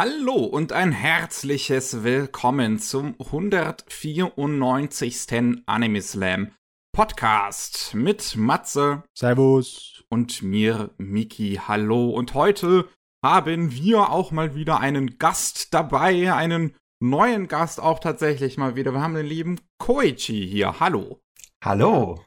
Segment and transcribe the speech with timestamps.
[0.00, 5.62] Hallo und ein herzliches Willkommen zum 194.
[5.66, 6.52] Anime Slam
[6.92, 10.04] Podcast mit Matze Servus.
[10.08, 11.60] und mir, Miki.
[11.66, 12.10] Hallo.
[12.10, 12.88] Und heute
[13.24, 18.92] haben wir auch mal wieder einen Gast dabei, einen neuen Gast auch tatsächlich mal wieder.
[18.92, 20.78] Wir haben den lieben Koichi hier.
[20.78, 21.18] Hallo.
[21.64, 22.24] Hallo.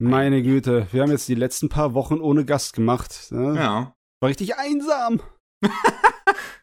[0.00, 3.32] Meine Güte, wir haben jetzt die letzten paar Wochen ohne Gast gemacht.
[3.32, 3.56] Ne?
[3.56, 3.94] Ja.
[4.20, 5.20] War richtig einsam.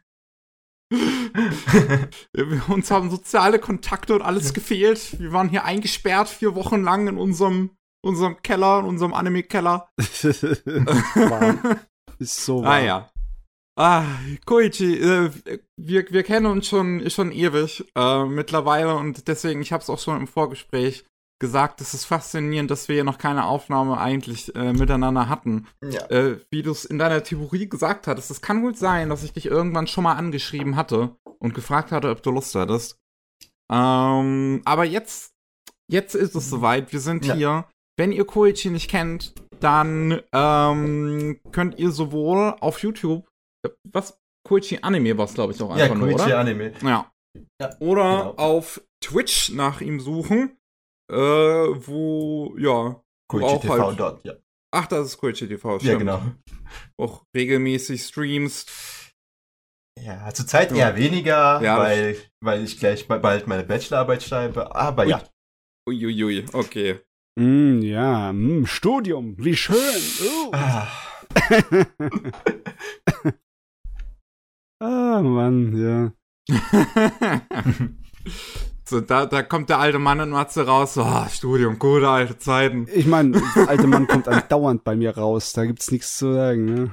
[2.69, 5.19] Uns haben soziale Kontakte und alles gefehlt.
[5.19, 9.89] Wir waren hier eingesperrt vier Wochen lang in unserem, unserem Keller, in unserem Anime-Keller.
[12.19, 12.71] Ist so wahr.
[12.71, 13.11] Ah ja.
[13.79, 14.05] Ah,
[14.45, 15.29] Koichi, äh,
[15.79, 19.99] wir, wir kennen uns schon, schon ewig äh, mittlerweile und deswegen, ich habe es auch
[19.99, 21.05] schon im Vorgespräch
[21.39, 25.67] gesagt, es ist faszinierend, dass wir hier noch keine Aufnahme eigentlich äh, miteinander hatten.
[25.83, 26.05] Ja.
[26.09, 29.33] Äh, wie du es in deiner Theorie gesagt hattest, es kann gut sein, dass ich
[29.33, 32.97] dich irgendwann schon mal angeschrieben hatte und gefragt hatte, ob du Lust hattest.
[33.71, 35.33] Ähm, aber jetzt,
[35.91, 36.91] jetzt ist es soweit.
[36.91, 37.33] Wir sind Ja.
[37.35, 37.65] hier.
[37.99, 43.27] Wenn ihr Koichi nicht kennt, dann ähm, könnt ihr sowohl auf YouTube,
[43.65, 46.39] äh, was Koichi Anime war es, glaube ich, auch Ja, einfach nur, Koichi oder?
[46.39, 46.73] Anime.
[46.83, 47.11] Ja.
[47.61, 48.33] Ja, Oder genau.
[48.37, 50.57] auf Twitch nach ihm suchen,
[51.11, 54.33] äh, wo, ja, Koichi TV halt- dort, ja.
[54.73, 55.99] ach, das ist Koichi TV, Ja, stimmt.
[55.99, 56.21] genau.
[56.99, 58.71] Auch regelmäßig streamst.
[59.99, 60.77] Ja, zurzeit Ja.
[60.89, 64.75] eher weniger, Ja, weil, weil ich gleich ba- bald meine Bachelorarbeit schreibe.
[64.75, 65.09] Aber Ui.
[65.09, 65.23] ja.
[65.89, 66.99] Uiuiui, okay.
[67.39, 69.75] Mm, ja, mm, Studium, wie schön.
[70.23, 70.51] Oh.
[70.53, 70.87] Ah,
[74.79, 76.11] Ah, Mann, ja.
[78.87, 82.37] so, da, da kommt der alte Mann in Matze raus, so, ah, Studium, gute alte
[82.37, 82.87] Zeiten.
[82.93, 85.53] Ich meine, der alte Mann kommt andauernd bei mir raus.
[85.53, 86.91] Da gibt's nichts zu sagen, ne?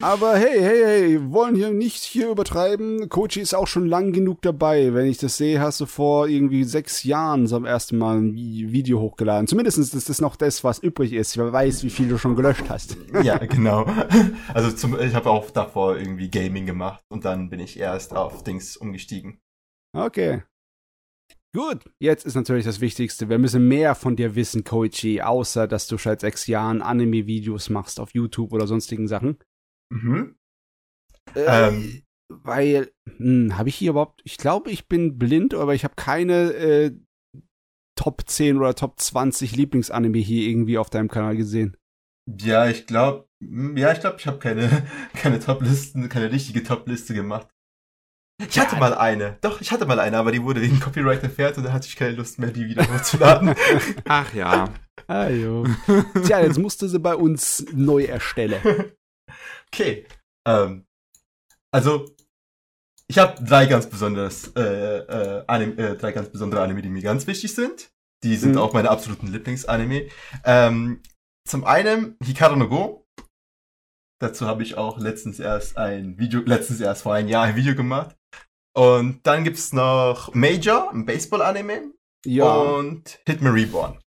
[0.00, 3.08] Aber hey, hey, hey, wir wollen hier nicht hier übertreiben.
[3.08, 4.94] Kochi ist auch schon lang genug dabei.
[4.94, 8.70] Wenn ich das sehe, hast du vor irgendwie sechs Jahren zum ersten Mal ein Vi-
[8.70, 9.48] Video hochgeladen.
[9.48, 11.36] Zumindest ist das noch das, was übrig ist.
[11.36, 12.96] Wer weiß, wie viel du schon gelöscht hast.
[13.24, 13.86] ja, genau.
[14.54, 18.44] Also zum, ich habe auch davor irgendwie Gaming gemacht und dann bin ich erst auf
[18.44, 19.40] Dings umgestiegen.
[19.96, 20.44] Okay.
[21.54, 23.28] Gut, jetzt ist natürlich das Wichtigste.
[23.28, 28.00] Wir müssen mehr von dir wissen, Koichi, außer dass du seit sechs Jahren Anime-Videos machst
[28.00, 29.38] auf YouTube oder sonstigen Sachen.
[29.90, 30.36] Mhm.
[31.34, 32.02] Äh, Ähm.
[32.30, 36.52] Weil, hm, habe ich hier überhaupt, ich glaube, ich bin blind, aber ich habe keine
[36.52, 36.94] äh,
[37.98, 41.76] Top 10 oder Top 20 Lieblingsanime hier irgendwie auf deinem Kanal gesehen.
[42.38, 47.48] Ja, ich glaube, ja, ich glaube, ich habe keine, keine Top-Listen, keine richtige Top-Liste gemacht.
[48.46, 48.80] Ich hatte Ja.
[48.80, 49.36] mal eine.
[49.40, 51.96] Doch, ich hatte mal eine, aber die wurde wegen Copyright entfernt und da hatte ich
[51.96, 53.54] keine Lust mehr, die wieder hochzuladen.
[54.08, 54.72] Ach ja.
[55.08, 55.66] Ah, jo.
[56.24, 58.60] Tja, jetzt musst du sie bei uns neu erstellen.
[59.72, 60.06] okay.
[60.46, 60.86] Ähm,
[61.72, 62.14] also,
[63.08, 67.02] ich habe drei ganz besonderes, äh, äh, Anime, äh, drei ganz besondere Anime, die mir
[67.02, 67.90] ganz wichtig sind.
[68.22, 68.58] Die sind Mhm.
[68.58, 70.08] auch meine absoluten Lieblingsanime.
[70.44, 71.02] Ähm,
[71.48, 73.06] zum einen Hikaru no Go.
[74.20, 77.74] Dazu habe ich auch letztens erst ein Video, letztens erst vor einem Jahr ein Video
[77.76, 78.16] gemacht.
[78.74, 81.92] Und dann gibt's noch Major, ein Baseball-Anime.
[82.24, 83.98] Ja, Und Hitman Reborn.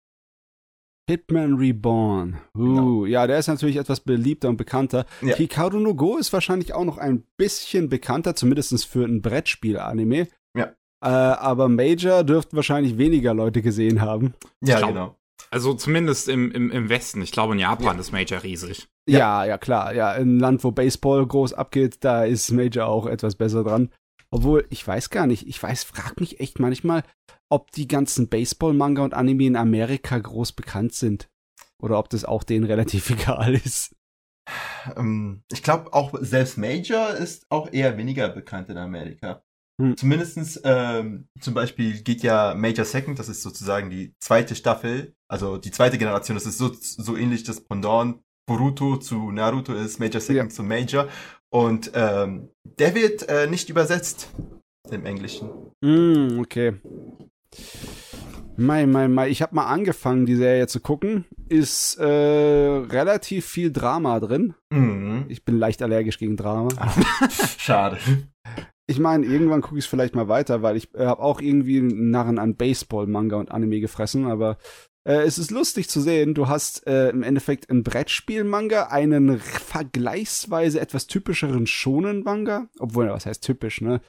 [1.09, 2.41] Hitman Reborn.
[2.57, 3.07] Uh, Genau.
[3.07, 5.07] ja, der ist natürlich etwas beliebter und bekannter.
[5.23, 5.35] Ja.
[5.35, 10.29] Hikaru no Go ist wahrscheinlich auch noch ein bisschen bekannter, zumindest für ein Brettspiel-Anime.
[10.57, 10.67] Ja.
[11.03, 14.35] Äh, aber Major dürften wahrscheinlich weniger Leute gesehen haben.
[14.65, 15.17] Ja, glaub- genau.
[15.51, 17.23] Also zumindest im, im, im Westen.
[17.23, 18.87] Ich glaube, in Japan ist Major riesig.
[19.09, 19.45] Ja.
[19.45, 19.93] ja, klar.
[19.95, 23.91] Ja, in einem Land, wo Baseball groß abgeht, da ist Major auch etwas besser dran.
[24.33, 27.03] Obwohl, ich weiß gar nicht, ich weiß, frag mich echt manchmal,
[27.49, 31.29] ob die ganzen Baseball-Manga und Anime in Amerika groß bekannt sind.
[31.83, 33.97] Oder ob das auch denen relativ egal ist.
[34.97, 39.43] Ähm, ich glaube auch selbst Major ist auch eher weniger bekannt in Amerika.
[39.81, 39.97] Hm.
[39.97, 45.57] Zumindestens ähm, zum Beispiel geht ja Major Second, das ist sozusagen die zweite Staffel, also
[45.57, 50.21] die zweite Generation, das ist so, so ähnlich das Pendant Boruto zu Naruto ist, Major
[50.21, 50.55] Second Ja.
[50.57, 51.09] zu Major.
[51.51, 54.31] Und ähm, der wird äh, nicht übersetzt
[54.91, 55.51] im Englischen.
[55.85, 56.75] Hm, okay.
[58.57, 59.29] Mei, mei, mei.
[59.29, 61.25] Ich habe mal angefangen, die Serie zu gucken.
[61.49, 64.55] Ist äh, relativ viel Drama drin.
[64.71, 65.25] Mhm.
[65.29, 66.69] Ich bin leicht allergisch gegen Drama.
[67.59, 67.99] Schade.
[68.87, 71.79] Ich meine, irgendwann gucke ich es vielleicht mal weiter, weil ich äh, habe auch irgendwie
[71.79, 74.59] einen Narren an Baseball, Manga und Anime gefressen, aber
[75.05, 80.81] äh, es ist lustig zu sehen, du hast äh, im Endeffekt ein Brettspiel-Manga, einen vergleichsweise
[80.81, 84.01] etwas typischeren Shonen-Manga, obwohl, was heißt typisch, ne?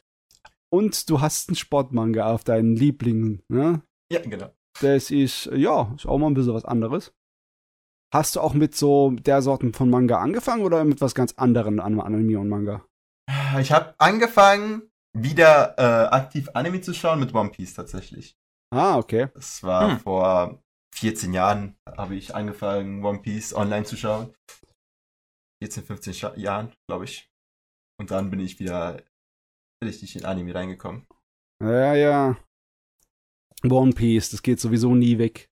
[0.70, 3.82] Und du hast einen Sportmanga auf deinen Lieblingen, ne?
[4.12, 4.54] Ja, genau.
[4.82, 7.14] Das ist, ja, ist auch mal ein bisschen was anderes.
[8.14, 11.80] Hast du auch mit so der Sorten von Manga angefangen oder mit was ganz anderem
[11.80, 12.86] an Anime und Manga?
[13.60, 14.84] Ich habe angefangen,
[15.14, 18.38] wieder äh, aktiv Anime zu schauen mit One Piece tatsächlich.
[18.74, 19.28] Ah, okay.
[19.34, 20.00] Das war Hm.
[20.00, 20.64] vor
[21.01, 24.36] 14 Jahren, habe ich angefangen, One Piece online zu schauen.
[25.63, 27.27] 14, 15 Scha Jahren, glaube ich.
[28.00, 29.03] Und dann bin ich wieder
[29.83, 31.07] richtig in Anime reingekommen.
[31.59, 32.38] Ja, ja.
[33.63, 35.50] One Piece, das geht sowieso nie weg.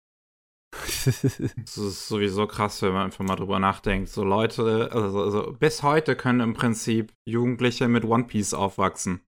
[1.58, 4.10] Das ist sowieso krass, wenn man einfach mal drüber nachdenkt.
[4.10, 9.22] So Leute, also, also bis heute können im Prinzip Jugendliche mit One Piece aufwachsen.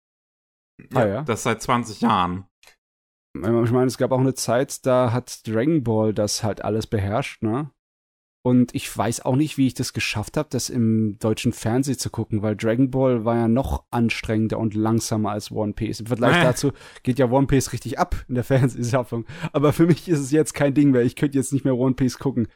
[0.94, 1.22] ah ja.
[1.24, 2.46] Das seit 20 Jahren.
[3.34, 7.42] Ich meine, es gab auch eine Zeit, da hat Dragon Ball das halt alles beherrscht,
[7.44, 7.72] ne?
[8.44, 12.10] Und ich weiß auch nicht, wie ich das geschafft habe, das im deutschen Fernsehen zu
[12.10, 16.00] gucken, weil Dragon Ball war ja noch anstrengender und langsamer als One Piece.
[16.00, 16.44] Im Vergleich Äh.
[16.44, 16.72] dazu
[17.04, 19.26] geht ja One Piece richtig ab in der Fernsehschaffung.
[19.54, 21.04] Aber für mich ist es jetzt kein Ding mehr.
[21.04, 22.48] Ich könnte jetzt nicht mehr One Piece gucken.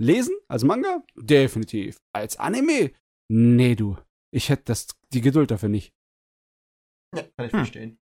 [0.00, 0.34] Lesen?
[0.46, 1.02] Als Manga?
[1.16, 1.96] Definitiv.
[2.14, 2.92] Als Anime?
[3.28, 3.96] Nee, du.
[4.32, 5.92] Ich hätte das, die Geduld dafür nicht.
[7.16, 7.58] Ja, kann ich Hm.
[7.58, 7.98] verstehen.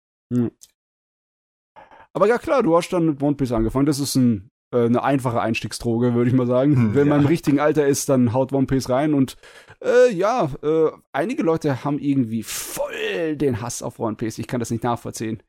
[2.17, 3.85] Aber ja klar, du hast dann mit One Piece angefangen.
[3.85, 6.75] Das ist ein, äh, eine einfache Einstiegsdroge, würde ich mal sagen.
[6.75, 7.25] Hm, Wenn man ja.
[7.25, 9.13] im richtigen Alter ist, dann haut One Piece rein.
[9.13, 9.37] Und
[9.83, 14.39] äh, ja, äh, einige Leute haben irgendwie voll den Hass auf One Piece.
[14.39, 15.43] Ich kann das nicht nachvollziehen.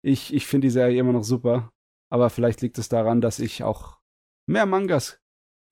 [0.00, 1.72] Ich, ich finde die Serie immer noch super.
[2.08, 3.98] Aber vielleicht liegt es daran, dass ich auch
[4.46, 5.18] mehr Mangas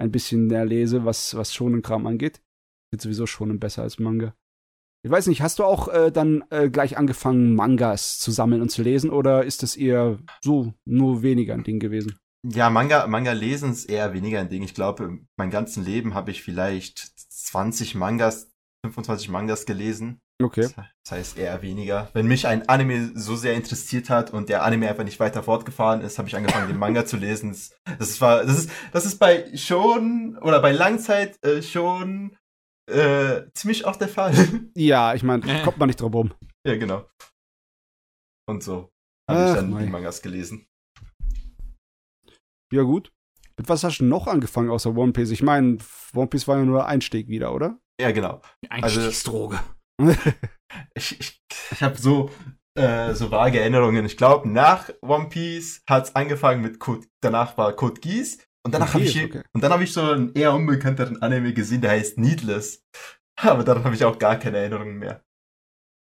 [0.00, 2.38] ein bisschen mehr lese, was, was Shonen-Kram angeht.
[2.38, 4.34] Ich finde sowieso Shonen besser als Manga.
[5.02, 8.70] Ich weiß nicht, hast du auch äh, dann äh, gleich angefangen, Mangas zu sammeln und
[8.70, 12.18] zu lesen oder ist das eher so nur weniger ein Ding gewesen?
[12.46, 14.62] Ja, Manga, Manga lesen ist eher weniger ein Ding.
[14.62, 18.50] Ich glaube, mein ganzen Leben habe ich vielleicht 20 Mangas,
[18.84, 20.20] 25 Mangas gelesen.
[20.42, 20.68] Okay.
[21.04, 22.08] Das heißt eher weniger.
[22.14, 26.00] Wenn mich ein Anime so sehr interessiert hat und der Anime einfach nicht weiter fortgefahren
[26.00, 27.54] ist, habe ich angefangen, den Manga zu lesen.
[27.98, 32.36] Das- war, das ist, das ist bei schon oder bei Langzeit äh, schon
[32.90, 34.34] äh, ziemlich auch der Fall.
[34.76, 35.62] Ja, ich meine, Äh.
[35.64, 36.34] kommt man nicht drum rum.
[36.66, 37.06] ja, genau.
[38.48, 38.90] Und so
[39.30, 39.84] habe ich dann mei.
[39.84, 40.66] die Mangas gelesen.
[42.72, 43.12] Ja, gut.
[43.56, 45.30] Mit was hast du noch angefangen außer One Piece?
[45.30, 45.78] Ich meine,
[46.14, 47.78] One Piece war ja nur Einstieg wieder, oder?
[48.00, 48.40] Ja, genau.
[48.68, 49.60] Einstiegsdroge.
[50.94, 52.30] ich, ich, ich habe so,
[52.78, 54.04] äh, so vage Erinnerungen.
[54.06, 58.94] Ich glaube, nach One Piece hat's angefangen mit Code, danach war Code Geass und danach
[58.94, 59.42] habe Geass, ich okay.
[59.52, 62.84] und dann habe ich so einen eher unbekannteren Anime gesehen, der heißt Needless.
[63.36, 65.24] Aber daran habe ich auch gar keine Erinnerungen mehr.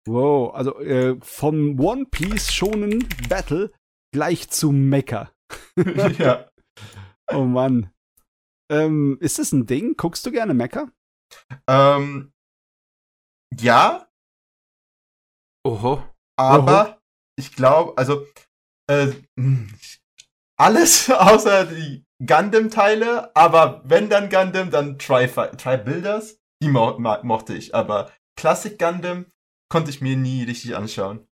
[0.06, 3.72] Wow, also äh, vom One Piece Shonen Battle
[4.12, 5.32] gleich zu Mecha.
[6.18, 6.50] ja.
[7.32, 7.90] Oh Mann.
[8.70, 9.96] Ähm, ist das ein Ding?
[9.96, 10.90] Guckst du gerne Mecha?
[11.66, 12.32] Ähm,
[13.60, 14.08] ja,
[15.66, 16.02] Oho.
[16.36, 17.00] aber
[17.38, 18.26] ich glaube, also
[18.90, 19.74] äh, hm,
[20.58, 27.54] alles außer die Gundam-Teile, aber wenn dann Gundam, dann Tri, Tri Builders, die mo mochte
[27.54, 29.26] ich, aber Classic Gundam
[29.68, 31.26] konnte ich mir nie richtig anschauen.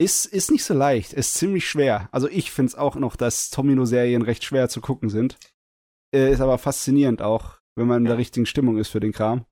[0.00, 2.08] Ist, ist nicht so leicht, ist ziemlich schwer.
[2.12, 5.38] Also ich finde es auch noch, dass Tomino-Serien recht schwer zu gucken sind.
[6.14, 9.44] Äh, ist aber faszinierend auch, wenn man in der richtigen Stimmung ist für den Kram.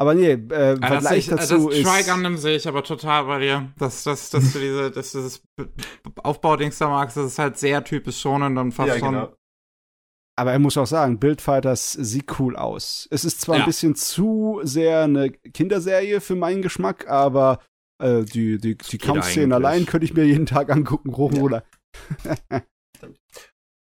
[0.00, 1.84] Aber nee, äh, Ja, das, Vergleich ich, das dazu ist.
[1.84, 3.72] Try Gundam sehe ich aber total bei dir.
[3.78, 5.42] Dass, dass, dass du diese, dass dieses
[6.22, 9.28] Aufbaudings da magst, das ist halt sehr typisch schon und dann fast ja, schon.
[10.42, 13.06] Aber er muss auch sagen, Bildfighters sieht cool aus.
[13.12, 13.62] Es ist zwar Ja.
[13.62, 17.60] ein bisschen zu sehr eine Kinderserie für meinen Geschmack, aber
[18.02, 21.42] äh, die, die, die Kampfszenen allein könnte ich mir jeden Tag angucken, hoch Ja.
[21.42, 21.64] oder.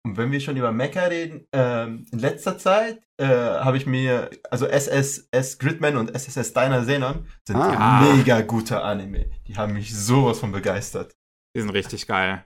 [0.04, 4.32] Und wenn wir schon über Mecha reden, ähm, in letzter Zeit äh, habe ich mir,
[4.50, 8.02] also SSS Gridman und SSS Diner Xenon sind Ah.
[8.02, 9.30] mega gute Anime.
[9.48, 11.14] Die haben mich sowas von begeistert.
[11.56, 12.44] Die sind richtig geil.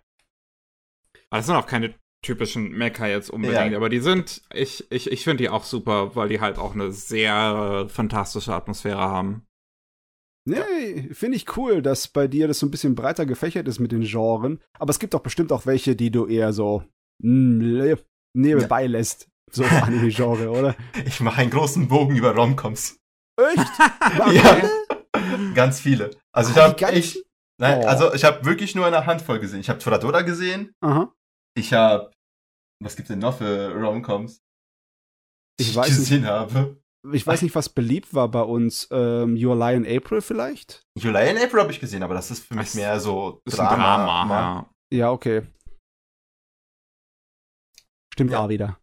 [1.30, 3.78] Aber das sind auch keine typischen Mecha jetzt unbedingt, Ja.
[3.78, 6.92] aber die sind, ich, ich, ich finde die auch super, weil die halt auch eine
[6.92, 9.46] sehr äh, fantastische Atmosphäre haben.
[10.48, 13.92] Nee, finde ich cool, dass bei dir das so ein bisschen breiter gefächert ist mit
[13.92, 14.60] den Genren.
[14.80, 16.84] Aber es gibt doch bestimmt auch welche, die du eher so
[17.24, 17.94] mm,
[18.34, 19.28] nebenbei lässt.
[19.52, 20.76] So Anime-Genre, oder?
[21.06, 22.98] Ich mache einen großen Bogen über Romcoms.
[23.40, 23.68] Echt?
[24.34, 24.62] Ja.
[25.54, 26.12] Ganz viele.
[26.34, 27.18] Also ich habe echt,
[27.60, 27.88] nein, Oh.
[27.88, 29.60] also ich habe wirklich nur eine Handvoll gesehen.
[29.60, 30.74] Ich habe Toradora gesehen.
[30.82, 31.14] Aha.
[31.56, 32.12] Ich habe,
[32.82, 34.42] was gibt's denn noch für Romcoms?
[35.60, 35.98] die Ich weiß nicht.
[36.00, 36.82] gesehen habe.
[37.14, 38.88] Ich weiß nicht, was beliebt war bei uns.
[38.92, 40.84] Ähm, Your Lie in April vielleicht?
[40.98, 43.70] July in April habe ich gesehen, aber das ist für mich Das mehr so Drama.
[43.72, 44.66] ein Drama, Mann.
[44.92, 44.98] ja.
[44.98, 45.42] Ja, okay.
[48.14, 48.40] Stimmt Ja.
[48.46, 48.78] auch wieder.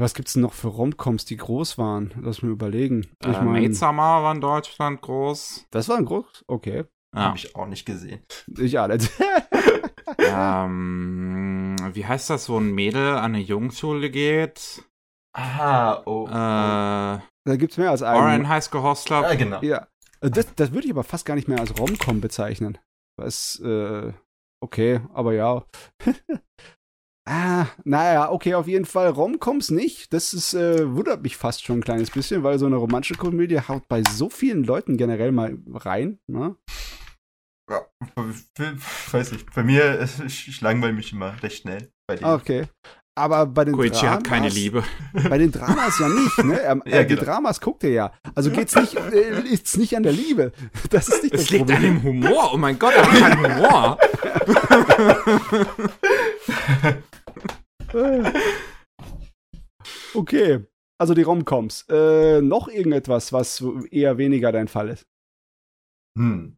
[0.00, 2.12] Was gibt's denn noch für Romcoms, die groß waren?
[2.20, 3.02] Lass mir überlegen.
[3.22, 5.66] Äh, ich mein, Maid Summer war in Deutschland groß.
[5.70, 6.44] das war ein groß.
[6.48, 6.84] Okay.
[7.14, 7.20] Ja.
[7.26, 8.24] Habe ich auch nicht gesehen.
[8.58, 8.98] Ich alle.
[10.18, 14.84] ähm, wie heißt das, wo ein Mädel an eine Jungschule geht?
[15.36, 16.26] Aha, oh.
[16.28, 18.22] Äh, da gibt's mehr als einen.
[18.22, 18.96] Orion High School.
[19.08, 19.60] Ja, genau.
[19.62, 19.88] Ja.
[20.20, 22.78] Äh, Das, das würde ich aber fast gar nicht mehr als Rom-Com bezeichnen.
[23.16, 24.12] Was, äh,
[24.60, 25.64] okay, aber ja.
[27.28, 30.12] ah, naja, okay, auf jeden Fall Rom-Coms nicht.
[30.12, 33.60] Das ist, äh, wundert mich fast schon ein kleines bisschen, weil so eine romantische Komödie
[33.60, 36.56] haut bei so vielen Leuten generell mal rein, ne?
[37.70, 37.86] Ja,
[38.56, 38.76] für-
[39.12, 39.52] weiß nicht.
[39.54, 41.90] Bei mir, ich, ich langweile mich immer recht schnell.
[42.22, 42.66] Okay.
[43.16, 44.82] Aber bei den Koichi Dramas, hat keine Liebe.
[45.28, 46.60] Bei den Dramas ja nicht, ne?
[46.60, 47.26] Er, Ja, äh, die genau.
[47.26, 48.12] Dramas guckt er ja.
[48.34, 50.50] Also geht's nicht, äh, liegt's nicht an der Liebe.
[50.90, 51.94] Das ist nicht das Es liegt an Problem.
[51.94, 52.50] dem Humor.
[52.52, 53.98] Oh mein Gott, er hat keinen Humor.
[60.14, 60.64] Okay.
[61.00, 61.86] Also die Romcoms.
[61.88, 65.06] Äh, noch irgendetwas, was eher weniger dein Fall ist.
[66.18, 66.56] Hm.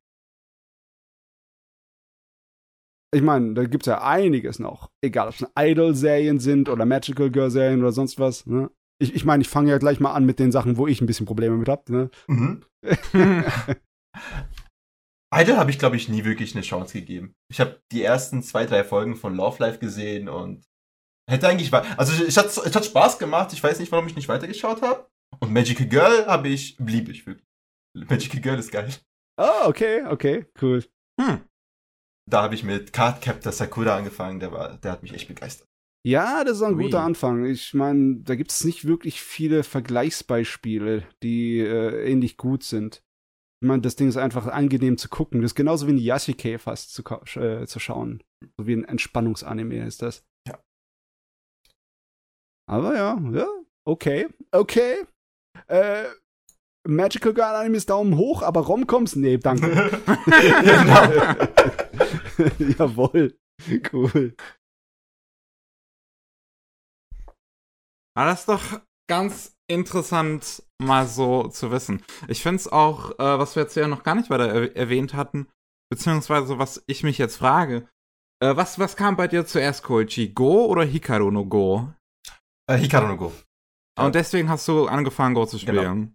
[3.16, 4.90] Ich meine, da gibt's ja einiges noch.
[5.02, 8.44] Egal, ob es Idol-Serien sind oder Magical Girl-Serien oder sonst was.
[8.44, 8.70] Ne?
[9.00, 11.06] Ich, ich meine, ich fange ja gleich mal an mit den Sachen, wo ich ein
[11.06, 11.88] bisschen Probleme mit hab.
[11.88, 12.10] Ne?
[12.26, 12.62] Mhm.
[15.34, 17.32] Idol habe ich, glaube ich, nie wirklich eine Chance gegeben.
[17.50, 20.66] Ich habe die ersten zwei, drei Folgen von Love Life gesehen und
[21.26, 23.50] hätte eigentlich also ich hat es hat Spaß gemacht.
[23.54, 25.08] Ich weiß nicht, warum ich nicht weitergeschaut habe.
[25.40, 27.46] Und Magical Girl habe ich blieb ich wirklich.
[27.94, 28.90] Magical Girl ist geil.
[29.38, 30.84] Ah, okay, okay, cool.
[31.18, 31.40] Hm.
[32.28, 34.40] Da habe ich mit Cardcaptor Sakura angefangen.
[34.40, 35.66] Der war, der hat mich echt begeistert.
[36.06, 36.84] Ja, das ist ein Ui.
[36.84, 37.44] guter Anfang.
[37.44, 43.02] Ich meine, da gibt's nicht wirklich viele Vergleichsbeispiele, die äh, ähnlich gut sind.
[43.62, 45.40] Ich meine, das Ding ist einfach angenehm zu gucken.
[45.40, 47.02] Das ist genauso wie ein Yasuke fast zu,
[47.40, 48.22] äh, zu schauen.
[48.56, 50.24] So wie ein Entspannungsanime ist das.
[50.46, 50.60] Ja.
[52.68, 53.48] Aber ja, ja,
[53.84, 55.06] okay, okay.
[55.68, 56.04] Äh,
[56.86, 59.16] Magical Girl Animes Daumen hoch, aber Romcoms?
[59.16, 59.90] Nee, danke.
[60.26, 61.46] genau.
[62.78, 63.38] Jawohl.
[63.92, 64.34] Cool.
[68.16, 72.02] Aber das ist doch ganz interessant, mal so zu wissen.
[72.28, 75.14] Ich finde es auch, äh, was wir jetzt ja noch gar nicht weiter er erwähnt
[75.14, 75.48] hatten,
[75.90, 77.88] beziehungsweise was ich mich jetzt frage,
[78.42, 80.28] äh, was, was kam bei dir zuerst, Koichi?
[80.28, 81.92] Go oder Hikaru no Go?
[82.70, 83.32] äh, Hikaru no Go.
[83.98, 86.08] Und deswegen hast du angefangen, Go zu Genau.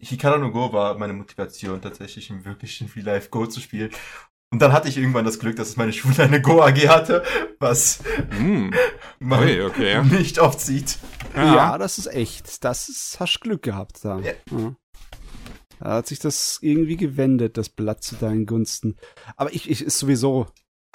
[0.00, 3.90] Hikaru no Go war meine Motivation, tatsächlich im wirklichen Real Life Go zu spielen.
[4.52, 7.24] Und dann hatte ich irgendwann das Glück, dass meine Schule eine Go AG hatte,
[7.58, 8.72] was Hm.
[9.18, 10.02] man Ui, okay.
[10.04, 10.98] nicht oft sieht.
[11.34, 11.76] Ja.
[11.78, 12.62] das ist echt.
[12.62, 14.20] Das ist, hast Glück gehabt da.
[14.20, 14.32] Ja.
[14.50, 14.76] Ja.
[15.80, 18.96] Da hat sich das irgendwie gewendet, das Blatt zu deinen Gunsten.
[19.36, 20.46] Aber ich, ich ist sowieso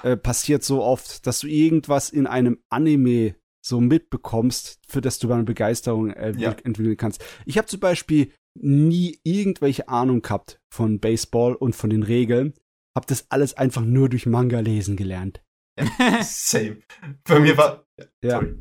[0.02, 5.30] äh, passiert so oft, dass du irgendwas in einem Anime so mitbekommst, für das du
[5.30, 6.52] eine Begeisterung äh, Ja.
[6.64, 7.22] entwickeln kannst.
[7.44, 12.54] Ich habe zum Beispiel nie irgendwelche Ahnung gehabt von Baseball und von den Regeln.
[12.96, 15.42] Hab das alles einfach nur durch Manga lesen gelernt.
[16.22, 16.78] Same.
[17.24, 17.86] Bei mir war.
[18.22, 18.40] Ja.
[18.40, 18.56] Sorry.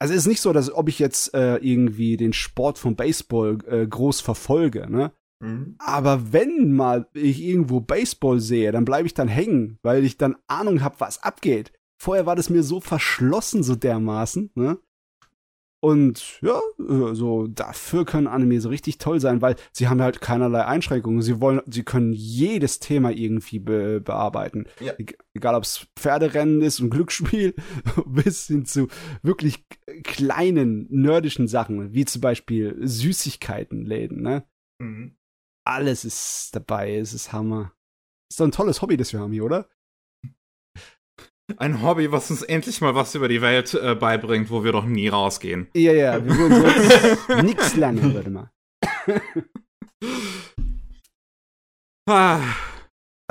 [0.00, 3.58] Also es ist nicht so, dass ob ich jetzt äh, irgendwie den Sport vom Baseball
[3.68, 5.12] äh, groß verfolge, ne?
[5.40, 5.76] Mhm.
[5.78, 10.36] Aber wenn mal ich irgendwo Baseball sehe, dann bleibe ich dann hängen, weil ich dann
[10.48, 11.72] Ahnung habe, was abgeht.
[12.00, 14.78] Vorher war das mir so verschlossen, so dermaßen, ne?
[15.84, 20.64] Und ja, so dafür können Anime so richtig toll sein, weil sie haben halt keinerlei
[20.64, 21.22] Einschränkungen.
[21.22, 24.66] Sie wollen, sie können jedes Thema irgendwie be bearbeiten.
[24.78, 24.92] Ja.
[25.34, 27.56] Egal ob es Pferderennen ist und Glücksspiel,
[28.06, 28.86] bis hin zu
[29.22, 29.64] wirklich
[30.04, 34.44] kleinen nerdischen Sachen, wie zum Beispiel Süßigkeitenläden, ne?
[34.78, 35.16] Mhm.
[35.64, 37.72] Alles ist dabei, es ist Hammer.
[38.30, 39.68] Ist doch ein tolles Hobby, das wir haben hier, oder?
[41.58, 44.84] Ein Hobby, was uns endlich mal was über die Welt äh, beibringt, wo wir doch
[44.84, 45.68] nie rausgehen.
[45.74, 48.50] Ja, ja, wir würden sonst nix lernen, würde mal.
[52.08, 52.40] Ah,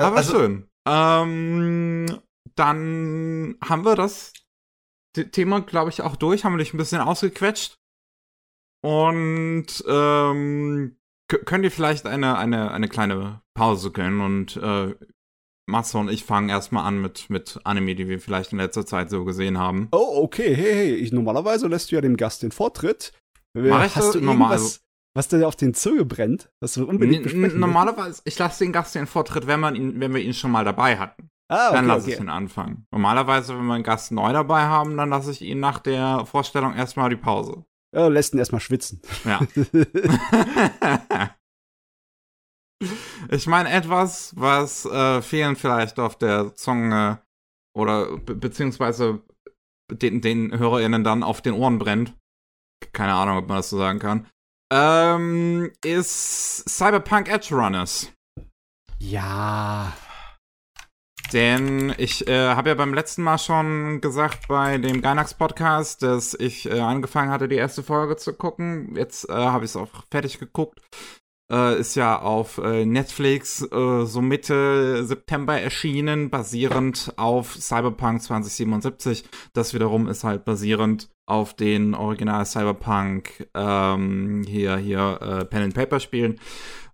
[0.00, 0.68] aber also, schön.
[0.86, 2.06] Ähm,
[2.54, 4.32] dann haben wir das
[5.16, 7.76] The- Thema, glaube ich, auch durch, haben wir dich ein bisschen ausgequetscht.
[8.84, 10.96] Und ähm,
[11.28, 14.94] könnt ihr vielleicht eine, eine, eine kleine Pause gönnen und äh,
[15.66, 19.10] Matze und ich fangen erstmal an mit, mit Anime, die wir vielleicht in letzter Zeit
[19.10, 19.88] so gesehen haben.
[19.92, 23.12] Oh, okay, hey, hey, ich, normalerweise lässt du ja dem Gast den Vortritt.
[23.54, 24.80] Mach ich Hast du Normal- irgendwas,
[25.14, 28.94] was dir auf den Zunge brennt, was du unbedingt besprechen Normalerweise, ich lasse den Gast
[28.94, 31.28] den Vortritt, wenn, man ihn, wenn wir ihn schon mal dabei hatten.
[31.48, 32.14] Ah, okay, Dann lasse okay.
[32.14, 32.86] ich ihn anfangen.
[32.90, 36.74] Normalerweise, wenn wir einen Gast neu dabei haben, dann lasse ich ihn nach der Vorstellung
[36.74, 37.64] erstmal die Pause.
[37.94, 39.02] Ja, lässt ihn erstmal schwitzen.
[39.24, 39.40] Ja.
[43.30, 47.20] ich meine, etwas, was äh, vielen vielleicht auf der Zunge
[47.76, 49.22] oder be beziehungsweise
[49.90, 52.14] den, den HörerInnen dann auf den Ohren brennt.
[52.92, 54.26] Keine Ahnung, ob man das so sagen kann.
[54.72, 58.10] Ähm, ist Cyberpunk Edge Runners.
[58.98, 59.92] ja.
[61.32, 66.34] Denn ich äh, habe ja beim letzten Mal schon gesagt bei dem Gainax Podcast, dass
[66.34, 68.94] ich äh, angefangen hatte, die erste Folge zu gucken.
[68.96, 70.80] Jetzt äh, habe ich es auch fertig geguckt.
[71.50, 79.24] Äh, ist ja auf äh, Netflix äh, so Mitte September erschienen, basierend auf Cyberpunk 2077.
[79.52, 85.74] Das wiederum ist halt basierend auf den Original Cyberpunk ähm, hier hier äh, Pen and
[85.74, 86.40] Paper Spielen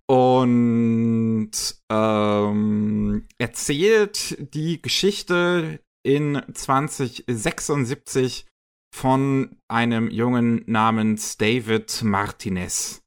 [0.09, 1.51] und
[1.91, 8.47] ähm, erzählt die Geschichte in 2076
[8.95, 13.03] von einem Jungen namens David Martinez.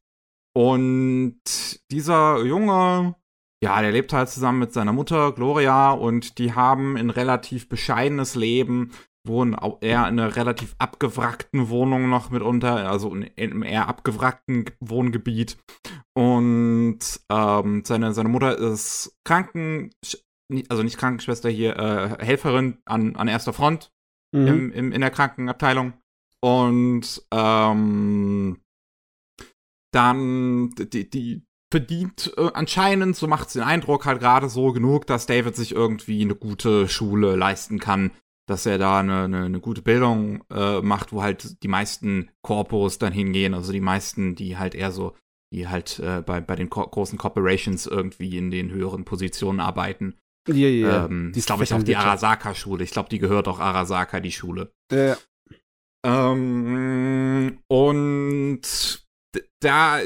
[0.55, 1.35] Und
[1.91, 3.15] dieser Junge,
[3.63, 8.35] ja, der lebt halt zusammen mit seiner Mutter Gloria und die haben ein relativ bescheidenes
[8.35, 8.91] Leben,
[9.25, 14.65] wohnen auch eher in einer relativ abgewrackten Wohnung noch mitunter, also in einem eher abgewrackten
[14.79, 15.57] Wohngebiet.
[16.13, 16.99] Und
[17.31, 19.91] ähm, seine, seine Mutter ist Kranken,
[20.69, 23.91] also nicht Krankenschwester hier, äh, Helferin an, an erster Front
[24.33, 24.47] mhm.
[24.47, 25.93] im, im, in der Krankenabteilung.
[26.41, 28.59] Und ähm,
[29.93, 35.07] dann die, die verdient äh, anscheinend, so macht es den Eindruck, halt gerade so genug,
[35.07, 38.11] dass David sich irgendwie eine gute Schule leisten kann,
[38.47, 42.99] dass er da eine, eine, eine gute Bildung äh, macht, wo halt die meisten Corpos
[42.99, 45.15] dann hingehen, also die meisten, die halt eher so,
[45.51, 50.15] die halt äh, bei, bei den großen Corporations irgendwie in den höheren Positionen arbeiten.
[50.47, 51.05] Ja, ja, ja.
[51.05, 52.83] Ähm, die ist, glaube ich, auch die Arasaka-Schule.
[52.83, 54.73] Ich glaube, die gehört auch Arasaka, die Schule.
[54.91, 55.17] Ja.
[56.05, 59.02] Ähm, und
[59.59, 59.99] da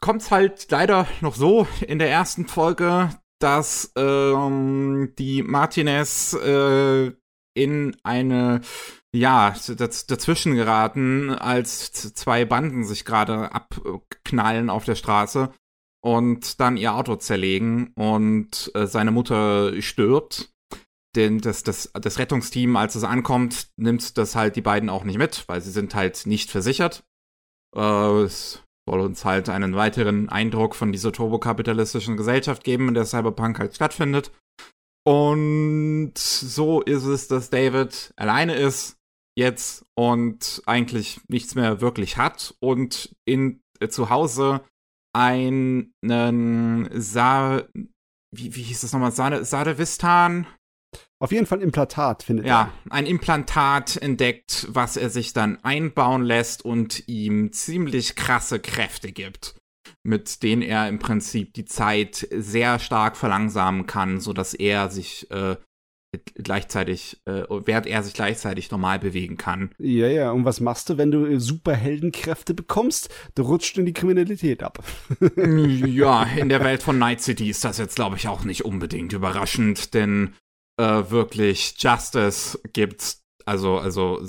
[0.00, 7.12] kommt es halt leider noch so in der ersten Folge, dass ähm, die Martinez äh,
[7.54, 8.60] in eine
[9.12, 15.52] ja daz dazwischen geraten, als zwei Banden sich gerade abknallen auf der Straße
[16.02, 20.52] und dann ihr Auto zerlegen und äh, seine Mutter stirbt.
[21.16, 25.18] Denn das, das, das Rettungsteam, als es ankommt, nimmt das halt die beiden auch nicht
[25.18, 27.02] mit, weil sie sind halt nicht versichert.
[27.76, 33.04] Äh, es soll uns halt einen weiteren Eindruck von dieser turbokapitalistischen Gesellschaft geben, in der
[33.04, 34.32] Cyberpunk halt stattfindet.
[35.06, 38.96] Und so ist es, dass David alleine ist
[39.38, 44.62] jetzt und eigentlich nichts mehr wirklich hat und in äh, zu Hause
[45.12, 45.92] einen
[46.92, 47.62] Sa
[48.32, 49.12] wie, wie hieß das nochmal?
[49.12, 50.46] Sade, Sadevistan?
[51.22, 52.66] Auf jeden Fall Implantat, findet ja, er.
[52.66, 59.12] Ja, ein Implantat entdeckt, was er sich dann einbauen lässt und ihm ziemlich krasse Kräfte
[59.12, 59.54] gibt,
[60.02, 65.56] mit denen er im Prinzip die Zeit sehr stark verlangsamen kann, sodass er sich äh,
[66.34, 69.70] gleichzeitig, äh, während er sich gleichzeitig normal bewegen kann.
[69.78, 73.10] Ja, ja, und was machst du, wenn du äh, Superheldenkräfte bekommst?
[73.34, 74.82] Du rutscht in die Kriminalität ab.
[75.36, 79.12] ja, in der Welt von Night City ist das jetzt, glaube ich, auch nicht unbedingt
[79.12, 80.34] überraschend, denn
[80.80, 83.18] äh, wirklich Justice gibt.
[83.44, 84.24] Also, also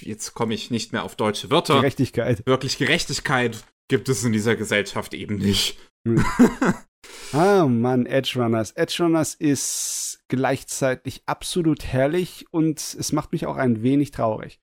[0.00, 1.76] jetzt komme ich nicht mehr auf deutsche Wörter.
[1.76, 2.44] Gerechtigkeit.
[2.46, 5.78] Wirklich Gerechtigkeit gibt es in dieser Gesellschaft eben nicht.
[6.06, 6.24] Hm.
[7.32, 8.72] ah, Mann, Edge Runners.
[8.72, 14.60] Edge Runners ist gleichzeitig absolut herrlich und es macht mich auch ein wenig traurig.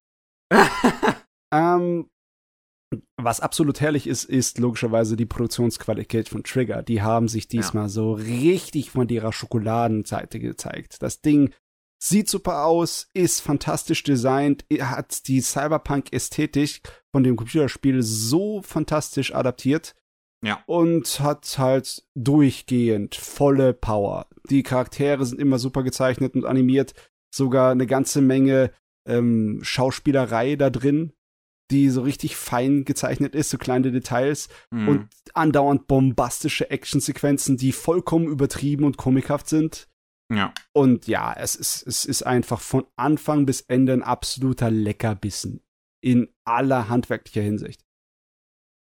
[1.53, 2.09] ähm,
[3.23, 6.83] was absolut herrlich ist, ist logischerweise die Produktionsqualität von Trigger.
[6.83, 7.89] Die haben sich diesmal ja.
[7.89, 11.01] so richtig von ihrer Schokoladenseite gezeigt.
[11.01, 11.53] Das Ding
[12.01, 16.81] sieht super aus, ist fantastisch designt, hat die Cyberpunk-Ästhetik
[17.13, 19.95] von dem Computerspiel so fantastisch adaptiert.
[20.43, 20.61] Ja.
[20.65, 24.27] Und hat halt durchgehend volle Power.
[24.49, 26.93] Die Charaktere sind immer super gezeichnet und animiert.
[27.33, 28.71] Sogar eine ganze Menge
[29.07, 31.13] ähm, Schauspielerei da drin,
[31.71, 34.87] die so richtig fein gezeichnet ist, so kleine Details mhm.
[34.87, 39.87] und andauernd bombastische Actionsequenzen, die vollkommen übertrieben und komikhaft sind.
[40.31, 40.53] Ja.
[40.73, 45.61] Und ja, es ist, es ist einfach von Anfang bis Ende ein absoluter Leckerbissen.
[46.01, 47.85] In aller handwerklicher Hinsicht.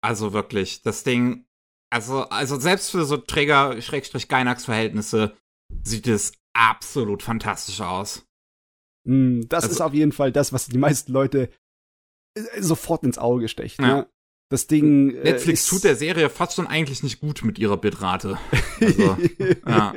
[0.02, 1.46] Also wirklich, das Ding,
[1.90, 5.34] also, also selbst für so Träger-Gainax-Verhältnisse
[5.82, 8.26] sieht es absolut fantastisch aus.
[9.04, 11.48] Mm, das also, ist auf jeden Fall das, was die meisten Leute
[12.58, 13.80] sofort ins Auge stecht.
[13.80, 13.86] Ja.
[13.86, 14.06] Ne?
[14.48, 15.10] Das Ding.
[15.10, 18.38] Äh, Netflix tut der Serie fast schon eigentlich nicht gut mit ihrer Bitrate.
[18.80, 19.16] Also,
[19.66, 19.94] ja.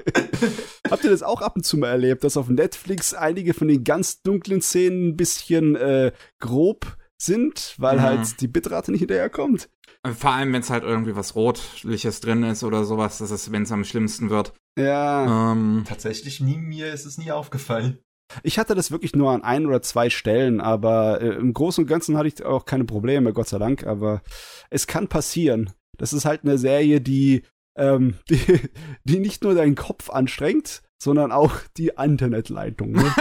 [0.89, 3.84] Habt ihr das auch ab und zu mal erlebt, dass auf Netflix einige von den
[3.84, 8.02] ganz dunklen Szenen ein bisschen äh, grob sind, weil mhm.
[8.02, 9.69] halt die Bitrate nicht hinterherkommt?
[10.17, 13.63] Vor allem, wenn es halt irgendwie was Rotliches drin ist oder sowas, das ist, wenn
[13.63, 14.54] es am schlimmsten wird.
[14.78, 15.52] Ja.
[15.52, 17.99] Ähm, Tatsächlich nie, mir ist es nie aufgefallen.
[18.44, 21.88] Ich hatte das wirklich nur an ein oder zwei Stellen, aber äh, im Großen und
[21.88, 23.86] Ganzen hatte ich auch keine Probleme, Gott sei Dank.
[23.86, 24.22] Aber
[24.70, 25.72] es kann passieren.
[25.98, 27.44] Das ist halt eine Serie, die,
[27.78, 28.70] ähm, die,
[29.04, 32.92] die nicht nur deinen Kopf anstrengt, sondern auch die Internetleitung.
[32.92, 33.13] Ne?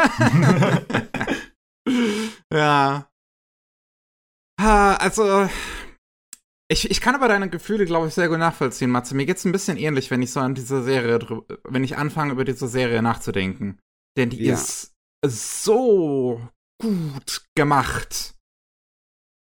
[2.52, 3.08] ja.
[4.60, 5.48] Also,
[6.70, 9.14] Ich, ich kann aber deine Gefühle, glaube ich, sehr gut nachvollziehen, Matze.
[9.14, 11.18] Mir geht's ein bisschen ähnlich, wenn ich so an diese Serie,
[11.64, 13.78] wenn ich anfange, über diese Serie nachzudenken.
[14.18, 14.54] Denn die ja.
[14.54, 16.40] ist so
[16.80, 18.34] gut gemacht.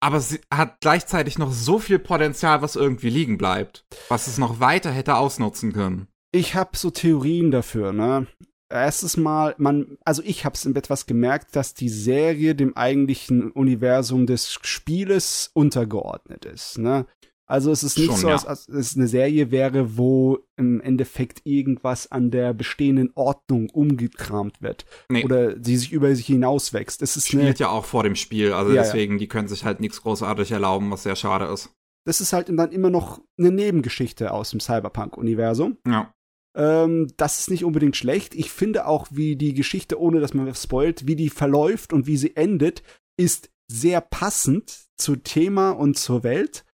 [0.01, 3.85] Aber sie hat gleichzeitig noch so viel Potenzial, was irgendwie liegen bleibt.
[4.09, 6.07] Was es noch weiter hätte ausnutzen können.
[6.33, 8.27] Ich habe so Theorien dafür, ne?
[8.69, 14.25] Erstes Mal, man, also ich habe es etwas gemerkt, dass die Serie dem eigentlichen Universum
[14.25, 17.05] des Spieles untergeordnet ist, ne?
[17.53, 18.43] Also es ist nicht Schon, so, ja.
[18.43, 24.87] als, es eine Serie wäre, wo im Endeffekt irgendwas an der bestehenden Ordnung umgekramt wird.
[25.07, 25.23] Nee.
[25.23, 27.03] Oder sie sich über sich hinauswächst.
[27.03, 29.19] Es ist Spielt ja auch vor dem Spiel, also ja, deswegen, ja.
[29.19, 31.69] die können sich halt nichts großartig erlauben, was sehr schade ist.
[32.07, 35.77] Das ist halt dann immer noch eine Nebengeschichte aus dem Cyberpunk-Universum.
[35.87, 36.11] Ja.
[36.57, 38.33] Ähm, das ist nicht unbedingt schlecht.
[38.33, 42.17] Ich finde auch, wie die Geschichte, ohne dass man spoilt, wie die verläuft und wie
[42.17, 42.81] sie endet,
[43.15, 46.65] ist sehr passend zu Thema und zur Welt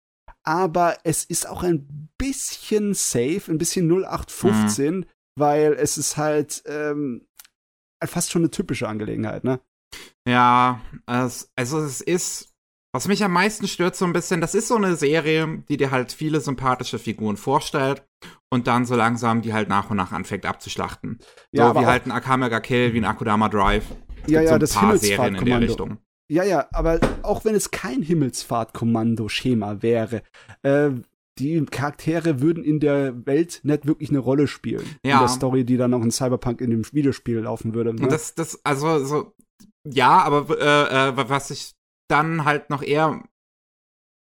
[0.49, 5.05] aber es ist auch ein bisschen safe, ein bisschen 0815, mhm.
[5.39, 7.27] weil es ist halt ähm,
[8.03, 9.61] fast schon eine typische Angelegenheit, ne?
[10.27, 12.55] Ja, es, also es ist,
[12.95, 15.91] was mich am meisten stört so ein bisschen, das ist so eine Serie, die dir
[15.91, 18.07] halt viele sympathische Figuren vorstellt
[18.51, 21.19] und dann so langsam die halt nach und nach anfängt abzuschlachten.
[21.53, 23.85] Ja, so wie halt ein Akamega Kill, wie ein Akudama Drive.
[24.27, 25.99] Ja, ja, so das paar Serien in der Richtung.
[26.31, 30.23] Ja, ja, aber auch wenn es kein Himmelsfahrtkommando-Schema wäre,
[30.63, 30.91] äh,
[31.39, 34.85] die Charaktere würden in der Welt nicht wirklich eine Rolle spielen.
[35.05, 35.15] Ja.
[35.15, 37.95] In der Story, die dann auch in Cyberpunk in dem Videospiel laufen würde.
[37.95, 38.09] Ne?
[38.09, 39.33] Das, das, also, so,
[39.87, 41.75] ja, aber äh, äh, was ich
[42.09, 43.23] dann halt noch eher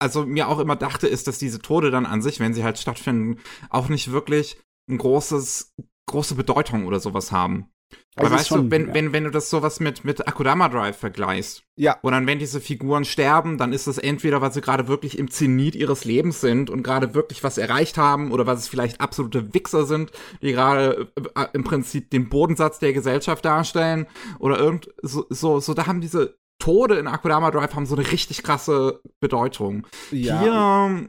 [0.03, 2.77] also mir auch immer dachte, ist, dass diese Tode dann an sich, wenn sie halt
[2.77, 3.39] stattfinden,
[3.71, 5.75] auch nicht wirklich ein großes,
[6.07, 7.72] große Bedeutung oder sowas haben.
[8.16, 8.94] Aber also weißt du, wenn, ja.
[8.94, 11.98] wenn, wenn du das sowas mit, mit Akudama Drive vergleichst, ja.
[12.03, 15.31] wo dann, wenn diese Figuren sterben, dann ist es entweder, weil sie gerade wirklich im
[15.31, 19.55] Zenit ihres Lebens sind und gerade wirklich was erreicht haben oder weil es vielleicht absolute
[19.55, 24.07] Wichser sind, die gerade äh, im Prinzip den Bodensatz der Gesellschaft darstellen
[24.38, 28.12] oder irgend, so, so, so da haben diese Tode in Akudama Drive haben so eine
[28.12, 29.87] richtig krasse Bedeutung.
[30.11, 30.40] Ja.
[30.40, 31.09] Hier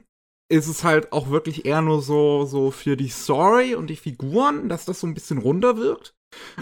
[0.49, 4.69] ist es halt auch wirklich eher nur so, so für die Story und die Figuren,
[4.69, 6.15] dass das so ein bisschen runter wirkt.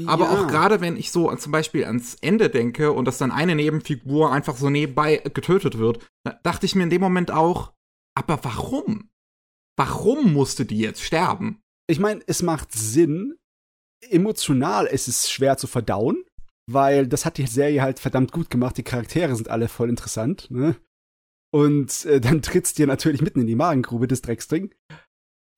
[0.06, 0.32] Aber ja.
[0.32, 4.32] auch gerade wenn ich so zum Beispiel ans Ende denke und dass dann eine Nebenfigur
[4.32, 6.00] einfach so nebenbei getötet wird,
[6.44, 7.74] dachte ich mir in dem Moment auch,
[8.16, 9.10] aber warum?
[9.78, 11.62] Warum musste die jetzt sterben?
[11.88, 13.36] Ich meine, es macht Sinn.
[14.10, 16.24] Emotional es ist schwer zu verdauen,
[16.68, 18.78] weil das hat die Serie halt verdammt gut gemacht.
[18.78, 20.50] Die Charaktere sind alle voll interessant.
[20.50, 20.76] Ne?
[21.54, 24.74] Und äh, dann trittst dir natürlich mitten in die Magengrube des Drecksding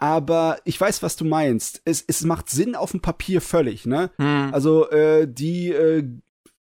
[0.03, 1.81] aber ich weiß, was du meinst.
[1.85, 4.11] Es, es macht Sinn auf dem Papier völlig, ne?
[4.17, 4.49] Hm.
[4.53, 6.03] Also, äh, die äh,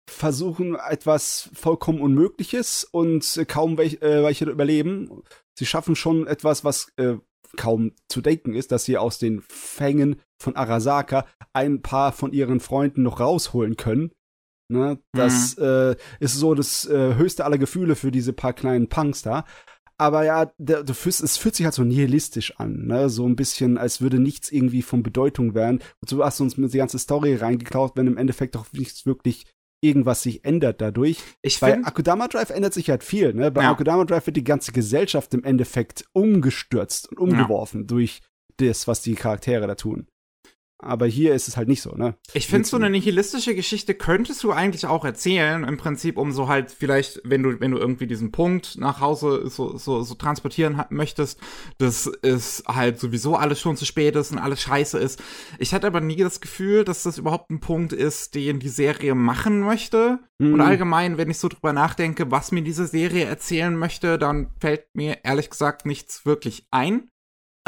[0.09, 5.23] versuchen etwas vollkommen Unmögliches und äh, kaum welche, äh, welche überleben.
[5.57, 7.15] Sie schaffen schon etwas, was äh,
[7.55, 12.59] kaum zu denken ist, dass sie aus den Fängen von Arasaka ein paar von ihren
[12.59, 14.11] Freunden noch rausholen können.
[14.69, 14.99] Ne?
[15.13, 15.63] Das mhm.
[15.63, 19.45] äh, ist so das höchste aller Gefühle für diese paar kleinen Punks da.
[19.99, 23.09] Aber ja, der, der, es fühlt sich halt so nihilistisch an, ne?
[23.09, 25.81] So ein bisschen, als würde nichts irgendwie von Bedeutung werden.
[25.99, 29.05] Und so hast du uns mit die ganze Story reingeklaut, wenn im Endeffekt auch nichts
[29.05, 29.45] wirklich
[29.81, 31.21] irgendwas sich ändert dadurch.
[31.41, 33.51] Ich Bei Akudama Drive ändert sich halt viel, ne?
[33.51, 33.71] Bei ja.
[33.71, 37.87] Akudama Drive wird die ganze Gesellschaft im Endeffekt umgestürzt und umgeworfen ja.
[37.87, 38.21] durch
[38.55, 40.07] das, was die Charaktere da tun.
[40.81, 42.15] Aber hier ist es halt nicht so, ne?
[42.33, 46.47] Ich finde, so eine nihilistische Geschichte könntest du eigentlich auch erzählen, im Prinzip, um so
[46.47, 50.81] halt vielleicht, wenn du, wenn du irgendwie diesen Punkt nach Hause so, so, so transportieren
[50.89, 51.41] möchtest,
[51.79, 55.21] dass es halt sowieso alles schon zu spät ist und alles scheiße ist.
[55.57, 59.15] Ich hatte aber nie das Gefühl, dass das überhaupt ein Punkt ist, den die Serie
[59.15, 60.19] machen möchte.
[60.37, 60.53] Mhm.
[60.53, 64.85] Und allgemein, wenn ich so drüber nachdenke, was mir diese Serie erzählen möchte, dann fällt
[64.93, 67.09] mir ehrlich gesagt nichts wirklich ein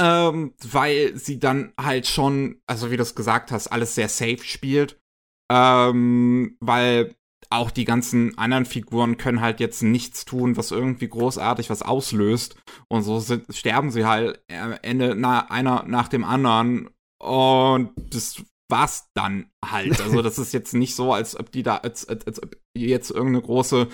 [0.01, 4.43] ähm, weil sie dann halt schon, also wie du es gesagt hast, alles sehr safe
[4.43, 4.99] spielt.
[5.51, 7.15] Ähm, weil
[7.49, 12.55] auch die ganzen anderen Figuren können halt jetzt nichts tun, was irgendwie großartig was auslöst.
[12.87, 16.89] Und so sind, sterben sie halt am Ende na, einer nach dem anderen.
[17.19, 20.01] Und das war's dann halt.
[20.01, 23.11] Also das ist jetzt nicht so, als ob die da, als, als, als ob jetzt
[23.11, 23.89] irgendeine große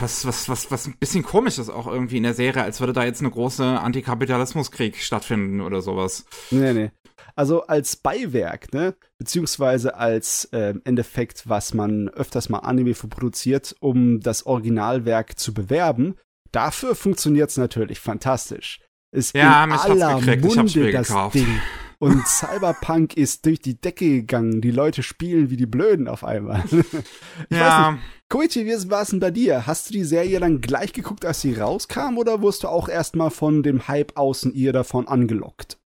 [0.00, 2.92] was, was, was, was ein bisschen komisch ist auch irgendwie in der Serie, als würde
[2.92, 6.24] da jetzt eine große Antikapitalismuskrieg stattfinden oder sowas.
[6.50, 6.90] Nee, nee.
[7.34, 14.20] Also als Beiwerk, ne, beziehungsweise als äh, Endeffekt, was man öfters mal Anime produziert, um
[14.20, 16.16] das Originalwerk zu bewerben,
[16.50, 18.80] dafür funktioniert es natürlich fantastisch.
[19.14, 20.14] Ist ja, in aller.
[20.14, 21.34] Munde ich hab's mir das gekauft.
[21.34, 21.60] Ding.
[22.02, 24.60] Und Cyberpunk ist durch die Decke gegangen.
[24.60, 26.64] Die Leute spielen wie die Blöden auf einmal.
[26.72, 27.90] ich ja.
[27.90, 28.04] weiß nicht.
[28.28, 29.68] Koichi, wie war es denn bei dir?
[29.68, 33.30] Hast du die Serie dann gleich geguckt, als sie rauskam, oder wurdest du auch erstmal
[33.30, 35.78] von dem Hype außen ihr davon angelockt?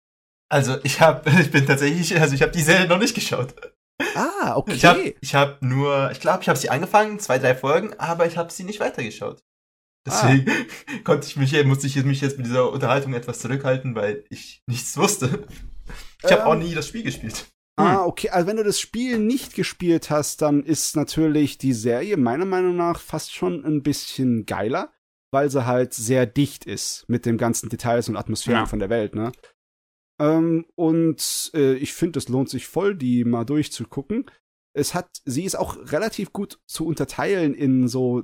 [0.48, 3.54] Also ich habe, ich bin tatsächlich, also ich habe die Serie noch nicht geschaut.
[4.14, 4.72] Ah, okay.
[4.72, 8.26] Ich habe ich hab nur, ich glaube, ich habe sie angefangen, zwei, drei Folgen, aber
[8.26, 9.42] ich habe sie nicht weitergeschaut.
[10.06, 10.54] Deswegen ah.
[11.04, 14.96] konnte ich mich, musste ich mich jetzt mit dieser Unterhaltung etwas zurückhalten, weil ich nichts
[14.96, 15.46] wusste.
[16.26, 17.46] Ich habe ähm, auch nie das Spiel gespielt.
[17.76, 18.06] Ah, hm.
[18.06, 18.30] okay.
[18.30, 22.76] Also wenn du das Spiel nicht gespielt hast, dann ist natürlich die Serie meiner Meinung
[22.76, 24.92] nach fast schon ein bisschen geiler,
[25.30, 28.66] weil sie halt sehr dicht ist mit den ganzen Details und Atmosphären ja.
[28.66, 29.32] von der Welt, ne?
[30.18, 34.30] Ähm, und äh, ich finde, es lohnt sich voll, die mal durchzugucken.
[34.74, 38.22] Es hat, sie ist auch relativ gut zu unterteilen in so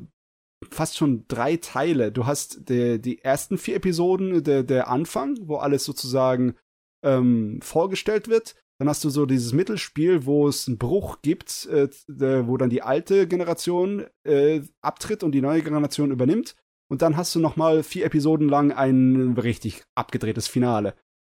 [0.70, 2.12] fast schon drei Teile.
[2.12, 6.54] Du hast die, die ersten vier Episoden, der, der Anfang, wo alles sozusagen
[7.02, 8.54] ähm, vorgestellt wird.
[8.78, 12.82] Dann hast du so dieses Mittelspiel, wo es einen Bruch gibt, äh, wo dann die
[12.82, 16.56] alte Generation äh, abtritt und die neue Generation übernimmt.
[16.90, 20.94] Und dann hast du noch mal vier Episoden lang ein richtig abgedrehtes Finale.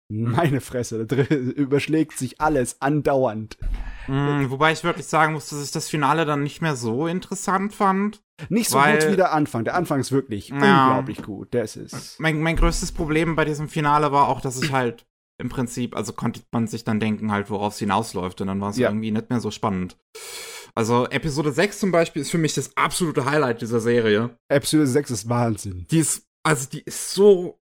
[0.08, 3.58] Meine Fresse, da überschlägt sich alles andauernd.
[4.06, 7.74] Mm, wobei ich wirklich sagen muss, dass ich das Finale dann nicht mehr so interessant
[7.74, 8.22] fand.
[8.48, 9.64] Nicht so weil, gut wie der Anfang.
[9.64, 11.54] Der Anfang ist wirklich ja, unglaublich gut.
[11.54, 12.20] Das ist.
[12.20, 15.06] Mein, mein größtes Problem bei diesem Finale war auch, dass ich halt
[15.38, 18.40] im Prinzip, also konnte man sich dann denken, halt, worauf es hinausläuft.
[18.40, 18.88] Und dann war es ja.
[18.88, 19.96] irgendwie nicht mehr so spannend.
[20.74, 24.36] Also Episode 6 zum Beispiel ist für mich das absolute Highlight dieser Serie.
[24.48, 25.86] Episode 6 ist Wahnsinn.
[25.90, 27.58] Die ist, also die ist so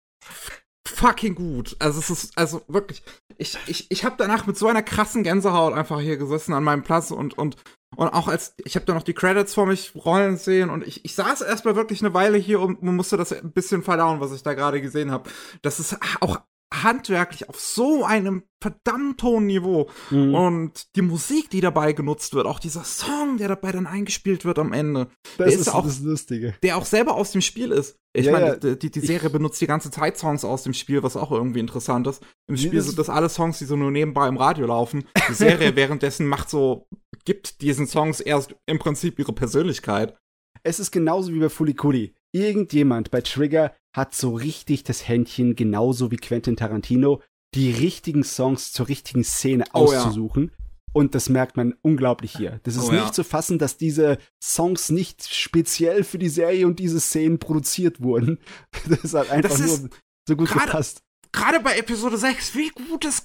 [0.88, 1.76] fucking gut.
[1.78, 3.02] Also es ist, also wirklich,
[3.36, 6.82] ich, ich, ich habe danach mit so einer krassen Gänsehaut einfach hier gesessen an meinem
[6.82, 7.56] Platz und, und,
[7.96, 11.04] und auch als, ich habe da noch die Credits vor mich rollen sehen und ich,
[11.04, 14.42] ich saß erstmal wirklich eine Weile hier und musste das ein bisschen verdauen, was ich
[14.42, 15.28] da gerade gesehen habe.
[15.60, 16.40] Das ist auch
[16.72, 19.90] handwerklich auf so einem verdammt hohen Niveau.
[20.10, 20.34] Mhm.
[20.34, 24.58] Und die Musik, die dabei genutzt wird, auch dieser Song, der dabei dann eingespielt wird
[24.58, 25.08] am Ende,
[25.38, 26.54] das ist, ist auch, das Lustige.
[26.62, 27.98] Der auch selber aus dem Spiel ist.
[28.14, 28.74] Ich ja, meine, ja.
[28.74, 31.60] die, die, Serie ich, benutzt die ganze Zeit Songs aus dem Spiel, was auch irgendwie
[31.60, 32.22] interessant ist.
[32.46, 35.04] Im Spiel sind das alle Songs, die so nur nebenbei im Radio laufen.
[35.28, 36.86] Die Serie währenddessen macht so,
[37.24, 40.14] gibt diesen Songs erst im Prinzip ihre Persönlichkeit.
[40.62, 42.14] Es ist genauso wie bei Fulikuli.
[42.32, 47.22] Irgendjemand bei Trigger hat so richtig das Händchen, genauso wie Quentin Tarantino,
[47.54, 50.50] die richtigen Songs zur richtigen Szene oh, auszusuchen.
[50.50, 50.62] Ja.
[50.94, 52.60] Und das merkt man unglaublich hier.
[52.64, 53.12] Das ist oh, nicht ja.
[53.12, 58.38] zu fassen, dass diese Songs nicht speziell für die Serie und diese Szenen produziert wurden.
[58.88, 59.90] Das hat einfach das nur
[60.28, 61.02] so gut grade, gepasst.
[61.32, 63.22] Gerade bei Episode 6, wie gut es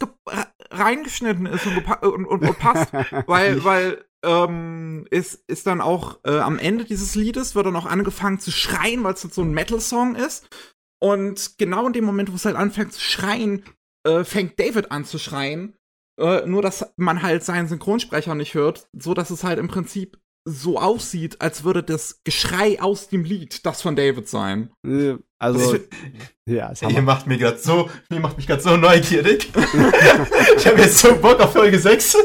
[0.72, 2.94] reingeschnitten ist und, und, und, und passt.
[3.28, 7.86] weil, weil ähm, ist, ist dann auch äh, am Ende dieses Liedes wird dann auch
[7.86, 10.48] angefangen zu schreien, weil es so ein Metal-Song ist.
[11.00, 13.64] Und genau in dem Moment, wo es halt anfängt zu schreien,
[14.06, 15.76] äh, fängt David an zu schreien.
[16.20, 20.20] Äh, nur, dass man halt seinen Synchronsprecher nicht hört, so dass es halt im Prinzip
[20.50, 24.72] so aussieht, als würde das Geschrei aus dem Lied das von David sein.
[25.38, 25.78] Also,
[26.46, 29.52] ja, ihr macht mir gerade so, ihr macht mich gerade so neugierig.
[30.58, 32.18] ich habe jetzt so Bock auf Folge 6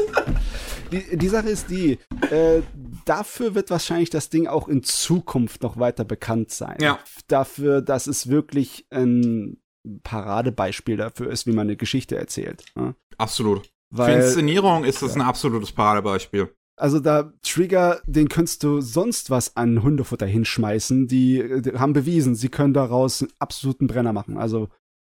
[0.93, 2.61] die, die Sache ist die, äh,
[3.05, 6.77] dafür wird wahrscheinlich das Ding auch in Zukunft noch weiter bekannt sein.
[6.79, 6.99] Ja.
[7.27, 9.57] Dafür, dass es wirklich ein
[10.03, 12.65] Paradebeispiel dafür ist, wie man eine Geschichte erzählt.
[12.75, 12.95] Ne?
[13.17, 13.69] Absolut.
[13.89, 15.21] Weil, Für Inszenierung ist das ja.
[15.21, 16.53] ein absolutes Paradebeispiel.
[16.75, 21.07] Also da Trigger, den könntest du sonst was an Hundefutter hinschmeißen.
[21.07, 24.37] Die, die haben bewiesen, sie können daraus einen absoluten Brenner machen.
[24.37, 24.69] Also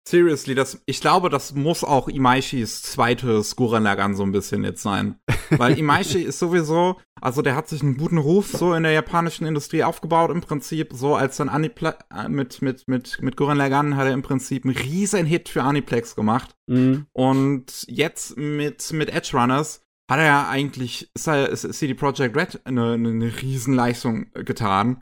[0.06, 4.82] Seriously, das, ich glaube, das muss auch Imaishis zweites Gurren Lagann so ein bisschen jetzt
[4.82, 5.16] sein.
[5.50, 9.48] Weil Imaishi ist sowieso, also der hat sich einen guten Ruf so in der japanischen
[9.48, 10.92] Industrie aufgebaut im Prinzip.
[10.94, 14.66] So als dann Aniplex, äh, mit, mit, mit, mit Gurren Lagann hat er im Prinzip
[14.66, 16.54] einen riesen Hit für Aniplex gemacht.
[16.68, 17.06] Mhm.
[17.14, 22.36] Und jetzt mit, mit Edge Runners hat er ja eigentlich, ist, er, ist CD Projekt
[22.36, 25.02] Red eine, eine Riesenleistung getan.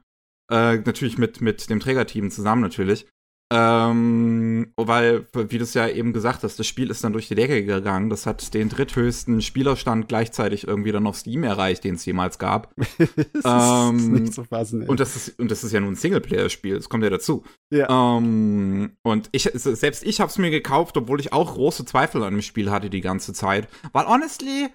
[0.52, 3.08] Äh, natürlich mit, mit dem Trägerteam zusammen natürlich.
[3.54, 7.36] Ähm, weil, wie du es ja eben gesagt hast, das Spiel ist dann durch die
[7.36, 8.10] Decke gegangen.
[8.10, 12.74] Das hat den dritthöchsten Spielerstand gleichzeitig irgendwie dann auf Steam erreicht, den es jemals gab.
[13.34, 14.88] das ähm, ist nicht so fassen, ey.
[14.88, 16.76] und das ist und das ist ja nun ein Singleplayer-Spiel.
[16.76, 17.44] Das kommt ja dazu.
[17.72, 17.90] Ja.
[17.90, 22.36] Ähm, und ich selbst ich habe es mir gekauft, obwohl ich auch große Zweifel an
[22.36, 24.70] dem Spiel hatte die ganze Zeit, weil honestly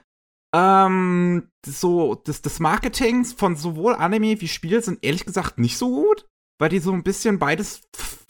[0.54, 5.88] ähm, so das, das Marketing von sowohl Anime wie Spiel sind ehrlich gesagt nicht so
[5.88, 6.26] gut
[6.58, 7.82] weil die so ein bisschen beides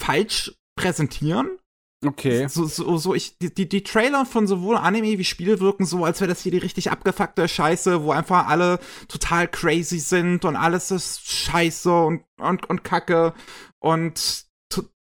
[0.06, 1.58] falsch präsentieren.
[2.04, 2.46] Okay.
[2.48, 6.20] So, so, so ich, die, die, Trailer von sowohl Anime wie Spiel wirken so, als
[6.20, 10.90] wäre das hier die richtig abgefuckte Scheiße, wo einfach alle total crazy sind und alles
[10.90, 13.32] ist scheiße und, und, und kacke
[13.80, 14.44] und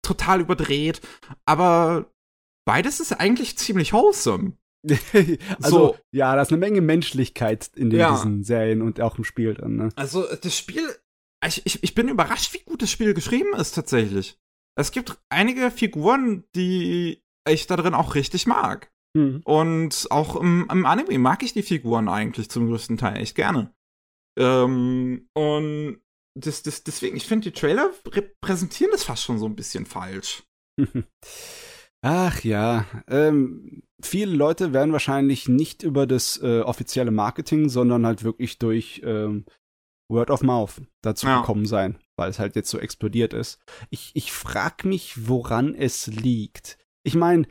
[0.02, 1.00] total überdreht.
[1.44, 2.10] Aber
[2.64, 4.54] beides ist eigentlich ziemlich wholesome.
[5.62, 5.96] also, So.
[6.12, 8.12] ja, da ist eine Menge Menschlichkeit in den, Ja.
[8.12, 9.88] diesen Serien und auch im Spiel drin, ne?
[9.96, 10.82] Also, das Spiel,
[11.44, 14.38] ich, ich, ich bin überrascht, wie gut das Spiel geschrieben ist, tatsächlich.
[14.78, 18.92] Es gibt einige Figuren, die ich da drin auch richtig mag.
[19.16, 19.40] Hm.
[19.44, 23.74] Und auch im, im Anime mag ich die Figuren eigentlich zum größten Teil echt gerne.
[24.38, 26.00] Ähm, und
[26.38, 30.44] das, das, deswegen, ich finde, die Trailer repräsentieren das fast schon so ein bisschen falsch.
[32.02, 38.22] Ach ja, ähm, viele Leute werden wahrscheinlich nicht über das äh, offizielle Marketing, sondern halt
[38.22, 39.46] wirklich durch ähm,
[40.10, 41.40] Word of Mouth dazu Ja.
[41.40, 43.58] gekommen sein, weil es halt jetzt so explodiert ist.
[43.90, 46.78] Ich, ich frag mich, woran es liegt.
[47.04, 47.46] Ich meine,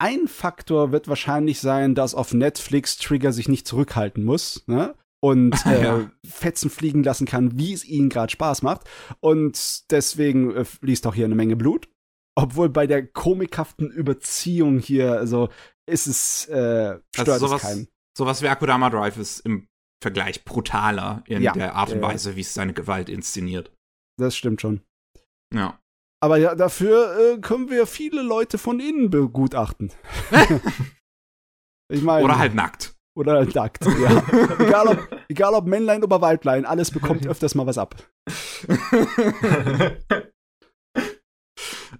[0.00, 4.94] ein Faktor wird wahrscheinlich sein, dass auf Netflix Trigger sich nicht zurückhalten muss, ne?
[5.20, 6.10] Und äh, Ja.
[6.26, 8.82] Fetzen fliegen lassen kann, wie es ihnen gerade Spaß macht.
[9.20, 11.88] Und deswegen äh, fließt auch hier eine Menge Blut.
[12.36, 15.48] Obwohl bei der komikhaften Überziehung hier, also
[15.86, 17.88] ist es, äh, stört Also es sowas, keinen.
[18.18, 19.68] sowas wie Akudama Drive ist im
[20.02, 21.52] Vergleich brutaler in Ja.
[21.52, 22.02] der Art und.
[22.02, 23.70] Weise, wie es seine Gewalt inszeniert.
[24.16, 24.82] Das stimmt schon.
[25.52, 25.78] Ja.
[26.22, 29.92] Aber ja, dafür äh, können wir viele Leute von innen begutachten.
[31.92, 32.24] ich meine.
[32.24, 32.94] Oder halt nackt.
[33.16, 34.24] Oder halt nackt, ja.
[34.58, 37.94] egal, ob, egal ob Männlein oder Weiblein, alles bekommt öfters mal was ab.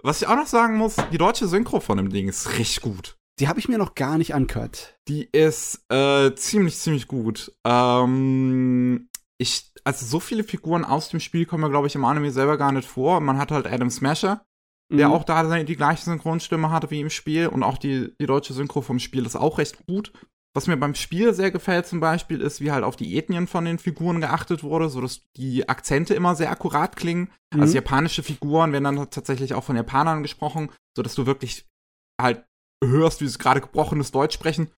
[0.03, 3.16] Was ich auch noch sagen muss, die deutsche Synchro von dem Ding ist richtig gut.
[3.40, 4.98] Die habe ich mir noch gar nicht angehört.
[5.09, 7.57] Die ist äh, ziemlich, ziemlich gut.
[7.64, 9.09] Ähm,
[9.44, 12.57] ich, also so viele Figuren aus dem Spiel kommen mir, glaube ich, im Anime selber
[12.57, 13.20] gar nicht vor.
[13.20, 14.44] Man hat halt Adam Smasher,
[14.92, 15.14] der Mhm.
[15.14, 17.46] auch da die gleiche Synchronstimme hatte wie im Spiel.
[17.46, 20.12] Und auch die, die deutsche Synchro vom Spiel ist auch recht gut.
[20.57, 23.64] Was mir beim Spiel sehr gefällt zum Beispiel, ist, wie halt auf die Ethnien von
[23.64, 27.30] den Figuren geachtet wurde, sodass die Akzente immer sehr akkurat klingen.
[27.52, 27.61] Mhm.
[27.61, 31.66] Also japanische Figuren werden dann tatsächlich auch von Japanern gesprochen, sodass du wirklich
[32.20, 32.44] halt
[32.83, 34.70] hörst, wie sie gerade gebrochenes Deutsch sprechen.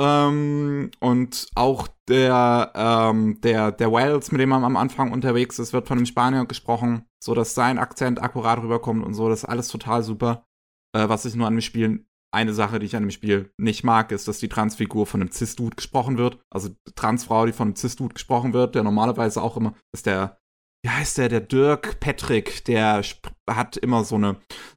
[0.00, 5.72] Ähm, und auch der, ähm, der, der Wells, mit dem man am Anfang unterwegs ist,
[5.72, 9.28] wird von einem Spanier gesprochen, sodass sein Akzent akkurat rüberkommt und so.
[9.28, 10.44] Das ist alles total super.
[10.94, 13.84] Äh, was ich nur an dem Spiel, eine Sache, die ich an dem Spiel nicht
[13.84, 16.40] mag, ist, dass die Transfigur von einem Cis-Dude gesprochen wird.
[16.50, 20.38] Also Transfrau, die von einem Cis-Dude gesprochen wird, der normalerweise auch immer, ist der,
[20.84, 23.02] wie heißt der, der Dirk Patrick, der
[23.48, 24.36] hat immer so eine,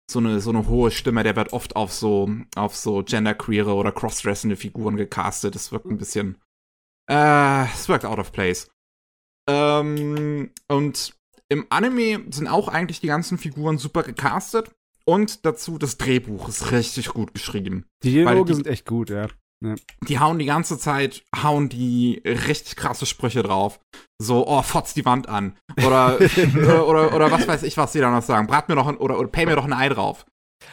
[0.10, 3.92] so eine, so eine hohe Stimme, der wird oft auf so, auf so genderqueere oder
[3.92, 5.54] crossdressende Figuren gecastet.
[5.56, 6.38] Das wirkt ein bisschen,
[7.12, 8.70] äh, es wirkt out of place.
[9.50, 11.14] Ähm, und
[11.50, 14.72] im Anime sind auch eigentlich die ganzen Figuren super gecastet.
[15.06, 17.86] Und dazu das Drehbuch ist richtig gut geschrieben.
[18.04, 19.28] Die Dialoge die- sind echt gut, ja.
[20.08, 23.80] Die hauen die ganze Zeit, hauen die richtig krasse Sprüche drauf.
[24.22, 25.58] So, oh, fotz die Wand an.
[25.78, 26.20] Oder,
[26.56, 28.48] oder, oder, oder was weiß ich, was die da noch sagen.
[28.48, 30.26] Brat mir doch ein, oder, oder pay mir doch ein Ei drauf.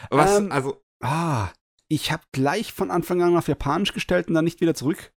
[0.09, 1.49] Was, Ähm, also, Ah,
[1.87, 5.11] ich habe gleich von Anfang an auf Japanisch gestellt und dann nicht wieder zurück.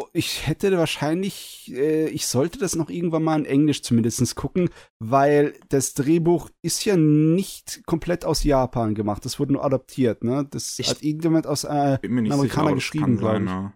[0.00, 4.70] Oh, Ich hätte wahrscheinlich, äh, ich sollte das noch irgendwann mal in Englisch zumindest gucken,
[5.00, 9.24] weil das Drehbuch ist ja nicht komplett aus Japan gemacht.
[9.24, 10.46] Das wurde nur adaptiert, ne?
[10.50, 13.50] Das Ich- hat irgendjemand aus, äh, sicher, Amerikaner geschrieben, kann glaub sein, ich.
[13.50, 13.72] ja.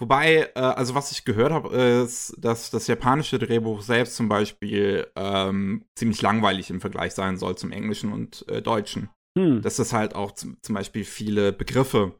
[0.00, 5.06] Wobei, äh, also was ich gehört habe, ist, dass das japanische Drehbuch selbst zum Beispiel
[5.16, 9.08] ähm, ziemlich langweilig im Vergleich sein soll zum englischen und äh, deutschen.
[9.38, 12.12] hm, dass das halt auch zum, zum Beispiel viele Begriffe,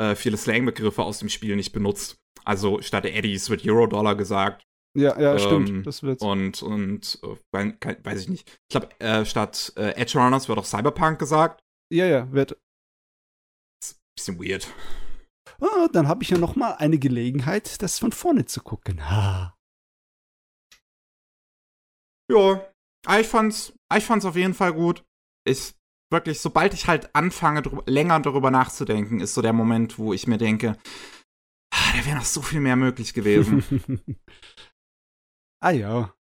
[0.00, 2.16] äh, viele Slang-Begriffe aus dem Spiel nicht benutzt.
[2.44, 4.64] Also statt Eddies wird Eurodollar gesagt
[4.96, 5.86] ja, ja, ähm, stimmt.
[5.86, 6.22] Das wird.
[6.22, 7.18] und, und
[7.52, 8.48] äh, weiß ich nicht.
[8.48, 11.60] Ich glaube, äh, statt äh, Edge Runners wird auch Cyberpunk gesagt.
[11.92, 12.56] Ja, ja, wird.
[14.16, 14.72] Bisschen weird.
[15.60, 19.10] Ah, dann habe ich ja noch mal eine Gelegenheit, das von vorne zu gucken.
[19.10, 19.56] Ha.
[22.30, 22.64] Ja,
[23.18, 25.04] ich fand's, ich fand's auf jeden Fall gut.
[25.44, 25.74] Ich
[26.12, 30.28] wirklich, sobald ich halt anfange, drüber, länger darüber nachzudenken, ist so der Moment, wo ich
[30.28, 30.76] mir denke,
[31.96, 33.62] da wäre noch so viel mehr möglich gewesen.
[35.60, 36.14] ah ja.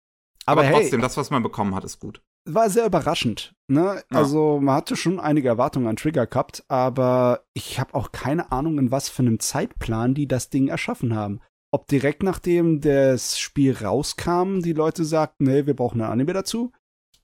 [0.46, 2.22] Aber, Aber hey, trotzdem, das, was man bekommen hat, ist gut.
[2.46, 3.56] war sehr überraschend.
[3.68, 4.04] Ne?
[4.12, 4.18] Ja.
[4.18, 8.78] Also man hatte schon einige Erwartungen an Trigger gehabt, aber ich habe auch keine Ahnung,
[8.78, 11.40] in was für einem Zeitplan die das Ding erschaffen haben.
[11.72, 16.72] Ob direkt nachdem das Spiel rauskam, die Leute sagten, nee, wir brauchen ein Anime dazu.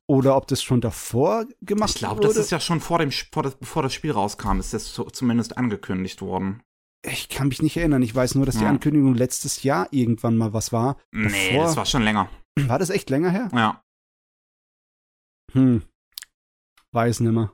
[0.08, 2.30] Oder ob das schon davor gemacht Ich glaube, wurde.
[2.30, 5.04] das ist ja schon vor dem, vor das, bevor das Spiel rauskam, ist das so,
[5.04, 6.64] zumindest angekündigt worden.
[7.06, 8.02] Ich kann mich nicht erinnern.
[8.02, 8.70] Ich weiß nur, dass die Ja.
[8.70, 10.97] Ankündigung letztes Jahr irgendwann mal was war.
[11.12, 12.30] Nee, Davor- das war schon länger.
[12.60, 13.50] War das echt länger her?
[13.54, 13.84] Ja.
[15.54, 15.84] Hm.
[16.91, 17.54] Weiß nimmer.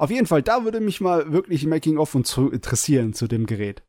[0.00, 3.82] Auf jeden Fall, da würde mich mal wirklich Making-of und zu interessieren zu dem Gerät.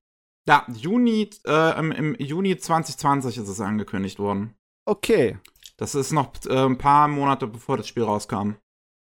[0.48, 4.56] Ja, Juni, äh, im, im Juni 2020 ist es angekündigt worden.
[4.88, 5.38] Okay.
[5.78, 8.54] Das ist noch äh, ein paar Monate bevor das Spiel rauskam.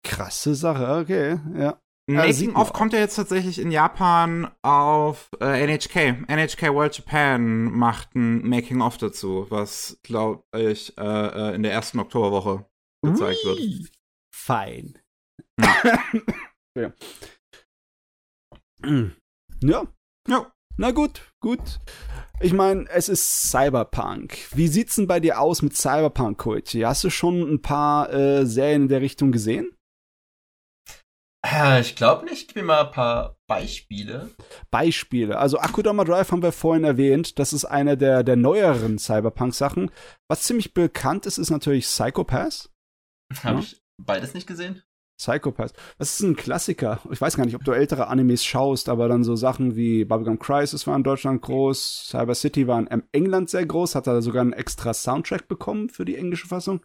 [0.03, 1.80] Krasse Sache, okay, ja.
[2.09, 6.27] Making of kommt ja jetzt tatsächlich in Japan auf äh, NHK.
[6.27, 11.71] NHK World Japan macht ein Making of dazu, was, glaube ich, äh, äh, in der
[11.71, 12.65] ersten Oktoberwoche
[13.03, 13.49] gezeigt Ui.
[13.49, 13.91] wird.
[14.35, 14.99] Fein.
[15.59, 16.03] Ja.
[16.75, 16.93] ja.
[19.61, 19.87] ja.
[20.27, 20.51] Ja.
[20.77, 21.79] Na gut, gut.
[22.39, 24.47] Ich meine, es ist Cyberpunk.
[24.55, 26.81] Wie sieht's denn bei dir aus mit Cyberpunk, Koichi?
[26.81, 29.75] Hast du schon ein paar äh, Serien in der Richtung gesehen?
[31.45, 32.47] Äh, ich glaube nicht.
[32.47, 34.29] Gib mir mal ein paar Beispiele.
[34.69, 35.37] Beispiele.
[35.37, 37.39] Also Akudama Drive haben wir vorhin erwähnt.
[37.39, 39.91] Das ist eine der, der neueren Cyberpunk-Sachen.
[40.29, 42.69] Was ziemlich bekannt ist, ist natürlich Psychopath.
[43.43, 43.59] Habe ja?
[43.61, 44.83] ich beides nicht gesehen?
[45.21, 45.73] Psychopath.
[45.99, 46.99] Das ist ein Klassiker.
[47.11, 50.39] Ich weiß gar nicht, ob du ältere Animes schaust, aber dann so Sachen wie Bubblegum
[50.39, 54.41] Crisis waren in Deutschland groß, Cyber City waren in England sehr groß, hat da sogar
[54.41, 56.83] einen extra Soundtrack bekommen für die englische Fassung.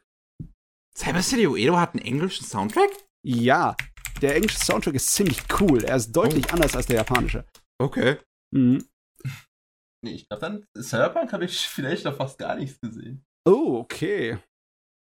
[0.94, 2.90] Cyber City Uedo hat einen englischen Soundtrack?
[3.24, 3.74] Ja,
[4.22, 5.84] der englische Soundtrack ist ziemlich cool.
[5.84, 6.54] Er ist deutlich oh.
[6.54, 7.44] anders als der japanische.
[7.78, 8.18] Okay.
[8.54, 8.84] Mhm.
[10.04, 13.24] Nee, ich glaube dann, Cyberpunk habe ich vielleicht noch fast gar nichts gesehen.
[13.44, 14.38] Oh, okay.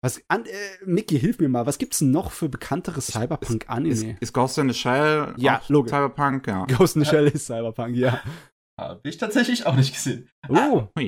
[0.04, 4.12] Was, an, äh, Mickey, hilf mir mal, was gibt's denn noch für bekanntere Cyberpunk-Anime?
[4.12, 5.90] Ist, ist, Ghost in the Shell ja, logisch.
[5.90, 6.46] Cyberpunk?
[6.46, 6.66] Ja.
[6.78, 8.22] Ghost in the Shell ist Cyberpunk, ja.
[8.78, 10.28] Habe ich tatsächlich auch nicht gesehen.
[10.48, 10.88] Oh.
[10.94, 11.00] Ah,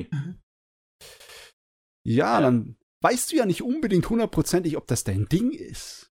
[2.07, 6.09] ja, dann weißt du ja nicht unbedingt hundertprozentig, ob das dein Ding ist.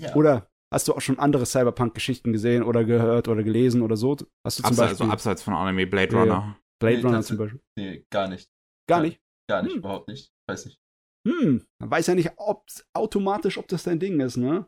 [0.00, 0.14] Ja.
[0.14, 4.16] Oder hast du auch schon andere Cyberpunk-Geschichten gesehen oder gehört oder gelesen oder so?
[4.44, 6.26] Hast du zum abseits, Beispiel, also abseits von Anime, Blade Runner.
[6.26, 7.60] Ja, Blade nee, Runner zum Beispiel.
[7.76, 8.50] Nee, gar nicht.
[8.88, 9.20] Gar nicht?
[9.48, 9.78] Gar nicht, hm.
[9.78, 10.32] überhaupt nicht.
[10.48, 10.78] Weiß nicht.
[11.26, 14.66] Hm, man weiß ja nicht ob, automatisch, ob das dein Ding ist, ne?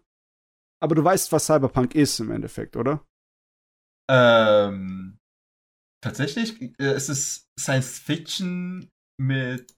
[0.83, 3.07] Aber du weißt, was Cyberpunk ist im Endeffekt, oder?
[4.11, 5.19] Ähm,
[6.03, 9.73] tatsächlich äh, ist es Science Fiction mit.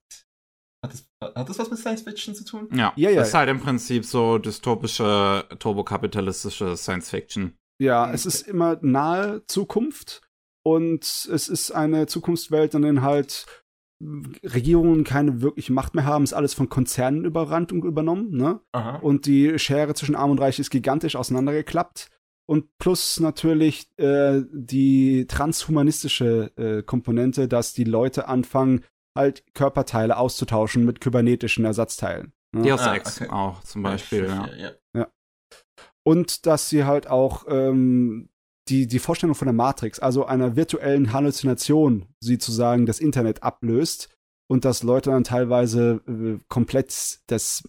[0.84, 2.68] Hat das, hat das was mit Science Fiction zu tun?
[2.72, 3.20] Ja, ja, ja.
[3.20, 7.56] Das ist halt im Prinzip so dystopische, turbokapitalistische Science Fiction.
[7.80, 8.14] Ja, mhm.
[8.14, 10.22] es ist immer nahe Zukunft
[10.64, 13.46] und es ist eine Zukunftswelt, in der halt
[14.02, 18.60] Regierungen keine wirkliche Macht mehr haben, ist alles von Konzernen überrannt und übernommen, ne?
[18.72, 18.96] Aha.
[18.96, 22.08] Und die Schere zwischen Arm und Reich ist gigantisch auseinandergeklappt.
[22.46, 28.84] Und plus natürlich äh, die transhumanistische äh, Komponente, dass die Leute anfangen,
[29.14, 32.32] halt Körperteile auszutauschen mit kybernetischen Ersatzteilen.
[32.52, 32.68] Ne?
[32.68, 33.30] Deus ah, Ex okay.
[33.30, 34.48] auch zum Beispiel, ja.
[34.56, 35.08] Ja, ja.
[36.04, 38.28] Und dass sie halt auch ähm,
[38.68, 44.08] die, die Vorstellung von der Matrix, also einer virtuellen Halluzination, sozusagen das Internet ablöst
[44.48, 47.62] und dass Leute dann teilweise äh, komplett das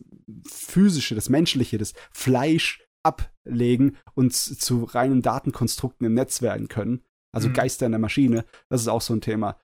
[0.48, 7.04] physische, das menschliche, das Fleisch ablegen und zu reinen Datenkonstrukten im Netz werden können.
[7.34, 7.54] Also mhm.
[7.54, 9.58] Geister in der Maschine, das ist auch so ein Thema.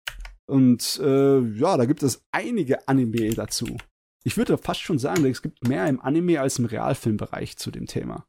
[0.50, 3.78] Und äh, ja, da gibt es einige Anime dazu.
[4.24, 7.86] Ich würde fast schon sagen, es gibt mehr im Anime als im Realfilmbereich zu dem
[7.86, 8.26] Thema.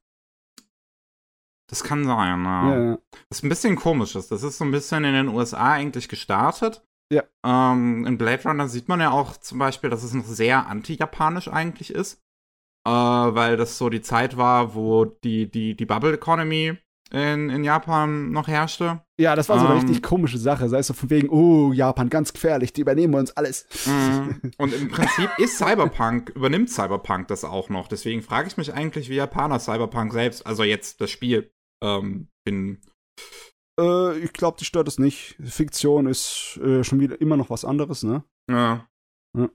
[1.68, 2.84] Das kann sein, ja.
[2.84, 2.98] ja.
[3.28, 4.12] Das ist ein bisschen komisch.
[4.12, 6.84] Das ist so ein bisschen in den USA eigentlich gestartet.
[7.12, 7.24] Ja.
[7.44, 11.48] Ähm, in Blade Runner sieht man ja auch zum Beispiel, dass es noch sehr anti-japanisch
[11.48, 12.20] eigentlich ist.
[12.86, 16.76] Äh, weil das so die Zeit war, wo die, die, die Bubble Economy
[17.10, 19.02] in, in Japan noch herrschte.
[19.18, 20.68] Ja, das war so eine ähm, richtig komische Sache.
[20.68, 23.66] Sei es so von wegen, oh, Japan, ganz gefährlich, die übernehmen uns alles.
[23.86, 24.52] Mhm.
[24.58, 27.88] Und im Prinzip ist Cyberpunk, übernimmt Cyberpunk das auch noch.
[27.88, 31.52] Deswegen frage ich mich eigentlich, wie Japaner Cyberpunk selbst, also jetzt das Spiel,
[31.82, 32.80] ähm, bin.
[33.78, 35.36] Äh, ich glaube, die stört es nicht.
[35.42, 38.24] Fiktion ist äh, schon wieder immer noch was anderes, ne?
[38.48, 38.88] Ja.
[39.36, 39.48] ja.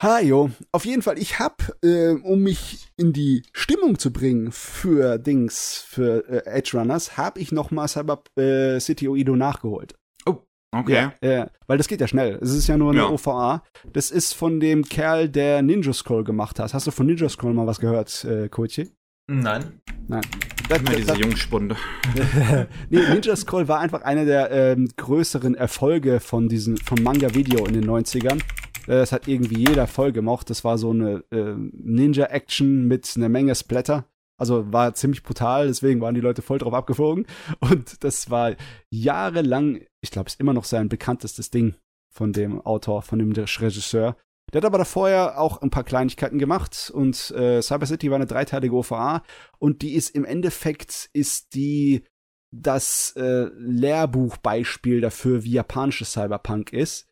[0.00, 5.18] Hajo, auf jeden Fall, ich hab, äh, um mich in die Stimmung zu bringen für
[5.18, 9.96] Dings, für äh, Edge Runners, hab ich noch mal Cyber äh, City Oido nachgeholt.
[10.24, 10.36] Oh,
[10.70, 11.10] okay.
[11.20, 12.38] Ja, äh, weil das geht ja schnell.
[12.40, 13.08] Es ist ja nur eine ja.
[13.10, 13.64] OVA.
[13.92, 16.74] Das ist von dem Kerl, der Ninja Scroll gemacht hat.
[16.74, 18.92] Hast du von Ninja Scroll mal was gehört, äh, Koichi?
[19.26, 19.80] Nein.
[20.06, 20.22] Nein.
[20.68, 21.74] Das, Immer diese Jungspunde.
[22.88, 27.74] nee, Ninja Scroll war einfach einer der ähm, größeren Erfolge von diesem, vom Manga-Video in
[27.74, 28.40] den 90ern.
[28.88, 30.50] Äh, das hat irgendwie jeder voll gemocht.
[30.50, 34.06] Das war so eine äh, Ninja-Action mit einer Menge Splatter.
[34.40, 37.26] Also war ziemlich brutal, deswegen waren die Leute voll drauf abgeflogen.
[37.60, 38.54] Und das war
[38.90, 41.74] jahrelang, ich glaube, ist immer noch sein bekanntestes Ding
[42.10, 44.16] von dem Autor, von dem Regisseur.
[44.52, 48.16] Der hat aber davor ja auch ein paar Kleinigkeiten gemacht und äh, Cyber City war
[48.16, 49.22] eine dreiteilige OVA
[49.58, 52.04] und die ist im Endeffekt ist die
[52.50, 57.07] das äh, Lehrbuchbeispiel dafür, wie japanisches Cyberpunk ist.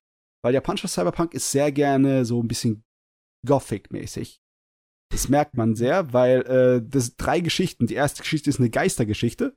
[0.47, 2.85] Weil japanischer Cyberpunk ist sehr gerne so ein bisschen
[3.45, 4.41] Gothic-mäßig.
[5.11, 7.89] Das merkt man sehr, weil äh, das drei Geschichten.
[7.89, 9.57] Die erste Geschichte ist eine Geistergeschichte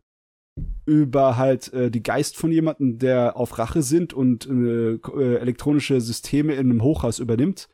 [0.87, 6.01] über halt äh, die Geist von jemandem, der auf Rache sind und äh, äh, elektronische
[6.01, 7.69] Systeme in einem Hochhaus übernimmt.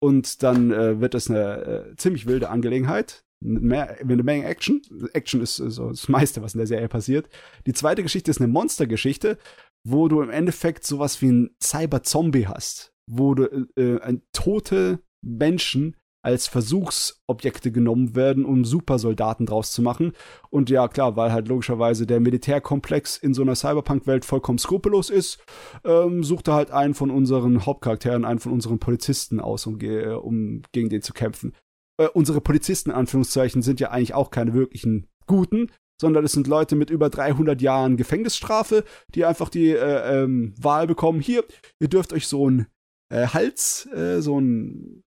[0.00, 3.24] Und dann äh, wird das eine äh, ziemlich wilde Angelegenheit.
[3.40, 4.80] mehr, eine Menge Action.
[5.12, 7.28] Action ist so das meiste, was in der Serie passiert.
[7.66, 9.38] Die zweite Geschichte ist eine Monstergeschichte,
[9.84, 15.96] wo du im Endeffekt sowas wie ein Cyber-Zombie hast, wo du äh, ein tote Menschen
[16.24, 20.12] als Versuchsobjekte genommen werden, um Supersoldaten draus zu machen.
[20.50, 25.44] Und ja, klar, weil halt logischerweise der Militärkomplex in so einer Cyberpunk-Welt vollkommen skrupellos ist,
[25.84, 29.78] ähm, sucht er halt einen von unseren Hauptcharakteren, einen von unseren Polizisten aus, um,
[30.22, 31.54] um gegen den zu kämpfen.
[31.98, 36.46] Äh, unsere Polizisten, in Anführungszeichen, sind ja eigentlich auch keine wirklichen Guten, sondern es sind
[36.46, 38.84] Leute mit über 300 Jahren Gefängnisstrafe,
[39.14, 41.44] die einfach die äh, ähm, Wahl bekommen, hier,
[41.80, 42.66] ihr dürft euch so ein
[43.10, 45.04] äh, Hals, äh, so ein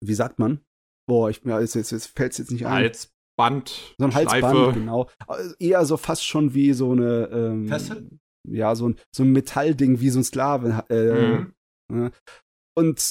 [0.00, 0.60] wie sagt man?
[1.08, 2.72] Boah, ich, ja, jetzt, jetzt, jetzt fällt es jetzt nicht ein.
[2.72, 3.94] Halsband.
[3.98, 4.72] So ein Halsband, Schleife.
[4.74, 5.08] genau.
[5.26, 7.28] Also eher so fast schon wie so eine.
[7.32, 8.10] Ähm, Fessel?
[8.48, 10.84] Ja, so ein, so ein Metallding wie so ein Sklave.
[10.88, 12.10] Äh, mhm.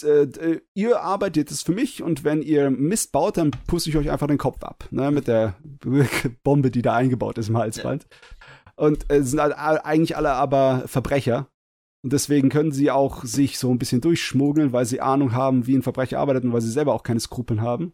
[0.03, 3.89] Äh, und äh, ihr arbeitet es für mich und wenn ihr Mist baut, dann puste
[3.89, 4.87] ich euch einfach den Kopf ab.
[4.91, 5.55] Ne, mit der
[6.43, 8.07] Bombe, die da eingebaut ist im Halsband.
[8.75, 11.47] Und äh, sind eigentlich alle aber Verbrecher.
[12.03, 15.75] Und deswegen können sie auch sich so ein bisschen durchschmuggeln, weil sie Ahnung haben, wie
[15.75, 17.93] ein Verbrecher arbeitet und weil sie selber auch keine Skrupeln haben.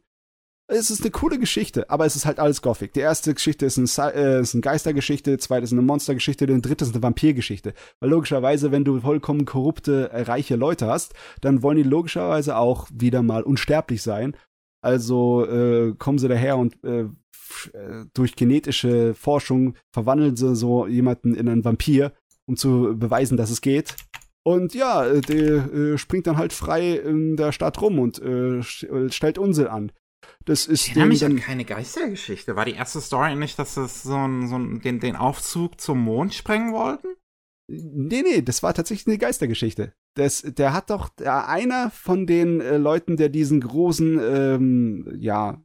[0.67, 2.93] Es ist eine coole Geschichte, aber es ist halt alles Gothic.
[2.93, 6.61] Die erste Geschichte ist, ein, äh, ist eine Geistergeschichte, die zweite ist eine Monstergeschichte, die
[6.61, 7.73] dritte ist eine Vampirgeschichte.
[7.99, 12.87] Weil logischerweise, wenn du vollkommen korrupte, äh, reiche Leute hast, dann wollen die logischerweise auch
[12.93, 14.37] wieder mal unsterblich sein.
[14.81, 21.35] Also äh, kommen sie daher und äh, äh durch genetische Forschung verwandeln sie so jemanden
[21.35, 22.13] in einen Vampir
[22.45, 23.95] um zu beweisen, dass es geht.
[24.43, 28.61] Und ja, äh, der äh, springt dann halt frei in der Stadt rum und äh,
[28.61, 29.91] stellt Unsinn an.
[30.45, 32.55] Das ist ich mich dann keine Geistergeschichte.
[32.55, 35.99] War die erste Story nicht, dass es so, ein, so ein, den, den Aufzug zum
[35.99, 37.07] Mond sprengen wollten?
[37.69, 39.93] Nee, nee, das war tatsächlich eine Geistergeschichte.
[40.15, 45.63] Das, der hat doch der, einer von den äh, Leuten, der diesen großen, ähm, ja,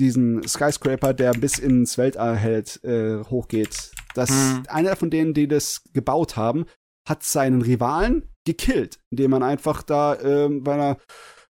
[0.00, 3.92] diesen Skyscraper, der bis ins Weltall hält, äh, hochgeht.
[4.14, 4.64] Das, hm.
[4.68, 6.64] Einer von denen, die das gebaut haben,
[7.08, 10.96] hat seinen Rivalen gekillt, indem man einfach da äh, bei einer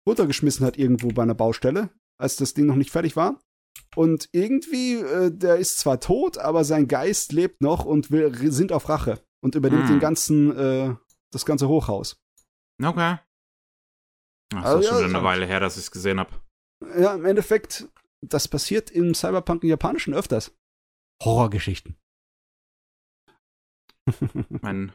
[0.08, 3.40] runtergeschmissen hat irgendwo bei einer Baustelle, als das Ding noch nicht fertig war.
[3.96, 8.72] Und irgendwie, äh, der ist zwar tot, aber sein Geist lebt noch und will, sind
[8.72, 9.96] auf Rache und übernimmt hm.
[9.96, 10.96] den ganzen, äh,
[11.32, 12.20] das ganze Hochhaus.
[12.84, 13.18] Okay.
[14.54, 16.32] Ach, das also, ist schon ja, eine Weile her, dass ich es gesehen habe.
[16.98, 17.88] Ja, im Endeffekt
[18.22, 20.56] das passiert im Cyberpunk im Japanischen öfters.
[21.24, 21.98] Horrorgeschichten.
[24.62, 24.94] mein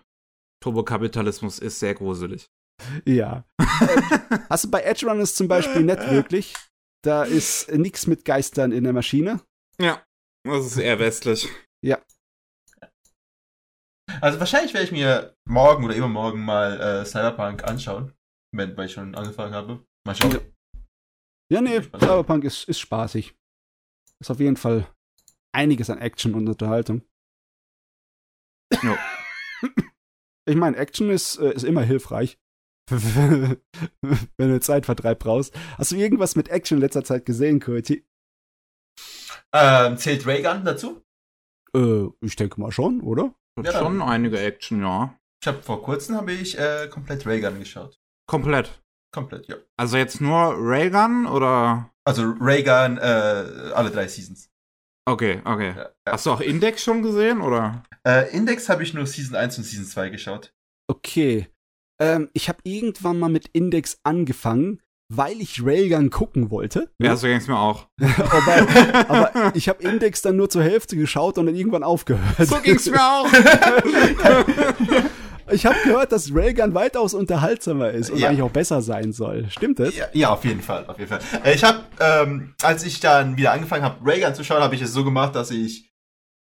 [0.63, 2.51] Turbokapitalismus ist sehr gruselig.
[3.05, 3.45] Ja.
[4.49, 6.55] Hast du bei Edge Runners zum Beispiel nicht wirklich?
[7.05, 9.41] Da ist nichts mit Geistern in der Maschine.
[9.81, 10.05] Ja,
[10.45, 11.49] das ist eher westlich.
[11.85, 12.01] Ja.
[14.21, 18.15] Also wahrscheinlich werde ich mir morgen oder übermorgen mal äh, Cyberpunk anschauen,
[18.55, 19.85] wenn, weil ich schon angefangen habe.
[20.07, 20.33] Mal schauen.
[20.33, 20.41] Ja.
[21.53, 23.37] Ja, nee, Cyberpunk ist, ist spaßig.
[24.21, 24.87] Ist auf jeden Fall
[25.55, 27.03] einiges an Action und Unterhaltung.
[28.83, 28.97] No.
[30.49, 32.39] Ich meine, Action ist, äh, ist immer hilfreich.
[32.91, 33.59] wenn
[34.39, 35.55] du Zeitvertreib brauchst.
[35.79, 38.05] Hast du irgendwas mit Action in letzter Zeit gesehen, Kurti?
[39.53, 41.03] Ähm, zählt Raygun dazu?
[41.75, 43.35] Äh, ich denke mal schon, oder?
[43.63, 45.19] Ja, schon einige Action, ja.
[45.43, 47.99] Ich habe vor kurzem habe ich äh, komplett Raygun geschaut.
[48.29, 48.83] Komplett.
[49.15, 49.57] Komplett, ja.
[49.77, 51.91] Also jetzt nur Raygun oder?
[52.05, 54.51] Also Raygun, äh, alle drei Seasons.
[55.09, 55.75] Okay, okay.
[55.77, 56.13] Ja, ja.
[56.13, 57.83] Hast du auch Index schon gesehen, oder?
[58.07, 60.55] Äh, Index habe ich nur Season 1 und Season 2 geschaut.
[60.89, 61.52] Okay.
[62.03, 66.91] Ähm, ich habe irgendwann mal mit Index angefangen, weil ich Railgun gucken wollte.
[66.99, 67.07] Ne?
[67.07, 67.87] Ja, so ging es mir auch.
[68.01, 72.49] aber, aber, ich habe Index dann nur zur Hälfte geschaut und dann irgendwann aufgehört.
[72.49, 73.29] So ging es mir auch.
[75.51, 78.29] Ich habe gehört, dass Railgun weitaus unterhaltsamer ist und ja.
[78.29, 79.51] eigentlich auch besser sein soll.
[79.51, 79.95] Stimmt das?
[79.95, 81.21] Ja, ja auf jeden Fall, auf jeden Fall.
[81.45, 84.81] Äh, ich habe, ähm, als ich dann wieder angefangen habe, Railgun zu schauen, habe ich
[84.81, 85.92] es so gemacht, dass ich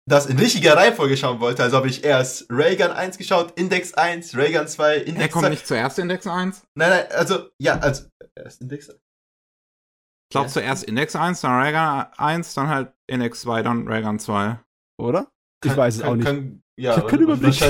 [0.09, 1.63] das in richtiger Reihenfolge schauen wollte.
[1.63, 5.23] Also habe ich erst Raygun 1 geschaut, Index 1, Raygun 2, Index 2.
[5.23, 6.63] Er kommt nicht zuerst Index 1?
[6.75, 8.05] Nein, nein, also, ja, also,
[8.35, 8.99] erst Index 1.
[8.99, 14.59] Ich glaube zuerst Index 1, dann Raygun 1, dann halt Index 2, dann Raygun 2.
[15.01, 15.29] Oder?
[15.65, 16.27] Ich kann, weiß es kann, auch nicht.
[16.27, 17.61] Kann, ja, ich habe Überblick.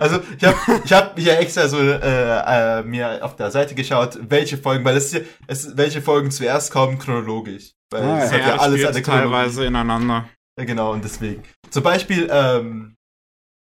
[0.00, 4.18] Also ich habe ich hab hier extra so äh, äh, mir auf der Seite geschaut,
[4.22, 7.74] welche Folgen, weil es, hier, es welche Folgen zuerst kommen chronologisch.
[7.90, 10.28] Weil ah, es ja, hat ja, ja alles eine teilweise ineinander.
[10.58, 11.42] Ja, genau, und deswegen.
[11.70, 12.96] Zum Beispiel ähm,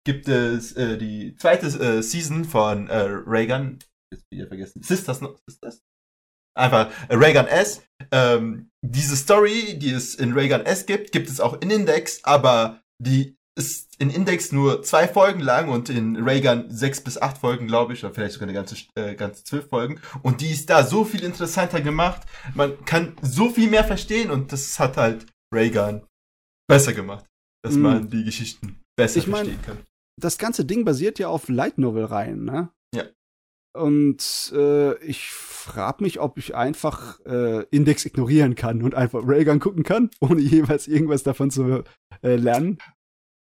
[0.06, 3.80] gibt es äh, die zweite äh, Season von äh, Reagan,
[4.14, 5.82] jetzt wieder vergessen, Sisters noch, Sisters?
[6.58, 7.84] Einfach äh, Reagan S.
[8.12, 12.82] Ähm, diese Story, die es in Reagan S gibt, gibt es auch in Index, aber
[13.02, 17.68] die ist in Index nur zwei Folgen lang und in Raygun sechs bis acht Folgen,
[17.68, 20.00] glaube ich, oder vielleicht sogar eine ganze, äh, ganze zwölf Folgen.
[20.24, 22.22] Und die ist da so viel interessanter gemacht.
[22.54, 26.02] Man kann so viel mehr verstehen und das hat halt Raygun
[26.68, 27.26] besser gemacht,
[27.64, 27.82] dass Mm.
[27.82, 29.78] man die Geschichten besser Ich mein- verstehen kann.
[30.20, 32.70] das ganze Ding basiert ja auf Light Novel Reihen, ne?
[32.94, 33.06] Ja.
[33.74, 39.60] Und äh, ich frage mich, ob ich einfach äh, Index ignorieren kann und einfach Raygun
[39.60, 41.84] gucken kann, ohne jeweils irgendwas davon zu
[42.22, 42.78] äh, lernen.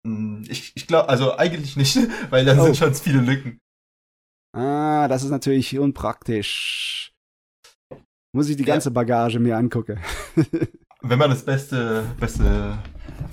[0.07, 1.97] Mm, Ich, ich glaube, also eigentlich nicht,
[2.31, 2.63] weil da Oh.
[2.65, 3.59] sind schon viele Lücken.
[4.53, 7.13] Ah, das ist natürlich unpraktisch.
[8.33, 8.73] Muss ich die Ja.
[8.73, 9.99] ganze Bagage mir angucken.
[11.01, 12.77] Wenn man das beste, beste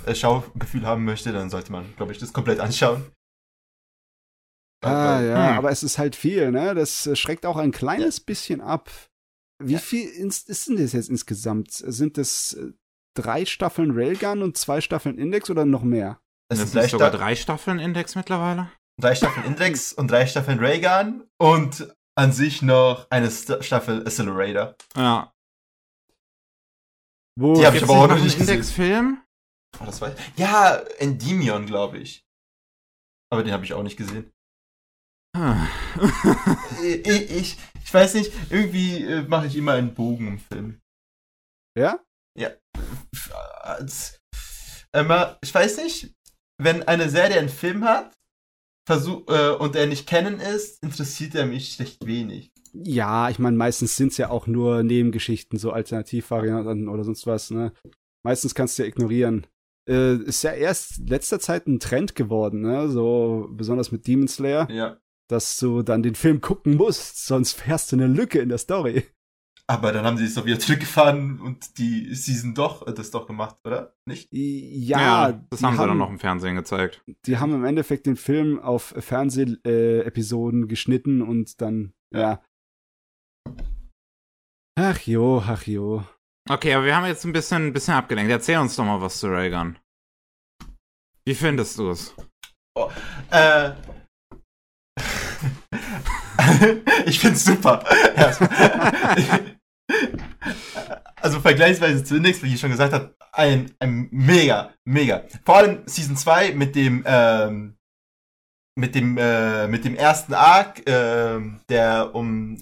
[0.06, 3.04] äh, Schaugefühl haben möchte, dann sollte man, glaube ich, das komplett anschauen.
[4.84, 5.58] Ah, Weil- ja, Hm.
[5.58, 6.74] aber es ist halt viel, ne?
[6.74, 8.90] Das äh, schreckt auch ein kleines bisschen ab.
[9.62, 9.78] Wie Ja.
[9.80, 11.72] viel ins, ist denn das jetzt insgesamt?
[11.72, 12.72] Sind das äh,
[13.16, 16.20] drei Staffeln Railgun und zwei Staffeln Index oder noch mehr?
[16.50, 18.70] Es sind drei, sind sogar drei Staffeln Index mittlerweile.
[19.00, 24.74] drei Staffeln Index und drei Staffeln Raygun und an sich noch eine Sta Staffel Accelerator.
[24.96, 25.32] Ja.
[27.38, 28.54] Wo Die hab ich aber auch noch nicht gesehen.
[28.54, 29.22] Indexfilm?
[29.80, 32.24] Oh, das war, ja, Endymion, glaube ich.
[33.30, 34.32] Aber den habe ich auch nicht gesehen.
[35.36, 35.66] Ah.
[36.82, 40.80] Ich, ich, ich weiß nicht, irgendwie äh, mache ich immer einen Bogen im Film.
[41.76, 42.00] ja?
[43.62, 44.18] Als-
[44.92, 46.14] Immer, ich weiß nicht,
[46.60, 48.14] wenn eine Serie einen Film hat
[48.88, 52.50] versuch, äh, und er nicht kennen ist, interessiert er mich recht wenig.
[52.72, 57.50] Ja, ich meine, meistens sind es ja auch nur Nebengeschichten, so Alternativvarianten oder sonst was,
[57.50, 57.72] ne?
[58.24, 59.46] Meistens kannst du ja ignorieren.
[59.88, 62.88] Äh, ist ja erst letzter Zeit ein Trend geworden, ne?
[62.88, 64.98] So besonders mit Demon Slayer, Ja.
[65.28, 69.04] dass du dann den Film gucken musst, sonst fährst du eine Lücke in der Story.
[69.70, 73.26] Aber dann haben sie es doch wieder zurückgefahren und die Season doch äh, das doch
[73.26, 73.94] gemacht, oder?
[74.06, 74.28] Nicht?
[74.32, 77.02] Ja, das die haben sie dann noch im Fernsehen gezeigt.
[77.26, 82.40] Die haben im Endeffekt den Film auf Fernsehepisoden geschnitten und dann, ja.
[84.78, 86.04] Ach jo, ach jo.
[86.48, 88.30] Okay, aber wir haben jetzt ein bisschen, ein bisschen abgelenkt.
[88.30, 89.78] Erzähl uns doch mal was zu Raygun.
[91.26, 92.14] Wie findest du es?
[93.30, 93.72] Äh.
[97.06, 97.84] ich find's super.
[101.20, 105.24] Also vergleichsweise zu Index, wie ich schon gesagt habe, ein, ein mega, mega.
[105.44, 107.76] Vor allem Season 2 mit dem, ähm,
[108.76, 112.58] mit dem, äh, mit dem ersten Arc, ähm, der um,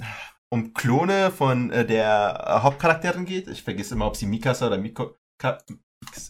[0.51, 3.49] um Klone von äh, der Hauptcharakterin geht.
[3.49, 5.59] Ich vergesse immer, ob sie Mikasa oder Miko, Ka,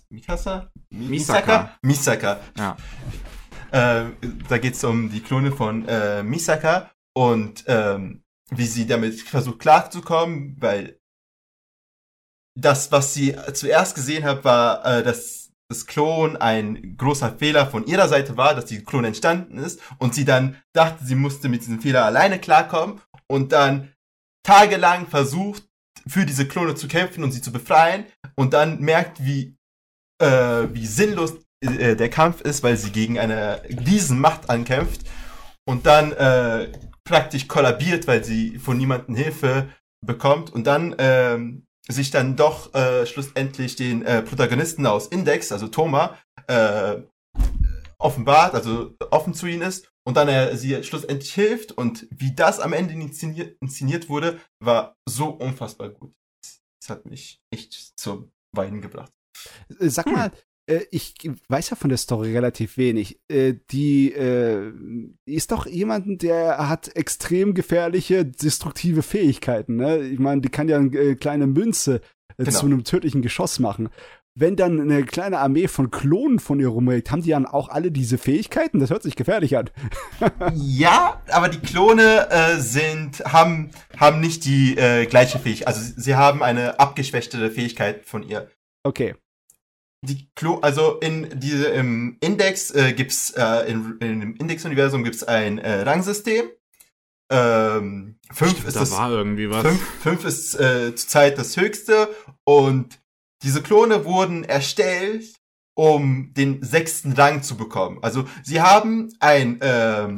[0.09, 0.71] Mikasa?
[0.91, 1.77] Mi- Misaka.
[1.83, 2.41] Misaka.
[2.57, 2.77] Ja.
[3.73, 4.11] Äh,
[4.49, 9.59] da geht es um die Klone von äh, Misaka und ähm, wie sie damit versucht
[9.59, 11.01] klarzukommen, weil
[12.59, 17.85] das, was sie zuerst gesehen hat, war, äh, dass das Klon ein großer Fehler von
[17.87, 21.62] ihrer Seite war, dass die Klon entstanden ist und sie dann dachte, sie musste mit
[21.62, 23.93] diesem Fehler alleine klarkommen und dann
[24.47, 25.64] tagelang versucht,
[26.07, 28.05] für diese Klone zu kämpfen und sie zu befreien.
[28.36, 29.57] Und dann merkt, wie,
[30.22, 35.03] äh, wie sinnlos äh, der Kampf ist, weil sie gegen eine Riesenmacht ankämpft
[35.68, 36.72] und dann äh,
[37.05, 39.68] praktisch kollabiert, weil sie von niemandem Hilfe
[40.05, 40.53] bekommt.
[40.53, 46.16] Und dann ähm, sich dann doch äh, schlussendlich den äh, Protagonisten aus Index, also Thoma,
[46.47, 46.99] äh,
[47.99, 52.61] offenbart, also offen zu ihnen ist und dann er sie schlussendlich hilft und wie das
[52.61, 56.13] am Ende inszeniert, inszeniert wurde, war so unfassbar gut.
[56.81, 59.11] Das hat mich echt zum Weinen gebracht.
[59.81, 60.31] Äh, Sag mal,
[60.71, 61.15] äh, ich
[61.49, 63.19] weiß ja von der Story relativ wenig.
[63.29, 64.13] Äh, die
[65.27, 69.77] ist doch jemand, der hat extrem gefährliche, destruktive Fähigkeiten.
[69.77, 69.99] Ne?
[70.07, 72.01] Ich meine, die kann ja eine kleine Münze
[72.39, 72.51] Genau.
[72.51, 73.89] zu einem tödlichen Geschoss machen.
[74.39, 77.91] Wenn dann eine kleine Armee von Klonen von ihr rumregt, haben die dann auch alle
[77.91, 78.80] diese Fähigkeiten?
[78.80, 79.70] Das hört sich gefährlich an.
[80.55, 85.68] Ja, aber die Klone äh, sind haben haben nicht die äh, gleiche Fähigkeit.
[85.68, 88.51] Also sie haben eine abgeschwächte Fähigkeit von ihr.
[88.82, 89.14] Okay.
[90.03, 95.22] Die Klo also in diese im Index äh, gibt's äh, in, in dem Index-Universum gibt's
[95.22, 96.51] ein äh, Rangsystem.
[97.30, 99.62] Ähm, fünf Stimmt, ist da das war irgendwie was.
[99.62, 102.11] fünf, fünf ist äh, zurzeit das höchste
[102.45, 102.99] und
[103.43, 105.34] diese Klone wurden erstellt,
[105.76, 107.99] um den sechsten Rang zu bekommen.
[108.03, 110.16] Also sie haben ein, ähm,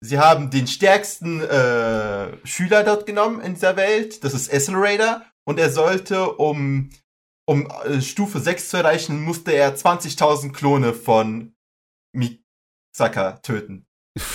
[0.00, 4.24] sie haben den stärksten äh, Schüler dort genommen in dieser Welt.
[4.24, 6.90] Das ist Accelerator und er sollte um
[7.48, 11.54] um äh, Stufe 6 zu erreichen, musste er 20.000 Klone von
[12.12, 13.86] Misaka töten.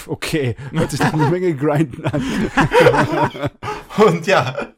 [0.07, 0.55] Okay.
[0.71, 3.49] Hört sich nach eine Menge Grinden an.
[4.05, 4.73] Und ja.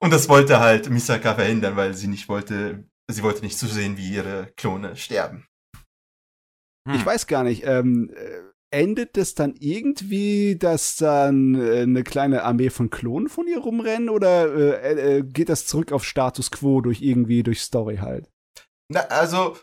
[0.00, 4.14] Und das wollte halt Misaka verhindern, weil sie nicht wollte, sie wollte nicht zusehen, wie
[4.14, 5.46] ihre Klone sterben.
[6.88, 6.94] Hm.
[6.94, 8.40] Ich weiß gar nicht, ähm, äh,
[8.70, 14.08] endet das dann irgendwie, dass dann äh, eine kleine Armee von Klonen von ihr rumrennen
[14.08, 18.30] oder äh, äh, geht das zurück auf Status Quo durch irgendwie durch Story halt?
[18.90, 19.58] Na, also,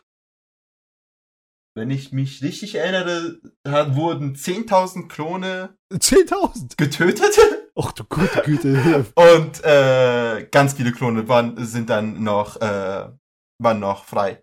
[1.76, 6.78] wenn ich mich richtig erinnere, hat, wurden 10.000 Klone 10.000!
[6.78, 7.38] getötet
[7.78, 9.06] Ach du gute Güte.
[9.16, 13.10] und äh, ganz viele Klone waren, sind dann noch, äh,
[13.62, 14.42] waren noch frei.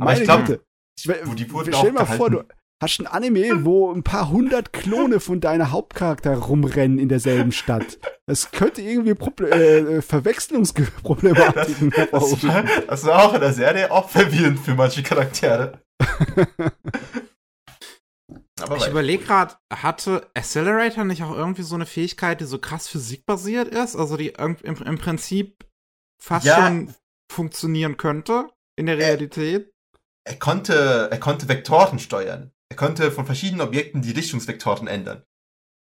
[0.00, 0.60] Aber Meine ich glaube,
[1.04, 2.52] die wurden Stell auch mal vor, du gehalten.
[2.82, 7.98] hast ein Anime, wo ein paar hundert Klone von deiner Hauptcharakter rumrennen in derselben Stadt.
[8.26, 12.48] Das könnte irgendwie Proble äh, Verwechslungsproblematiken Das hervorrufen.
[12.48, 15.80] war, das war auch in der Serie auch verwirrend für manche Charaktere.
[18.64, 22.88] Aber Ich überlege gerade, hatte Accelerator nicht auch irgendwie so eine Fähigkeit, die so krass
[22.88, 23.96] physikbasiert ist?
[23.96, 25.64] Also die im, im Prinzip
[26.22, 26.56] fast Ja.
[26.56, 26.94] schon
[27.30, 29.70] funktionieren könnte in der Äh, Realität?
[30.26, 32.50] er konnte, er konnte Vektoren steuern.
[32.70, 35.22] Er konnte von verschiedenen Objekten die Richtungsvektoren ändern.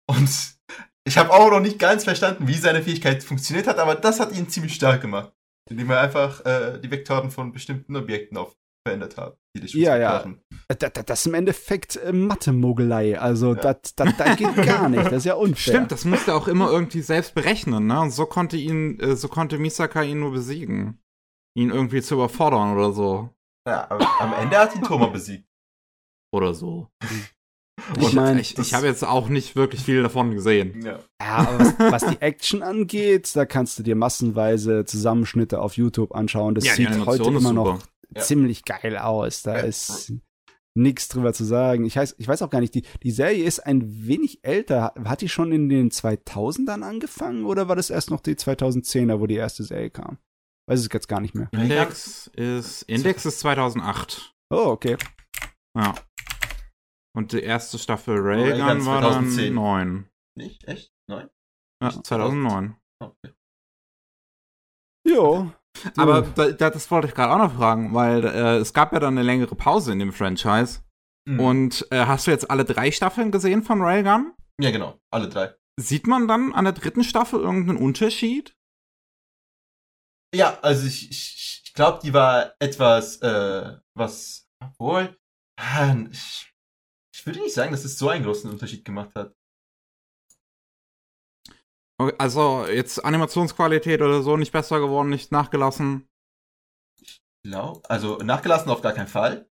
[0.10, 0.30] Und
[1.06, 4.34] ich habe auch noch nicht ganz verstanden, wie seine Fähigkeit funktioniert hat, aber das hat
[4.36, 5.32] ihn ziemlich stark gemacht.
[5.70, 8.56] Indem er einfach äh, die Vektoren von bestimmten Objekten auf
[8.88, 9.38] verändert hat.
[9.56, 10.18] Die Ja, ja.
[10.18, 10.42] Richtungsvektoren.
[10.80, 13.20] Da- da- Das ist im Endeffekt äh, Mathe-Mogelei.
[13.20, 13.62] Also, Ja.
[13.74, 15.06] das das- das geht gar nicht.
[15.06, 15.74] Das ist ja unfair.
[15.74, 18.00] Stimmt, das musste er auch immer irgendwie selbst berechnen, ne?
[18.02, 21.00] Und so konnte ihn, äh, so konnte Misaka ihn nur besiegen.
[21.58, 23.30] Ihn irgendwie zu überfordern oder so.
[23.68, 25.46] Ja, aber am Ende hat ihn Thoma besiegt.
[26.32, 26.88] Oder so.
[27.98, 30.82] Ich Und mein, ich das- ich habe jetzt auch nicht wirklich viel davon gesehen.
[30.84, 31.00] Ja.
[31.22, 31.74] Ja, aber was,
[32.04, 36.54] was die Action angeht, da kannst du dir massenweise Zusammenschnitte auf YouTube anschauen.
[36.56, 37.80] Das Ja, sieht heute immer noch super.
[38.16, 38.22] Ja.
[38.22, 39.42] ziemlich geil aus.
[39.44, 39.64] Da Ja.
[39.64, 40.14] ist
[40.76, 41.86] nichts drüber zu sagen.
[41.86, 44.94] Ich weiß, ich weiß auch gar nicht, die, die Serie ist ein wenig älter.
[45.06, 49.26] Hat die schon in den 2000ern angefangen oder war das erst noch die 2010er, wo
[49.28, 50.20] die erste Serie kam?
[50.70, 51.50] Weiß ich jetzt gar nicht mehr.
[51.54, 54.36] Index ist, Index ist 2008.
[54.52, 54.98] Oh, okay.
[55.78, 55.96] Ja.
[57.16, 59.54] Und die erste Staffel Railgun Railgun war dann 2010.
[59.54, 60.10] 9.
[60.38, 60.64] Nicht?
[60.68, 60.92] Echt?
[61.10, 61.30] Nein?
[61.82, 62.76] Ja, 2009.
[63.02, 63.34] Okay.
[65.08, 65.52] Jo.
[65.96, 69.00] Aber da, da, das wollte ich gerade auch noch fragen, weil äh, es gab ja
[69.00, 70.82] dann eine längere Pause in dem Franchise.
[71.26, 71.40] Mhm.
[71.40, 74.34] Und äh, hast du jetzt alle drei Staffeln gesehen von Railgun?
[74.60, 75.00] ja, genau.
[75.12, 75.54] Alle drei.
[75.80, 78.56] Sieht man dann an der dritten Staffel irgendeinen Unterschied?
[80.34, 85.16] Ja, also ich, ich, ich glaube, die war etwas, äh, was, obwohl,
[85.60, 86.52] ah, ich,
[87.14, 89.37] ich würde nicht sagen, dass es so einen großen Unterschied gemacht hat.
[92.18, 96.08] Also jetzt Animationsqualität oder so nicht besser geworden, nicht nachgelassen.
[97.44, 99.50] Glaub, also nachgelassen auf gar keinen Fall.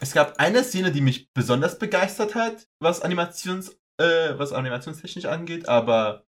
[0.00, 5.68] Es gab eine Szene, die mich besonders begeistert hat, was Animations, äh, was animationstechnisch angeht,
[5.68, 6.24] aber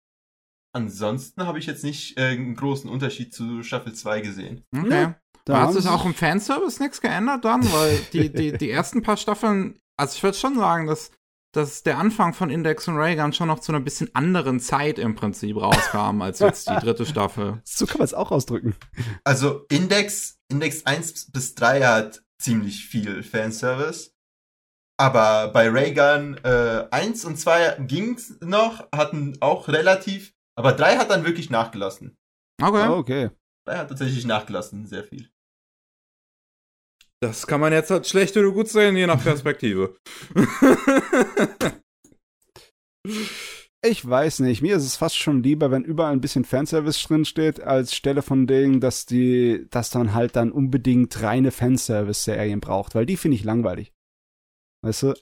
[0.73, 4.65] ansonsten habe ich jetzt nicht äh, einen großen Unterschied zu Staffel 2 gesehen.
[4.75, 5.13] Okay.
[5.45, 7.63] Da hat sich auch im Fanservice nichts geändert dann?
[7.71, 11.11] Weil die, die, die ersten paar Staffeln, also ich würde schon sagen, dass,
[11.51, 15.15] dass der Anfang von Index und Raygun schon noch zu einer bisschen anderen Zeit im
[15.15, 17.61] Prinzip rauskam, als jetzt die dritte Staffel.
[17.65, 18.75] So kann man es auch ausdrücken.
[19.23, 24.11] Also Index, Index 1 bis 3 hat ziemlich viel Fanservice.
[24.99, 31.09] Aber bei Raygun äh, 1 und 2 ging's noch, hatten auch relativ, aber 3 hat
[31.09, 32.17] dann wirklich nachgelassen.
[32.61, 32.87] Okay.
[32.89, 33.29] Oh, okay.
[33.65, 35.29] 3 hat tatsächlich nachgelassen, sehr viel.
[37.21, 39.97] Das kann man jetzt halt schlecht oder gut sehen, je nach Perspektive.
[43.81, 44.61] Ich weiß nicht.
[44.61, 48.21] Mir ist es fast schon lieber, wenn überall ein bisschen Fanservice drin steht, als Stelle
[48.21, 53.35] von denen, dass die, dass dann halt dann unbedingt reine Fanservice-Serien braucht, weil die finde
[53.35, 53.93] ich langweilig.
[54.81, 55.13] Weißt du?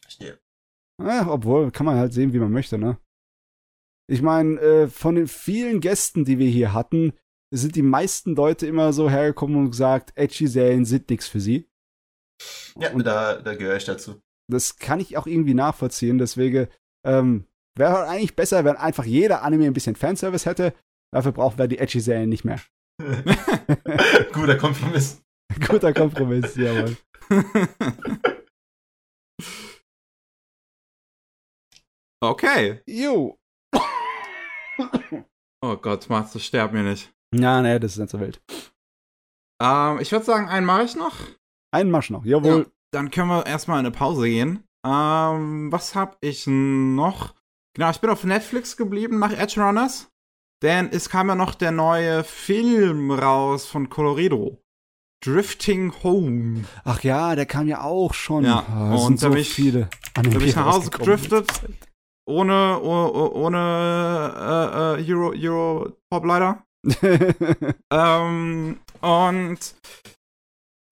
[0.00, 0.40] Verstehe.
[1.00, 2.98] Ja, obwohl, kann man halt sehen, wie man möchte, ne?
[4.08, 7.12] Ich meine, äh, von den vielen Gästen, die wir hier hatten,
[7.52, 11.68] sind die meisten Leute immer so hergekommen und gesagt, edgy Serien sind nix für sie.
[12.78, 14.20] Ja, Und- da, da gehöre ich dazu.
[14.50, 16.18] Das kann ich auch irgendwie nachvollziehen.
[16.18, 16.66] Deswegen
[17.06, 17.46] ähm,
[17.78, 20.74] wäre halt eigentlich besser, wenn einfach jeder Anime ein bisschen Fanservice hätte.
[21.14, 22.60] Dafür brauchen wir die edgy Serien nicht mehr.
[24.32, 25.22] Guter Kompromiss.
[25.68, 26.96] Guter Kompromiss, jawohl.
[32.22, 32.80] okay.
[32.86, 33.38] Jo.
[35.64, 37.12] Oh Gott, Matze, sterb mir nicht.
[37.34, 38.40] Ja, ne, das ist nicht so wild.
[39.62, 41.14] Ähm, ich würde sagen, einen mache ich noch.
[41.72, 42.70] Einen Marsch noch, jawohl.
[42.92, 44.64] Dann können wir erstmal in eine Pause gehen.
[44.84, 47.34] Ähm, was hab ich noch?
[47.74, 50.10] Genau, ich bin auf Netflix geblieben nach Edge Runners.
[50.62, 54.58] Denn es kam ja noch der neue Film raus von Colorido.
[55.24, 56.64] Drifting Home.
[56.84, 58.44] Ach ja, der kam ja auch schon.
[58.44, 61.48] Ja, Ah, es und sind da so ich- viele Da bin ich nach Hause gedriftet.
[62.28, 66.64] Ohne, oh- ohne äh, äh, Euro, Euro Pop leider.
[67.90, 69.74] Ähm, und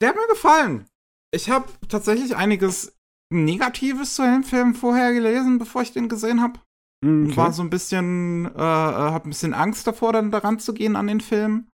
[0.01, 0.87] der hat mir gefallen.
[1.33, 2.97] Ich habe tatsächlich einiges
[3.33, 6.61] Negatives zu dem Film vorher gelesen, bevor ich den gesehen habe.
[7.05, 7.37] Mhm, okay.
[7.37, 11.07] War so ein bisschen, äh, hab ein bisschen Angst davor, dann daran zu gehen an
[11.07, 11.69] den Film.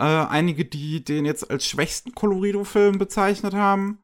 [0.00, 3.98] Äh, einige, die den jetzt als schwächsten Colorido-Film bezeichnet haben.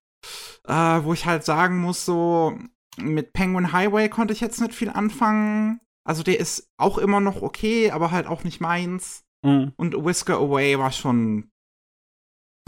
[0.66, 2.58] Äh, wo ich halt sagen muss, so
[2.96, 5.80] mit Penguin Highway konnte ich jetzt nicht viel anfangen.
[6.04, 9.24] Also der ist auch immer noch okay, aber halt auch nicht meins.
[9.44, 9.72] Mhm.
[9.76, 11.50] Und Whisker Away war schon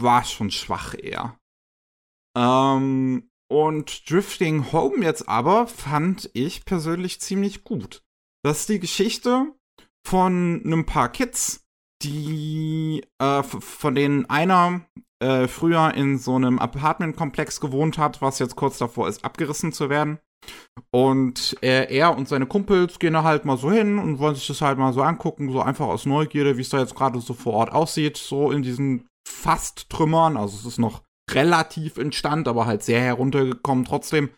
[0.01, 1.39] war schon schwach eher.
[2.37, 8.03] Ähm, und Drifting Home jetzt aber fand ich persönlich ziemlich gut.
[8.43, 9.53] Das ist die Geschichte
[10.07, 11.67] von einem paar Kids,
[12.03, 14.87] die äh, von denen einer
[15.21, 19.91] äh, früher in so einem Apartmentkomplex gewohnt hat, was jetzt kurz davor ist, abgerissen zu
[19.91, 20.19] werden.
[20.91, 24.47] Und er, er und seine Kumpels gehen da halt mal so hin und wollen sich
[24.47, 27.35] das halt mal so angucken, so einfach aus Neugierde, wie es da jetzt gerade so
[27.35, 30.37] vor Ort aussieht, so in diesen fast Trümmern.
[30.37, 34.31] Also es ist noch relativ instand, aber halt sehr heruntergekommen trotzdem.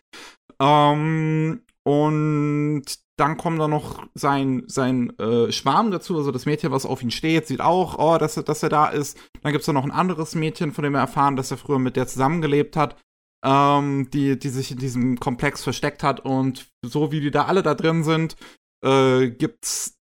[0.61, 2.83] Ähm, und
[3.17, 7.11] dann kommt da noch sein, sein äh, Schwarm dazu, also das Mädchen, was auf ihn
[7.11, 9.17] steht, sieht auch, oh, dass er, dass er da ist.
[9.41, 11.79] Dann gibt es da noch ein anderes Mädchen, von dem wir erfahren, dass er früher
[11.79, 12.97] mit der zusammengelebt hat,
[13.45, 16.21] ähm, die, die sich in diesem Komplex versteckt hat.
[16.21, 18.35] Und so wie die da alle da drin sind,
[18.83, 19.95] äh, gibt's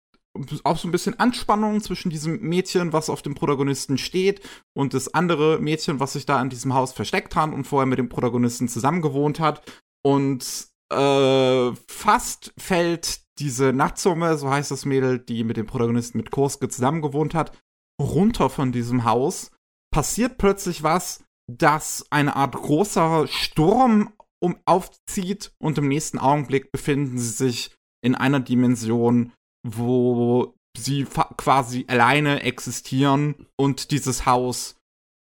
[0.63, 4.41] auch so ein bisschen Anspannung zwischen diesem Mädchen, was auf dem Protagonisten steht,
[4.77, 7.97] und das andere Mädchen, was sich da in diesem Haus versteckt hat und vorher mit
[7.97, 9.63] dem Protagonisten zusammengewohnt hat.
[10.05, 16.31] Und äh, fast fällt diese Nachtsumme, so heißt das Mädel, die mit dem Protagonisten mit
[16.31, 17.57] Kurske zusammengewohnt hat,
[18.01, 19.51] runter von diesem Haus.
[19.93, 27.17] Passiert plötzlich was, dass eine Art großer Sturm um aufzieht und im nächsten Augenblick befinden
[27.17, 29.33] sie sich in einer Dimension,
[29.67, 31.05] wo sie
[31.37, 34.77] quasi alleine existieren und dieses Haus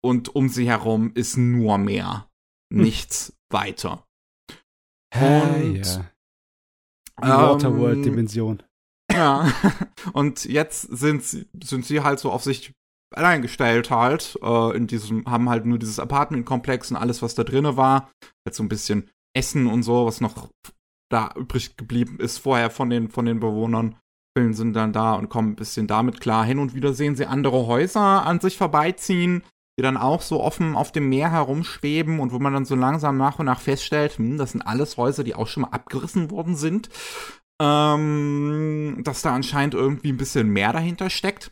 [0.04, 2.28] und um sie herum ist nur mehr.
[2.74, 2.82] Hm.
[2.82, 4.06] Nichts weiter.
[5.14, 6.04] Und.
[7.22, 8.64] Die ähm, Waterworld-Dimension.
[9.12, 9.52] Ja.
[10.14, 12.74] und jetzt sind sie, sind sie halt so auf sich
[13.12, 14.38] allein gestellt halt.
[14.42, 18.12] Äh, in diesem, haben halt nur dieses Apartmentkomplex und alles, was da drinne war.
[18.46, 20.50] Halt so ein bisschen Essen und so, was noch
[21.12, 23.96] da übrig geblieben ist vorher von den, von den Bewohnern.
[24.36, 26.44] Vielen sind dann da und kommen ein bisschen damit klar.
[26.44, 29.44] Hin und wieder sehen sie andere Häuser an sich vorbeiziehen,
[29.78, 33.18] die dann auch so offen auf dem Meer herumschweben und wo man dann so langsam
[33.18, 36.56] nach und nach feststellt, hm, das sind alles Häuser, die auch schon mal abgerissen worden
[36.56, 36.90] sind.
[37.62, 41.52] Ähm, dass da anscheinend irgendwie ein bisschen mehr dahinter steckt.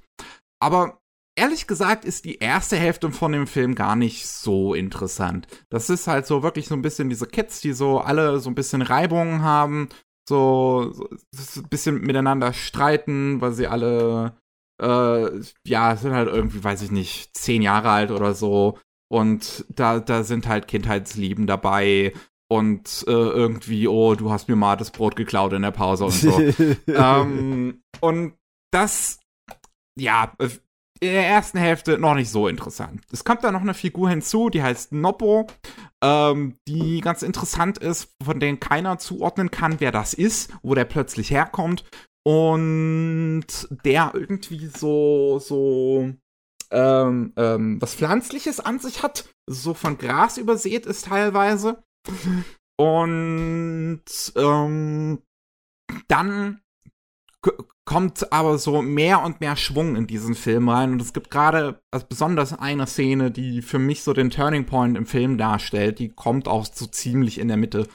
[0.59, 0.99] Aber
[1.35, 5.47] ehrlich gesagt ist die erste Hälfte von dem Film gar nicht so interessant.
[5.69, 8.55] Das ist halt so wirklich so ein bisschen diese Kids, die so alle so ein
[8.55, 9.89] bisschen Reibungen haben,
[10.27, 10.91] so,
[11.31, 14.35] so ein bisschen miteinander streiten, weil sie alle
[14.81, 18.79] äh, ja, sind halt irgendwie, weiß ich nicht, zehn Jahre alt oder so.
[19.11, 22.13] Und da, da sind halt Kindheitslieben dabei.
[22.49, 26.11] Und äh, irgendwie, oh, du hast mir mal das Brot geklaut in der Pause und
[26.11, 26.39] so.
[26.87, 28.33] ähm, und
[28.71, 29.19] das,
[29.97, 30.49] ja, äh,
[30.99, 33.01] in der ersten Hälfte noch nicht so interessant.
[33.11, 35.47] Es kommt da noch eine Figur hinzu, die heißt Noppo,
[36.03, 40.85] ähm, die ganz interessant ist, von denen keiner zuordnen kann, wer das ist, wo der
[40.85, 41.85] plötzlich herkommt
[42.23, 43.45] und
[43.83, 46.13] der irgendwie so, so,
[46.71, 51.83] ähm, ähm, was Pflanzliches an sich hat, so von Gras übersät ist teilweise.
[52.77, 54.03] Und
[54.35, 55.21] ähm,
[56.07, 56.61] dann
[57.85, 60.93] kommt aber so mehr und mehr Schwung in diesen Film rein.
[60.93, 64.95] Und es gibt gerade also besonders eine Szene, die für mich so den Turning Point
[64.95, 65.99] im Film darstellt.
[65.99, 67.87] Die kommt auch so ziemlich in der Mitte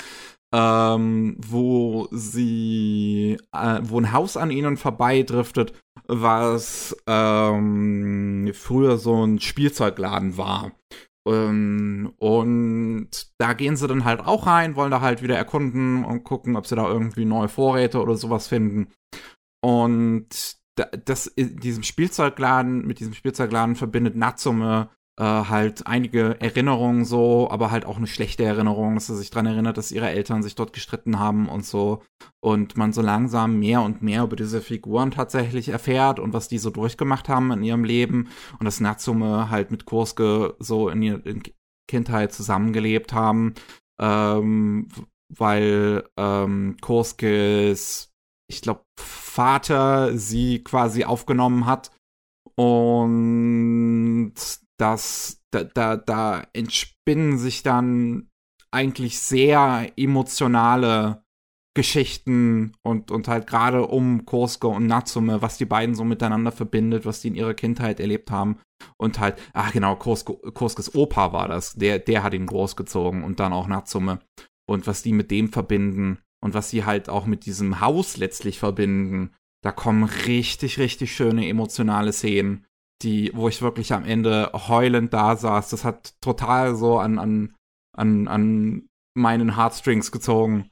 [0.54, 5.72] ähm, wo sie, äh, wo ein Haus an ihnen vorbeidriftet,
[6.06, 10.72] was ähm, früher so ein Spielzeugladen war.
[11.26, 16.24] Ähm, und da gehen sie dann halt auch rein, wollen da halt wieder erkunden und
[16.24, 18.88] gucken, ob sie da irgendwie neue Vorräte oder sowas finden.
[19.64, 27.48] Und das in diesem Spielzeugladen, mit diesem Spielzeugladen verbindet Natsume äh, halt einige Erinnerungen so,
[27.50, 30.54] aber halt auch eine schlechte Erinnerung, dass er sich daran erinnert, dass ihre Eltern sich
[30.54, 32.02] dort gestritten haben und so.
[32.40, 36.58] Und man so langsam mehr und mehr über diese Figuren tatsächlich erfährt und was die
[36.58, 38.28] so durchgemacht haben in ihrem Leben.
[38.58, 41.20] Und dass Natsume halt mit Kurske so in ihrer
[41.88, 43.54] Kindheit zusammengelebt haben.
[43.98, 44.88] Ähm,
[45.28, 48.12] weil ähm, Kurskes,
[48.48, 51.90] ich glaube, Vater sie quasi aufgenommen hat
[52.54, 54.34] und
[54.78, 58.28] dass da, da, da entspinnen sich dann
[58.70, 61.22] eigentlich sehr emotionale
[61.76, 67.04] Geschichten und, und halt gerade um Kosuke und Natsume, was die beiden so miteinander verbindet,
[67.04, 68.58] was die in ihrer Kindheit erlebt haben.
[68.96, 73.40] Und halt, ach genau, Kosuke, Koskes Opa war das, der, der hat ihn großgezogen und
[73.40, 74.20] dann auch Natsume.
[74.66, 78.58] Und was die mit dem verbinden und was sie halt auch mit diesem Haus letztlich
[78.58, 82.64] verbinden, da kommen richtig, richtig schöne emotionale Szenen,
[83.02, 85.70] die, wo ich wirklich am Ende heulend da saß.
[85.70, 87.54] Das hat total so an, an,
[87.96, 90.70] an, an meinen Heartstrings gezogen.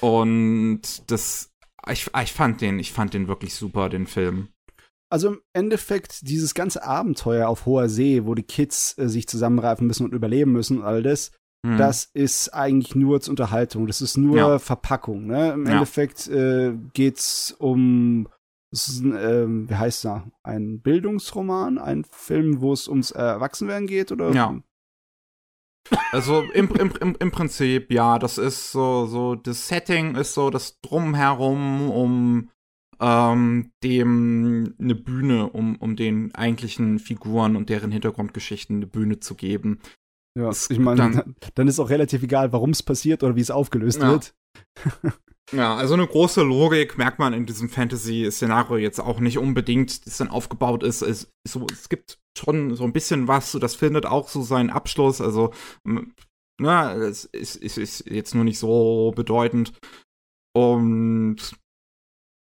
[0.00, 1.52] Und das,
[1.90, 4.48] ich, ich fand den, ich fand den wirklich super, den Film.
[5.10, 9.86] Also im Endeffekt dieses ganze Abenteuer auf hoher See, wo die Kids äh, sich zusammenreifen
[9.86, 11.30] müssen und überleben müssen und all das,
[11.64, 11.78] hm.
[11.78, 13.86] das ist eigentlich nur zur Unterhaltung.
[13.86, 14.58] Das ist nur ja.
[14.58, 15.26] Verpackung.
[15.26, 15.52] Ne?
[15.52, 15.72] Im ja.
[15.72, 18.28] Endeffekt äh, geht's um
[18.74, 20.30] es ist ein, ähm, wie heißt er?
[20.42, 24.32] Ein Bildungsroman, ein Film, wo es ums Erwachsenwerden geht, oder?
[24.32, 24.60] Ja.
[26.12, 30.50] Also im, im, im, im Prinzip, ja, das ist so, so, das Setting ist so
[30.50, 32.50] das Drumherum, um
[33.00, 39.34] ähm, dem eine Bühne, um, um den eigentlichen Figuren und deren Hintergrundgeschichten eine Bühne zu
[39.34, 39.80] geben.
[40.36, 43.40] Ja, das ich meine, dann, dann, ist auch relativ egal, warum es passiert oder wie
[43.40, 44.10] es aufgelöst ja.
[44.10, 44.34] wird.
[45.52, 50.16] ja, also eine große Logik merkt man in diesem Fantasy-Szenario jetzt auch nicht unbedingt, das
[50.16, 51.02] dann aufgebaut ist.
[51.02, 55.20] Es, so, es gibt schon so ein bisschen was, das findet auch so seinen Abschluss.
[55.20, 55.52] Also,
[56.58, 59.72] na, es ist, ist, ist jetzt nur nicht so bedeutend.
[60.56, 61.36] Und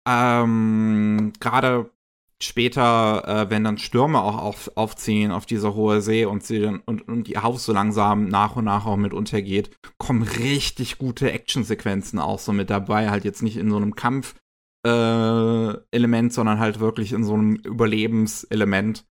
[0.07, 1.89] ähm, gerade
[2.43, 6.81] später, äh, wenn dann Stürme auch auf, aufziehen auf dieser hohe See und sie dann
[6.85, 11.31] und, und ihr Haus so langsam nach und nach auch mit untergeht, kommen richtig gute
[11.31, 13.09] Actionsequenzen auch so mit dabei.
[13.09, 14.35] Halt jetzt nicht in so einem Kampf.
[14.85, 19.05] Äh, Element, sondern halt wirklich in so einem Überlebenselement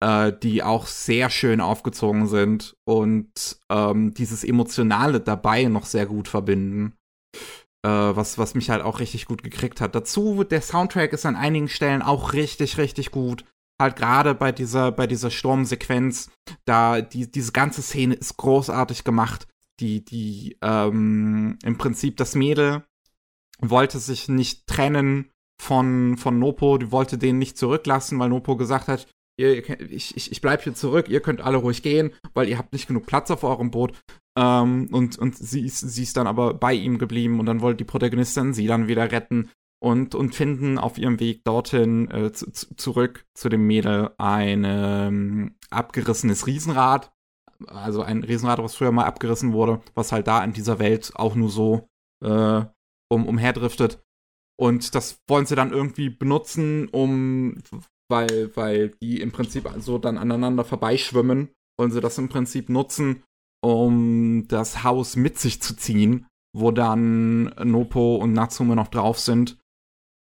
[0.00, 6.28] äh, die auch sehr schön aufgezogen sind und ähm, dieses Emotionale dabei noch sehr gut
[6.28, 6.94] verbinden.
[7.82, 9.94] Äh, was, was mich halt auch richtig gut gekriegt hat.
[9.94, 13.44] Dazu, der Soundtrack ist an einigen Stellen auch richtig, richtig gut.
[13.80, 16.30] Halt gerade bei dieser, bei dieser Sturmsequenz,
[16.66, 19.48] da die, diese ganze Szene ist großartig gemacht.
[19.80, 22.84] Die, die, ähm, im Prinzip das Mädel
[23.60, 28.88] wollte sich nicht trennen von, von Nopo, die wollte den nicht zurücklassen, weil Nopo gesagt
[28.88, 29.06] hat,
[29.38, 32.74] ihr, ich, ich, ich bleibe hier zurück, ihr könnt alle ruhig gehen, weil ihr habt
[32.74, 33.98] nicht genug Platz auf eurem Boot.
[34.38, 37.78] Ähm, und und sie, ist, sie ist dann aber bei ihm geblieben und dann wollte
[37.78, 39.50] die Protagonistin sie dann wieder retten
[39.82, 45.56] und, und finden auf ihrem Weg dorthin äh, zu, zurück zu dem Mädel ein ähm,
[45.70, 47.12] abgerissenes Riesenrad.
[47.66, 51.34] Also ein Riesenrad, was früher mal abgerissen wurde, was halt da in dieser Welt auch
[51.34, 51.88] nur so
[52.24, 52.62] äh,
[53.08, 54.02] um, umherdriftet.
[54.58, 57.58] Und das wollen sie dann irgendwie benutzen, um
[58.10, 63.22] weil, weil die im Prinzip so dann aneinander vorbeischwimmen, wollen sie das im Prinzip nutzen,
[63.62, 69.58] um das Haus mit sich zu ziehen, wo dann Nopo und Natsume noch drauf sind.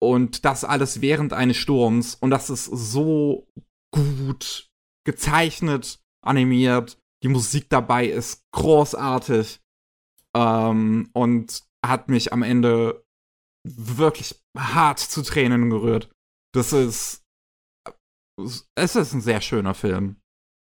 [0.00, 2.14] Und das alles während eines Sturms.
[2.14, 3.48] Und das ist so
[3.92, 4.70] gut
[5.04, 6.98] gezeichnet, animiert.
[7.22, 9.60] Die Musik dabei ist großartig.
[10.36, 13.04] Ähm, und hat mich am Ende
[13.64, 16.10] wirklich hart zu Tränen gerührt.
[16.52, 17.24] Das ist
[18.76, 20.20] es ist ein sehr schöner Film.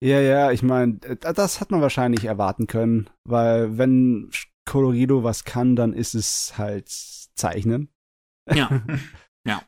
[0.03, 4.31] Ja, ja, ich meine, das hat man wahrscheinlich erwarten können, weil wenn
[4.65, 7.89] Colorido was kann, dann ist es halt Zeichnen.
[8.53, 8.83] Ja.
[9.47, 9.63] ja.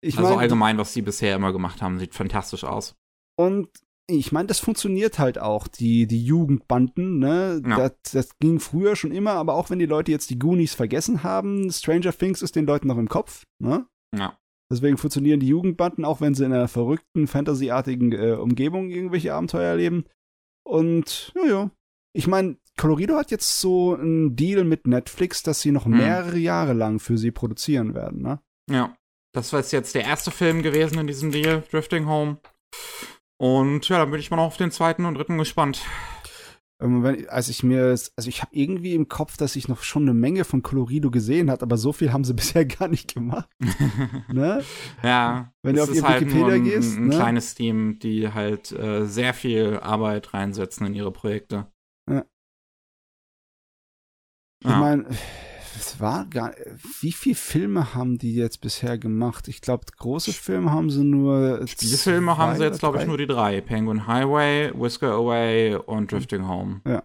[0.00, 2.96] Ich also mein, allgemein, was sie bisher immer gemacht haben, sieht fantastisch aus.
[3.38, 3.68] Und
[4.06, 7.60] ich meine, das funktioniert halt auch, die, die Jugendbanden, ne?
[7.66, 7.76] Ja.
[7.76, 11.24] Das, das ging früher schon immer, aber auch wenn die Leute jetzt die Goonies vergessen
[11.24, 13.86] haben, Stranger Things ist den Leuten noch im Kopf, ne?
[14.16, 14.38] Ja.
[14.70, 19.70] Deswegen funktionieren die Jugendbanden, auch wenn sie in einer verrückten, fantasyartigen äh, Umgebung irgendwelche Abenteuer
[19.70, 20.04] erleben.
[20.64, 21.70] Und, ja, ja.
[22.12, 25.96] Ich meine, Colorido hat jetzt so einen Deal mit Netflix, dass sie noch hm.
[25.96, 28.40] mehrere Jahre lang für sie produzieren werden, ne?
[28.70, 28.94] Ja.
[29.34, 32.38] Das war jetzt der erste Film gewesen in diesem Deal, Drifting Home.
[33.36, 35.82] Und ja, dann bin ich mal noch auf den zweiten und dritten gespannt.
[36.80, 40.02] Ähm, wenn, als ich mir, also ich habe irgendwie im Kopf, dass ich noch schon
[40.02, 43.48] eine Menge von Colorido gesehen hat, aber so viel haben sie bisher gar nicht gemacht.
[44.32, 44.62] ne?
[45.02, 45.52] Ja.
[45.62, 46.96] Wenn du auf ihr halt Wikipedia ein, gehst.
[46.96, 47.16] Ein, ein ne?
[47.16, 51.66] kleines Team, die halt äh, sehr viel Arbeit reinsetzen in ihre Projekte.
[52.08, 52.24] Ja.
[54.60, 54.78] Ich ja.
[54.78, 55.06] meine,
[55.78, 56.54] es war gar
[57.00, 59.48] wie viele Filme haben die jetzt bisher gemacht?
[59.48, 61.66] Ich glaube, große Filme haben sie nur.
[61.66, 66.48] Spielfilme haben sie jetzt, glaube ich, nur die drei: Penguin Highway, Whisker Away und Drifting
[66.48, 66.80] Home.
[66.86, 67.04] Ja.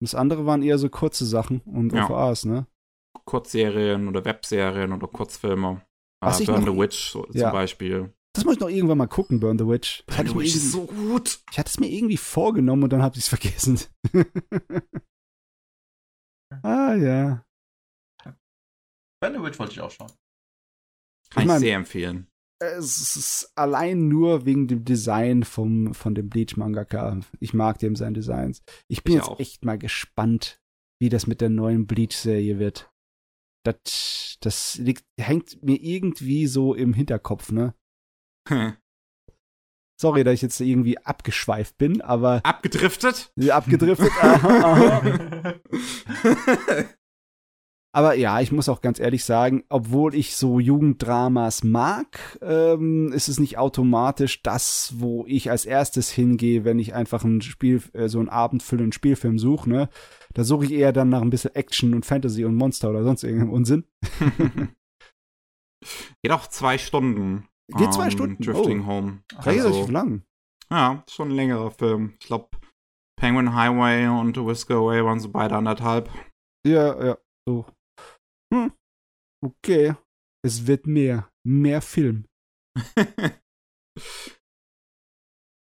[0.00, 2.06] Das andere waren eher so kurze Sachen und ja.
[2.08, 2.66] OVAs, ne?
[3.24, 5.82] Kurzserien oder Webserien oder Kurzfilme.
[6.20, 7.44] Was uh, Burn noch, the Witch so, ja.
[7.44, 8.12] zum Beispiel.
[8.34, 10.04] Das muss ich noch irgendwann mal gucken, Burn the Witch.
[10.06, 11.40] Burn the Witch ist so gut.
[11.50, 13.78] Ich hatte es mir irgendwie vorgenommen und dann habe ich es vergessen.
[16.62, 17.44] Ah, ja.
[19.20, 20.08] Band of Witch wollte ich auch schauen.
[20.08, 20.16] Kann
[21.36, 22.26] Ich ich, mein- sehr empfehlen.
[22.60, 27.18] Es ist allein nur wegen dem Design vom, von dem Bleach-Mangaka.
[27.40, 28.62] Ich mag dem sein Designs.
[28.88, 29.40] Ich bin Ich jetzt auch.
[29.40, 30.60] echt mal gespannt,
[31.00, 32.88] wie das mit der neuen Bleach-Serie wird.
[33.64, 37.74] Das, das liegt, hängt mir irgendwie so im Hinterkopf, ne?
[40.02, 43.32] Sorry, dass ich jetzt irgendwie abgeschweift bin, aber Abgedriftet?
[43.48, 44.10] abgedriftet.
[44.20, 45.54] aha, aha.
[47.94, 53.28] Aber ja, ich muss auch ganz ehrlich sagen, obwohl ich so Jugenddramas mag, ähm, ist
[53.28, 58.08] es nicht automatisch das, wo ich als erstes hingehe, wenn ich einfach ein Spiel, äh,
[58.08, 59.88] so einen abendfüllenden Spielfilm suche, ne?
[60.34, 63.22] Da suche ich eher dann nach ein bisschen Action und Fantasy und Monster oder sonst
[63.22, 63.84] irgendeinem Unsinn.
[66.22, 67.46] Geht auch zwei Stunden.
[67.68, 69.22] Geht zwei ähm, Drifting Drifting Home.
[69.38, 70.22] Relativ Also, lang.
[70.70, 72.14] ja, schon ein längerer Film.
[72.20, 72.48] Ich glaube,
[73.18, 76.10] Penguin Highway und Whisker Away waren so beide anderthalb.
[76.66, 77.66] Ja, ja, so.
[78.52, 78.72] Hm.
[79.44, 79.94] Okay.
[80.44, 81.30] Es wird mehr.
[81.46, 82.26] Mehr Film.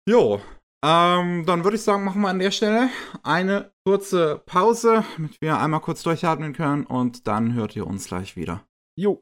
[0.10, 0.42] jo.
[0.86, 2.90] Ähm, dann würde ich sagen, machen wir an der Stelle
[3.24, 8.36] eine kurze Pause, damit wir einmal kurz durchatmen können und dann hört ihr uns gleich
[8.36, 8.64] wieder.
[9.00, 9.22] Jo.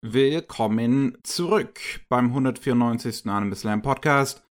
[0.00, 3.26] Willkommen zurück beim 194.
[3.26, 4.44] Anime Slam Podcast.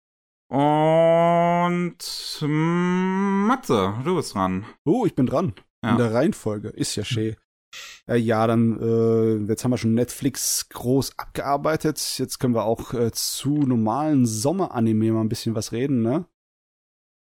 [0.49, 1.97] Und
[2.41, 4.65] mm, Matze, du bist dran.
[4.85, 5.53] Oh, ich bin dran.
[5.83, 5.91] Ja.
[5.91, 6.69] In der Reihenfolge.
[6.69, 7.35] Ist ja schön.
[8.07, 11.99] Äh, ja, dann, äh, jetzt haben wir schon Netflix groß abgearbeitet.
[12.17, 16.25] Jetzt können wir auch äh, zu normalen Sommeranime mal ein bisschen was reden, ne?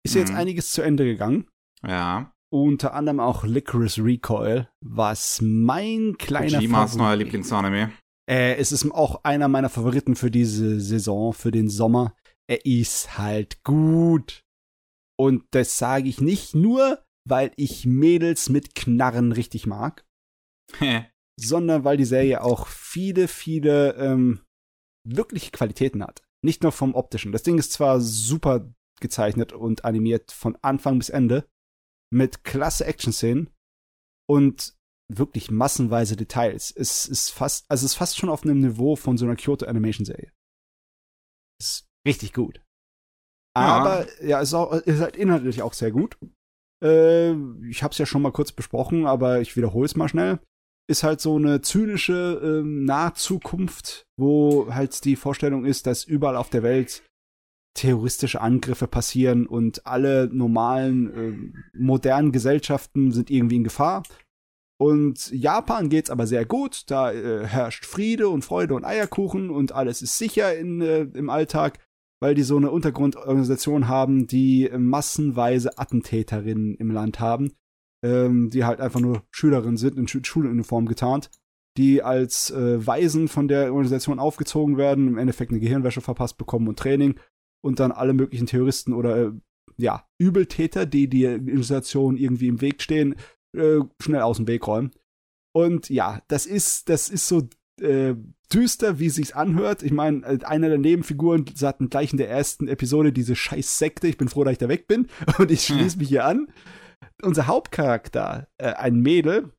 [0.04, 0.36] Ist jetzt Mhm.
[0.38, 1.46] einiges zu Ende gegangen.
[1.86, 7.92] Ja, Unter anderem auch Licorice Recoil, was mein kleiner Kojimas Favorit- neuer Lieblingsanime.
[8.30, 12.14] Äh, es ist auch einer meiner Favoriten für diese Saison, für den Sommer.
[12.48, 14.44] Er ist halt gut.
[15.18, 20.06] Und das sage ich nicht nur, weil ich Mädels mit Knarren richtig mag,
[21.38, 24.40] sondern weil die Serie auch viele, viele ähm,
[25.04, 26.22] wirkliche Qualitäten hat.
[26.42, 27.32] Nicht nur vom optischen.
[27.32, 31.48] Das Ding ist zwar super gezeichnet und animiert von Anfang bis Ende
[32.12, 33.50] mit klasse Action-Szenen
[34.28, 34.74] und
[35.18, 36.72] wirklich massenweise Details.
[36.74, 39.66] Es ist fast, also es ist fast schon auf einem Niveau von so einer Kyoto
[39.66, 40.32] Animation Serie.
[41.60, 42.60] Ist richtig gut.
[43.56, 43.62] Ja.
[43.62, 46.16] Aber ja, ist auch ist halt inhaltlich auch sehr gut.
[46.82, 47.32] Äh,
[47.68, 50.38] ich habe es ja schon mal kurz besprochen, aber ich wiederhole es mal schnell.
[50.88, 56.50] Ist halt so eine zynische ähm, Nahzukunft, wo halt die Vorstellung ist, dass überall auf
[56.50, 57.02] der Welt
[57.74, 64.02] terroristische Angriffe passieren und alle normalen ähm, modernen Gesellschaften sind irgendwie in Gefahr.
[64.80, 66.84] Und Japan geht's aber sehr gut.
[66.86, 71.28] Da äh, herrscht Friede und Freude und Eierkuchen und alles ist sicher in, äh, im
[71.28, 71.78] Alltag,
[72.18, 77.52] weil die so eine Untergrundorganisation haben, die massenweise Attentäterinnen im Land haben,
[78.02, 81.30] ähm, die halt einfach nur Schülerinnen sind, in Schu Schuluniform getarnt,
[81.76, 86.68] die als äh, Waisen von der Organisation aufgezogen werden, im Endeffekt eine Gehirnwäsche verpasst bekommen
[86.68, 87.20] und Training
[87.62, 89.30] und dann alle möglichen Terroristen oder äh,
[89.76, 93.16] ja, Übeltäter, die die Organisation irgendwie im Weg stehen,
[93.56, 94.92] äh, schnell aus dem Weg räumen.
[95.52, 97.48] Und ja, das ist, das ist so
[97.80, 98.14] äh,
[98.52, 99.82] düster, wie es sich anhört.
[99.82, 104.06] Ich meine, äh, einer der Nebenfiguren sagten gleich in der ersten Episode diese scheiß Sekte,
[104.06, 105.08] ich bin froh, dass ich da weg bin.
[105.38, 106.52] Und ich schließe mich hier an.
[107.22, 109.52] Unser Hauptcharakter, äh, ein Mädel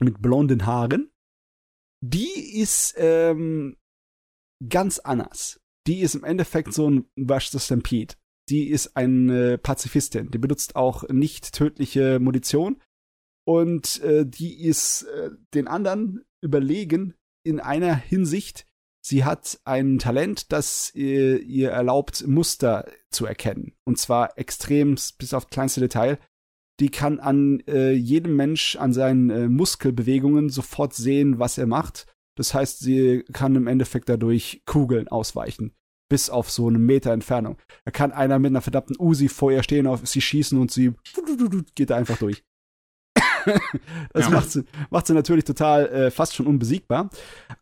[0.00, 1.10] mit blonden Haaren,
[2.02, 3.76] die ist ähm,
[4.66, 5.60] ganz anders.
[5.86, 8.14] Die ist im Endeffekt so ein Wash the Stampede.
[8.48, 10.30] Die ist eine Pazifistin.
[10.30, 12.80] Die benutzt auch nicht tödliche Munition.
[13.50, 18.64] Und äh, die ist äh, den anderen überlegen in einer Hinsicht.
[19.04, 23.72] Sie hat ein Talent, das äh, ihr erlaubt, Muster zu erkennen.
[23.84, 26.20] Und zwar extrem bis auf kleinste Detail.
[26.78, 32.06] Die kann an äh, jedem Mensch, an seinen äh, Muskelbewegungen sofort sehen, was er macht.
[32.36, 35.74] Das heißt, sie kann im Endeffekt dadurch Kugeln ausweichen.
[36.08, 37.58] Bis auf so eine Meter Entfernung.
[37.84, 40.92] Da kann einer mit einer verdammten Uzi vor ihr stehen, auf sie schießen und sie
[41.74, 42.44] geht da einfach durch.
[44.12, 44.30] das Ja.
[44.30, 47.10] macht, sie, macht sie natürlich total äh, fast schon unbesiegbar.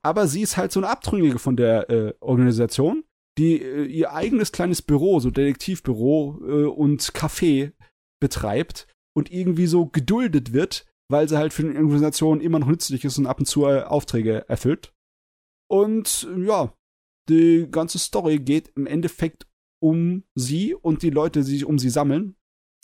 [0.03, 3.05] Aber sie ist halt so eine Abtrünnige von der äh, Organisation,
[3.39, 7.73] die äh, ihr eigenes kleines Büro, so Detektivbüro äh, und Café
[8.21, 8.87] betreibt
[9.17, 13.19] und irgendwie so geduldet wird, weil sie halt für die Organisation immer noch nützlich ist
[13.19, 14.93] und ab und zu äh, Aufträge erfüllt.
[15.71, 16.73] Und ja,
[17.29, 19.47] die ganze Story geht im Endeffekt
[19.81, 22.35] um sie und die Leute, die sich um sie sammeln.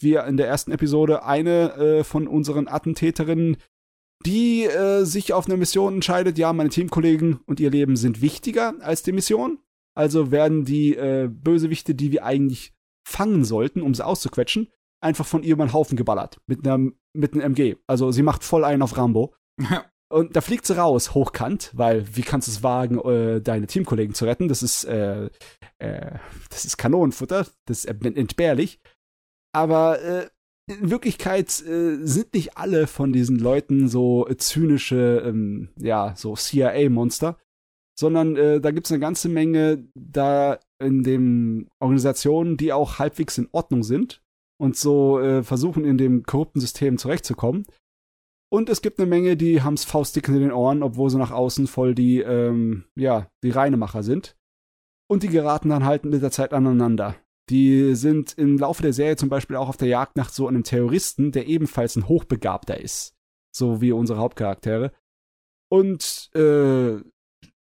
[0.01, 3.57] Wir in der ersten Episode eine äh, von unseren Attentäterinnen,
[4.25, 8.75] die äh, sich auf eine Mission entscheidet, ja, meine Teamkollegen und ihr Leben sind wichtiger
[8.81, 9.59] als die Mission.
[9.97, 12.73] Also werden die äh, Bösewichte, die wir eigentlich
[13.07, 14.69] fangen sollten, um sie auszuquetschen,
[15.01, 16.41] einfach von ihr über den Haufen geballert.
[16.47, 17.77] Mit einem mit einem MG.
[17.87, 19.35] Also sie macht voll einen auf Rambo.
[20.11, 24.15] Und da fliegt sie raus, hochkant, weil wie kannst du es wagen, äh, deine Teamkollegen
[24.15, 24.49] zu retten?
[24.49, 25.29] Das ist, äh,
[25.79, 26.19] äh,
[26.51, 28.81] das ist Kanonenfutter, das ist entbehrlich.
[29.55, 30.29] Aber äh,
[30.67, 37.39] in Wirklichkeit äh, sind nicht alle von diesen Leuten so zynische, ähm, ja, so CIA-Monster,
[37.99, 43.39] sondern äh, da gibt es eine ganze Menge da in den Organisationen, die auch halbwegs
[43.39, 44.23] in Ordnung sind
[44.59, 47.67] und so äh, versuchen, in dem korrupten System zurechtzukommen.
[48.51, 51.67] Und es gibt eine Menge, die haben's faustdick in den Ohren, obwohl sie nach außen
[51.67, 54.37] voll die, ähm, ja, die Reinemacher sind.
[55.09, 57.17] Und die geraten dann halt mit der Zeit aneinander.
[57.51, 60.65] Die sind im Laufe der Serie zum Beispiel auch auf der Jagd nach so einem
[60.65, 63.15] Terroristen, der ebenfalls ein Hochbegabter ist.
[63.55, 64.93] So wie unsere Hauptcharaktere.
[65.71, 67.01] Und äh,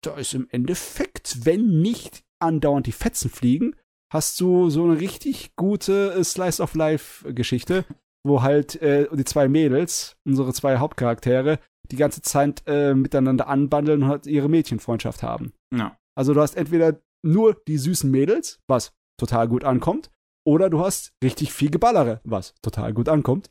[0.00, 3.76] da ist im Endeffekt, wenn nicht andauernd die Fetzen fliegen,
[4.12, 7.84] hast du so eine richtig gute äh, Slice of Life-Geschichte,
[8.24, 11.58] wo halt äh, die zwei Mädels, unsere zwei Hauptcharaktere,
[11.90, 15.52] die ganze Zeit äh, miteinander anbandeln und halt ihre Mädchenfreundschaft haben.
[15.74, 15.98] Ja.
[16.16, 20.10] Also du hast entweder nur die süßen Mädels, was total gut ankommt,
[20.46, 23.50] oder du hast richtig viel Geballere, was total gut ankommt.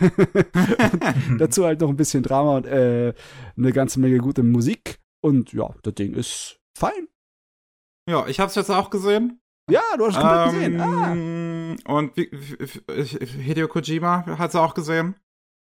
[1.38, 3.14] dazu halt noch ein bisschen Drama und äh,
[3.56, 5.00] eine ganze Menge gute Musik.
[5.22, 7.08] Und ja, das Ding ist fein.
[8.08, 9.40] Ja, ich hab's jetzt auch gesehen.
[9.70, 10.80] Ja, du hast es komplett Ähm, gesehen.
[11.86, 11.94] Ah.
[11.96, 12.12] Und
[13.42, 15.16] Hideo Kojima hat's auch gesehen.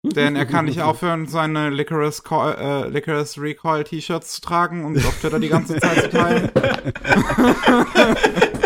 [0.04, 4.98] Denn er kann nicht aufhören, seine Licorice, Co äh, Licorice Recoil T-Shirts zu tragen und
[4.98, 6.50] auf Twitter die ganze Zeit zu teilen.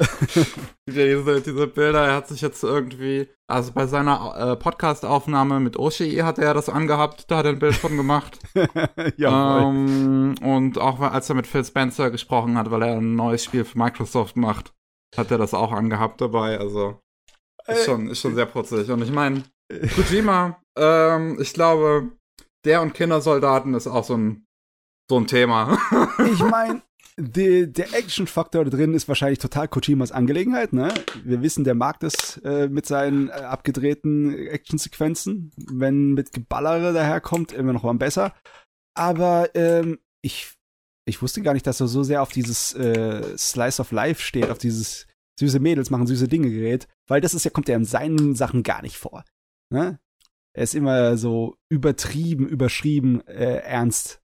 [0.88, 6.16] diese, diese Bilder, er hat sich jetzt irgendwie, also bei seiner äh, Podcast-Aufnahme mit Oshi
[6.16, 8.38] hat er das angehabt, da hat er ein Bild von gemacht.
[9.16, 9.62] Jawohl.
[9.62, 13.64] ähm, und auch als er mit Phil Spencer gesprochen hat, weil er ein neues Spiel
[13.64, 14.72] für Microsoft macht,
[15.16, 16.58] hat er das auch angehabt dabei.
[16.58, 17.00] Also
[17.66, 18.90] ist Äh, schon, ist schon sehr putzig.
[18.90, 19.44] Und ich meine,
[19.94, 22.10] Kojima, ähm, ich glaube,
[22.64, 24.46] der und Kindersoldaten ist auch so ein,
[25.10, 25.78] so ein Thema.
[26.32, 26.82] ich meine,
[27.16, 30.92] der Action-Faktor da drin ist wahrscheinlich total Kojimas Angelegenheit, ne?
[31.24, 35.52] Wir wissen, der mag das äh, mit seinen äh, abgedrehten Action-Sequenzen.
[35.56, 38.34] Wenn mit Geballere daherkommt, immer noch mal besser.
[38.94, 40.52] Aber ähm, ich,
[41.06, 44.50] ich wusste gar nicht, dass er so sehr auf dieses äh, Slice of Life steht,
[44.50, 45.06] auf dieses
[45.38, 48.62] süße Mädels machen süße Dinge gerät, weil das ist ja, kommt ja in seinen Sachen
[48.62, 49.24] gar nicht vor.
[49.72, 49.98] Ne?
[50.52, 54.19] Er ist immer so übertrieben, überschrieben, äh, ernst.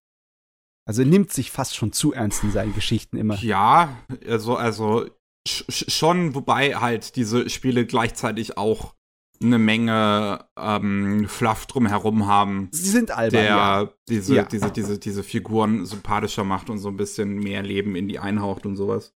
[0.89, 3.37] Also er nimmt sich fast schon zu ernst in seinen Geschichten immer.
[3.43, 3.97] ja,
[4.27, 5.07] also, also
[5.49, 8.95] sch sch- schon, wobei halt diese Spiele gleichzeitig auch
[9.43, 12.69] eine Menge ähm, Fluff drumherum haben.
[12.73, 13.91] Sie sind albern, der ja.
[14.09, 14.45] diese, Ja.
[14.45, 18.65] diese, diese, diese Figuren sympathischer macht und so ein bisschen mehr Leben in die einhaucht
[18.65, 19.13] und sowas.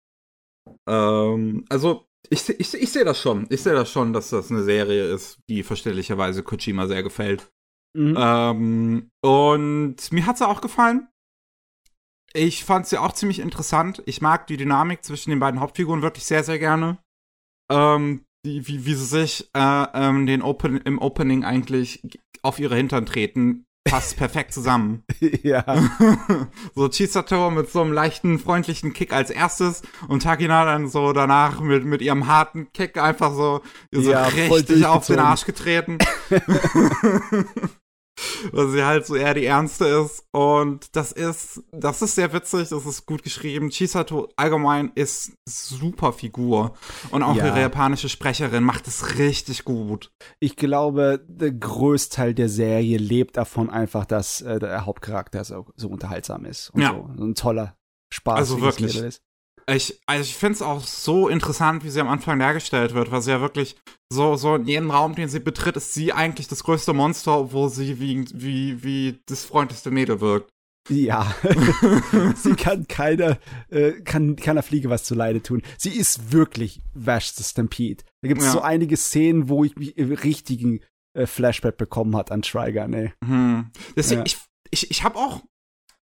[0.88, 3.46] Ähm, also, ich, ich, ich sehe das schon.
[3.48, 7.50] Ich sehe das schon, dass das eine Serie ist, die verständlicherweise Kojima sehr gefällt.
[7.96, 8.14] Mhm.
[8.18, 11.08] Ähm, und mir hat sie auch gefallen.
[12.32, 14.02] Ich fand sie auch ziemlich interessant.
[14.06, 16.98] Ich mag die Dynamik zwischen den beiden Hauptfiguren wirklich sehr, sehr gerne.
[17.70, 22.02] Ähm, die, wie, wie sie sich äh, ähm, den Open, im Opening eigentlich
[22.42, 25.02] auf ihre Hintern treten, passt perfekt zusammen.
[25.42, 25.64] ja.
[26.74, 31.60] so Chisato mit so einem leichten, freundlichen Kick als erstes und Takina dann so danach
[31.60, 35.18] mit, mit ihrem harten Kick einfach so, so Ja, richtig auf den.
[35.18, 35.98] Arsch getreten.
[38.52, 40.24] Weil sie halt so eher die Ernste ist.
[40.32, 43.70] Und das ist, das ist sehr witzig, das ist gut geschrieben.
[43.70, 46.74] Chisato allgemein ist super Figur.
[47.10, 47.46] Und auch Ja.
[47.46, 50.10] ihre japanische Sprecherin macht es richtig gut.
[50.38, 55.88] Ich glaube, der Großteil der Serie lebt davon einfach, dass äh, der Hauptcharakter so, so
[55.88, 56.90] unterhaltsam ist und Ja.
[56.90, 57.76] so, so ein toller
[58.12, 58.38] Spaß.
[58.38, 58.96] Also wirklich.
[58.96, 59.22] Ist.
[59.74, 63.22] Ich, also ich finde es auch so interessant, wie sie am Anfang dargestellt wird, weil
[63.22, 63.76] sie ja wirklich
[64.12, 67.68] so, so in jedem Raum, den sie betritt, ist sie eigentlich das größte Monster, obwohl
[67.70, 70.50] sie wie, wie, wie das freundlichste Mädel wirkt.
[70.88, 71.32] Ja,
[72.34, 73.38] sie kann keiner,
[73.68, 75.62] äh, kann keiner Fliege was zu Leide tun.
[75.78, 78.02] Sie ist wirklich Vash the Stampede.
[78.22, 78.52] Da gibt es Ja.
[78.52, 80.80] so einige Szenen, wo ich mich im richtigen
[81.16, 83.12] äh, Flashback bekommen hat an Trigun, ey.
[83.24, 83.70] Hm.
[83.94, 84.26] Deswegen, Ja.
[84.26, 84.38] ich,
[84.70, 85.42] ich, ich habe auch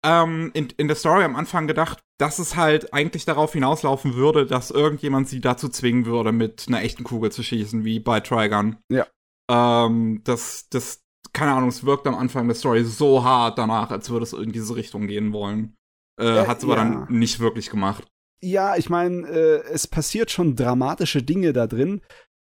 [0.05, 4.45] ähm, in, in der Story am Anfang gedacht, dass es halt eigentlich darauf hinauslaufen würde,
[4.45, 8.77] dass irgendjemand sie dazu zwingen würde, mit einer echten Kugel zu schießen, wie bei Trigun.
[8.91, 9.07] Ja.
[9.49, 11.03] Ähm, das, das,
[11.33, 14.51] keine Ahnung, es wirkt am Anfang der Story so hart danach, als würde es in
[14.51, 15.75] diese Richtung gehen wollen.
[16.19, 16.83] Äh, Äh, hat es aber ja.
[16.83, 18.07] dann nicht wirklich gemacht.
[18.43, 22.01] Ja, ich meine, äh, es passiert schon dramatische Dinge da drin,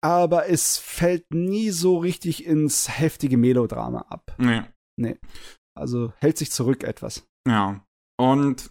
[0.03, 4.35] aber es fällt nie so richtig ins heftige Melodrama ab.
[4.99, 5.19] Nee.
[5.79, 7.27] Also hält sich zurück etwas.
[7.49, 7.85] Ja.
[8.19, 8.71] Und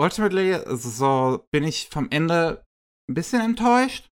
[0.00, 2.64] ultimately so bin ich vom Ende
[3.08, 4.08] ein bisschen enttäuscht.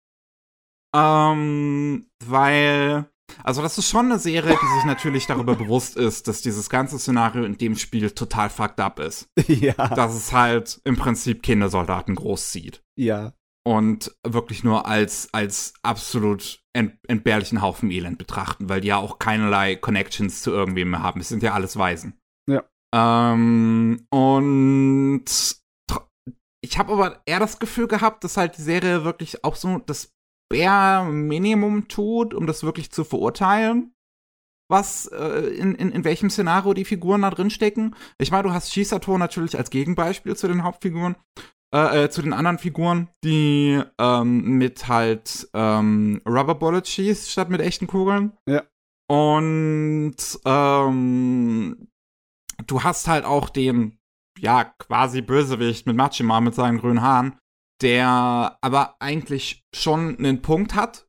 [0.95, 3.09] Ähm, weil
[3.43, 6.97] Also das ist schon eine Serie, die sich natürlich darüber bewusst ist, dass dieses ganze
[6.99, 9.27] Szenario in dem Spiel total fucked up ist.
[9.47, 9.73] ja.
[9.73, 12.81] Dass es halt im Prinzip Kindersoldaten großzieht.
[12.97, 13.33] Ja.
[13.67, 19.17] Und wirklich nur als, als absolut ent entbehrlichen Haufen Elend betrachten, weil die ja auch
[19.17, 21.19] keinerlei Connections zu irgendwem mehr haben.
[21.19, 22.19] Es sind ja alles Waisen.
[22.95, 25.25] Ähm, und
[26.61, 30.13] ich habe aber eher das Gefühl gehabt, dass halt die Serie wirklich auch so das
[30.49, 33.93] Bare Minimum tut, um das wirklich zu verurteilen,
[34.69, 37.95] was äh, in, in, in welchem Szenario die Figuren da drin stecken.
[38.19, 41.15] Ich meine, du hast Shisato natürlich als Gegenbeispiel zu den Hauptfiguren,
[41.73, 47.49] äh, äh, zu den anderen Figuren, die ähm, mit halt ähm, Rubber Bullet schießt statt
[47.49, 48.33] mit echten Kugeln.
[48.47, 48.63] Ja.
[49.07, 50.15] Und
[50.45, 51.87] ähm,
[52.67, 53.97] du hast halt auch den
[54.39, 57.37] ja, quasi Bösewicht mit Machima mit seinen grünen Haaren,
[57.81, 61.07] der aber eigentlich schon einen Punkt hat.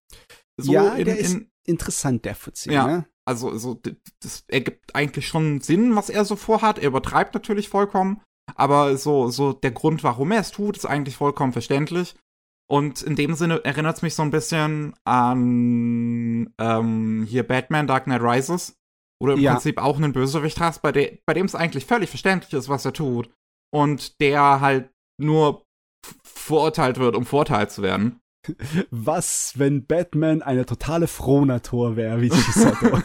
[0.57, 3.07] So ja, in, der ist interessant, der Fuzzi, ja, ne?
[3.29, 3.81] Also, so,
[4.21, 6.79] das ergibt eigentlich schon Sinn, was er so vorhat.
[6.79, 8.23] Er übertreibt natürlich vollkommen,
[8.55, 12.15] aber so, so der Grund, warum er es tut, ist eigentlich vollkommen verständlich.
[12.69, 18.05] Und in dem Sinne erinnert es mich so ein bisschen an ähm, hier Batman Dark
[18.05, 18.77] Knight Rises,
[19.21, 19.53] du im ja.
[19.53, 22.85] Prinzip auch einen Bösewicht hast, bei, de bei dem es eigentlich völlig verständlich ist, was
[22.85, 23.31] er tut.
[23.75, 24.91] Und der halt
[25.21, 25.65] nur
[26.23, 28.21] verurteilt wird, um verurteilt zu werden.
[28.91, 33.01] Was, wenn Batman eine totale Frohnatur wäre, wie Chisato?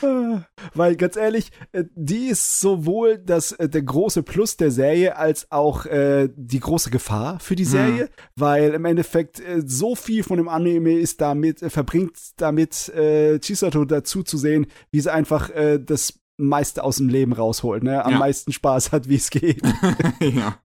[0.74, 5.50] Weil ganz ehrlich, äh, die ist sowohl das, äh, der große Plus der Serie als
[5.50, 8.10] auch äh, die große Gefahr für die Serie, mhm.
[8.36, 13.40] weil im Endeffekt äh, so viel von dem Anime ist damit, äh, verbringt damit äh,
[13.40, 18.04] Chisato dazu zu sehen, wie sie einfach äh, das meiste aus dem Leben rausholt, ne?
[18.04, 18.18] Am ja.
[18.18, 19.62] meisten Spaß hat, wie es geht.
[20.20, 20.58] ja.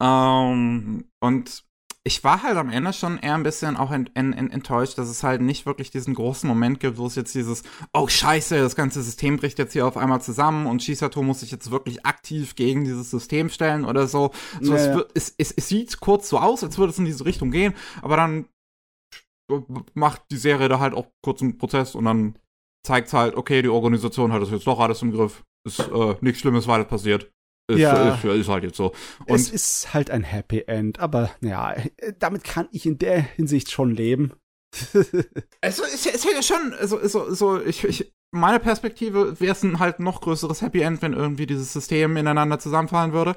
[0.00, 1.64] Ähm, und
[2.04, 5.08] ich war halt am Ende schon eher ein bisschen auch ent, ent, ent, enttäuscht, dass
[5.08, 8.76] es halt nicht wirklich diesen großen Moment gibt, wo es jetzt dieses, oh scheiße, das
[8.76, 12.54] ganze System bricht jetzt hier auf einmal zusammen und Shisato muss sich jetzt wirklich aktiv
[12.54, 14.30] gegen dieses System stellen oder so.
[14.60, 15.04] so ja, es, ja.
[15.14, 18.16] Es, es, es, sieht kurz so aus, als würde es in diese Richtung gehen, aber
[18.16, 18.46] dann
[19.94, 22.38] macht die Serie da halt auch kurz einen Prozess und dann
[22.86, 25.44] zeigt es halt, okay, die Organisation hat das jetzt doch alles im Griff.
[25.66, 27.30] Ist äh, nichts Schlimmes weiter passiert.
[27.70, 28.14] Ist, ja.
[28.14, 28.94] Ist, ist, halt jetzt so.
[29.26, 31.76] Und es ist halt ein Happy End, aber ja,
[32.18, 34.32] damit kann ich in der Hinsicht schon leben.
[35.60, 39.78] also es, es hätte schon, also, so, so ich, ich, meine Perspektive wäre es ein
[39.78, 43.36] halt noch größeres Happy End, wenn irgendwie dieses System ineinander zusammenfallen würde,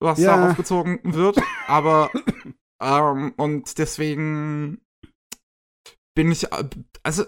[0.00, 0.36] was ja.
[0.36, 1.38] da aufgezogen wird.
[1.66, 2.10] Aber
[2.82, 4.80] ähm, und deswegen
[6.14, 6.48] bin ich,
[7.02, 7.24] also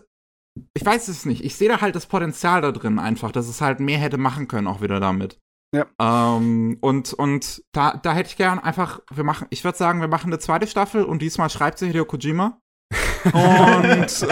[0.74, 1.44] ich weiß es nicht.
[1.44, 4.48] Ich sehe da halt das Potenzial da drin einfach, dass es halt mehr hätte machen
[4.48, 5.38] können auch wieder damit.
[5.74, 5.86] Ja.
[6.00, 10.08] Ähm, und und da, da hätte ich gern einfach, wir machen, ich würde sagen, wir
[10.08, 12.60] machen eine zweite Staffel und diesmal schreibt sie Hideo Kojima.
[13.24, 13.32] und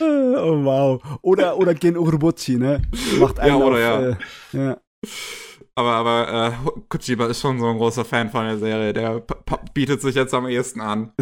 [0.00, 1.02] oh wow.
[1.20, 2.80] Oder, oder Gen Urobuchi, ne?
[3.18, 4.00] Macht einen ja, oder auf, ja.
[4.00, 4.16] Äh,
[4.52, 4.80] ja.
[5.74, 6.52] Aber, aber äh,
[6.88, 8.94] Kojima ist schon so ein großer Fan von der Serie.
[8.94, 9.22] Der
[9.74, 11.12] bietet sich jetzt am ehesten an.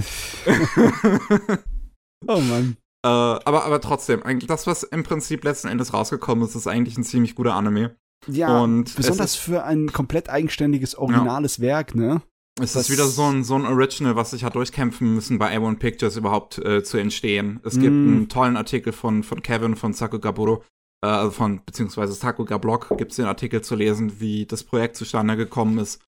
[2.26, 2.76] oh Mann.
[3.04, 6.98] Äh, aber, aber trotzdem, eigentlich das, was im Prinzip letzten Endes rausgekommen ist, ist eigentlich
[6.98, 7.96] ein ziemlich guter Anime.
[8.26, 11.62] Ja, und besonders ist, für ein komplett eigenständiges, originales ja.
[11.64, 12.22] Werk, ne?
[12.60, 15.56] Es das ist wieder so ein, so ein Original, was sich hat durchkämpfen müssen, bei
[15.56, 17.60] A1 Pictures überhaupt äh, zu entstehen.
[17.62, 17.80] Es mm.
[17.80, 20.64] gibt einen tollen Artikel von, von Kevin von Sakugaburo,
[21.04, 24.96] äh, also von, beziehungsweise Sakuga Blog, gibt es den Artikel zu lesen, wie das Projekt
[24.96, 26.02] zustande gekommen ist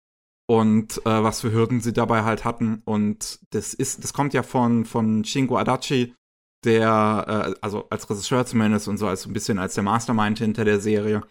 [0.48, 2.82] und äh, was für Hürden sie dabei halt hatten.
[2.84, 6.14] Und das ist, das kommt ja von, von Shingo Adachi,
[6.64, 10.64] der, äh, also als Regisseur zumindest und so als ein bisschen als der Mastermind hinter
[10.64, 11.22] der Serie,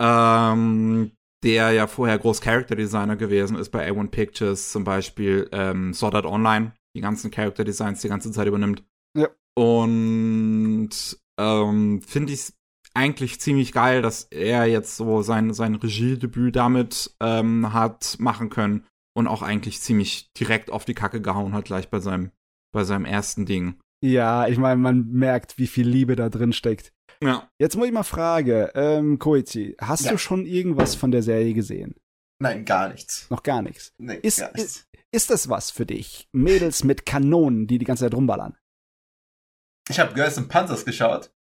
[0.00, 1.12] ähm,
[1.44, 6.14] der ja vorher groß Character Designer gewesen ist bei A1 Pictures, zum Beispiel ähm, Sword
[6.14, 8.82] Art Online, die ganzen Character Designs die ganze Zeit übernimmt.
[9.16, 9.28] Ja.
[9.54, 10.90] Und
[11.38, 12.52] ähm, finde ich
[12.94, 18.86] eigentlich ziemlich geil, dass er jetzt so sein, sein Regiedebüt damit ähm, hat machen können
[19.14, 22.30] und auch eigentlich ziemlich direkt auf die Kacke gehauen hat, gleich bei seinem,
[22.72, 23.76] bei seinem ersten Ding.
[24.02, 26.92] Ja, ich meine, man merkt, wie viel Liebe da drin steckt.
[27.22, 27.48] Ja.
[27.58, 30.12] Jetzt muss ich mal fragen, ähm, Koichi, hast ja.
[30.12, 31.94] du schon irgendwas von der Serie gesehen?
[32.38, 33.30] Nein, gar nichts.
[33.30, 33.94] Noch gar nichts.
[33.98, 34.76] Nee, ist, gar nichts.
[34.76, 36.28] Ist, ist das was für dich?
[36.32, 38.56] Mädels mit Kanonen, die die ganze Zeit rumballern.
[39.88, 41.32] Ich habe Girls in Panzers geschaut.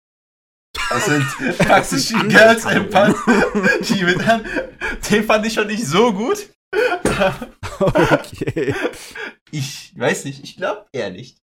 [0.89, 1.25] Das sind
[1.57, 3.87] praktisch die Girls in Panzers.
[3.87, 4.45] Die mit an.
[5.09, 6.49] Den fand ich schon nicht so gut.
[7.79, 8.73] okay.
[9.51, 11.41] Ich weiß nicht, ich glaube eher nicht.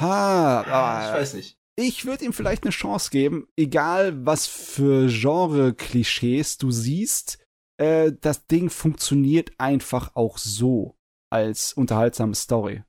[0.00, 1.58] Ha, ah, ich weiß nicht.
[1.76, 7.38] Ich würde ihm vielleicht eine Chance geben, egal was für Genre-Klischees du siehst.
[7.80, 10.96] äh, das Ding funktioniert einfach auch so
[11.32, 12.84] als unterhaltsame Story.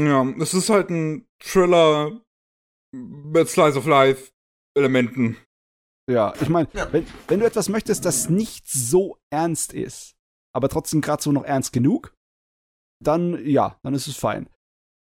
[0.00, 2.20] Ja, es ist halt ein Thriller
[2.94, 4.30] mit Slice of Life
[4.76, 5.36] Elementen.
[6.08, 6.92] Ja, ich meine, Ja.
[6.92, 10.14] wenn, wenn du etwas möchtest, das nicht so ernst ist,
[10.54, 12.14] aber trotzdem gerade so noch ernst genug,
[13.02, 14.48] dann ja, dann ist es fein.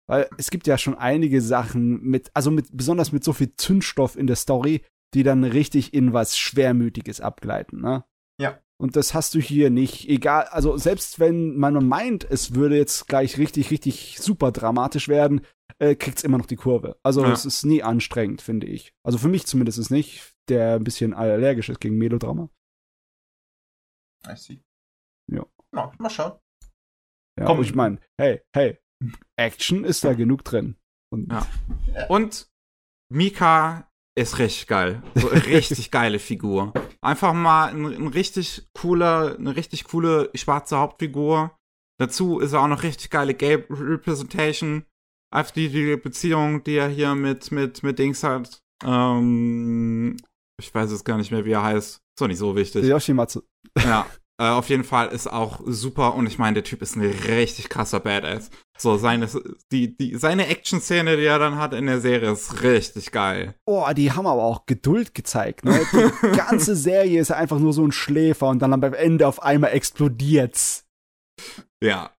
[0.06, 4.16] Weil es gibt ja schon einige Sachen mit, also mit, besonders mit so viel Zündstoff
[4.16, 4.82] in der Story,
[5.14, 8.04] die dann richtig in was Schwermütiges abgleiten, ne?
[8.40, 8.58] Ja.
[8.76, 10.08] Und das hast du hier nicht.
[10.08, 15.42] Egal, also selbst wenn man meint, es würde jetzt gleich richtig, richtig super dramatisch werden,
[15.78, 16.98] äh, kriegt's immer noch die Kurve.
[17.04, 17.32] Also Ja.
[17.32, 18.92] es ist nie anstrengend, finde ich.
[19.04, 22.50] Also für mich zumindest ist nicht, der ein bisschen allergisch ist gegen Melodrama.
[24.26, 24.60] I see.
[25.30, 25.46] Ja.
[25.72, 26.38] Na, mal schauen.
[27.38, 27.62] Ja, Komm.
[27.62, 28.78] ich meine, hey, hey,
[29.36, 30.76] Action ist da genug drin.
[31.12, 31.46] Und Ja.
[32.08, 32.48] Und
[33.12, 35.02] Mika ist richtig geil.
[35.14, 36.72] So richtig geile Figur.
[37.00, 41.56] Einfach mal ein, ein richtig cooler, eine richtig coole schwarze Hauptfigur.
[41.98, 44.84] Dazu ist er auch noch richtig geile Gay Representation.
[45.32, 48.62] Einfach die, die Beziehung, die er hier mit, mit, mit Dings hat.
[48.84, 50.16] Ähm,
[50.60, 51.96] ich weiß jetzt gar nicht mehr, wie er heißt.
[51.96, 52.84] Ist doch nicht so wichtig.
[52.84, 53.42] Yoshimatsu.
[53.80, 54.06] Ja,
[54.40, 57.68] äh, auf jeden Fall ist auch super und ich meine, der Typ ist ein richtig
[57.68, 58.50] krasser Badass.
[58.76, 59.28] So, seine,
[59.70, 63.54] die, die, seine Action-Szene, die er dann hat in der Serie, ist richtig geil.
[63.66, 65.64] Oh, die haben aber auch Geduld gezeigt.
[65.64, 65.80] Ne?
[65.92, 69.70] Die ganze Serie ist einfach nur so ein Schläfer und dann am Ende auf einmal
[69.72, 70.84] explodiert's.
[71.80, 72.10] Ja,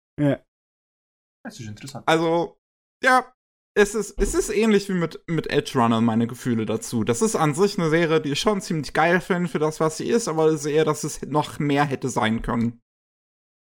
[1.43, 2.07] Das ist interessant.
[2.07, 2.57] also,
[3.03, 3.33] ja,
[3.75, 7.03] es ist, es ist ähnlich wie mit, mit Edge Runner, meine Gefühle dazu.
[7.03, 9.97] Das ist an sich eine Serie, die ich schon ziemlich geil finde für das, was
[9.97, 12.81] sie ist, aber ich sehe, dass es noch mehr hätte sein können.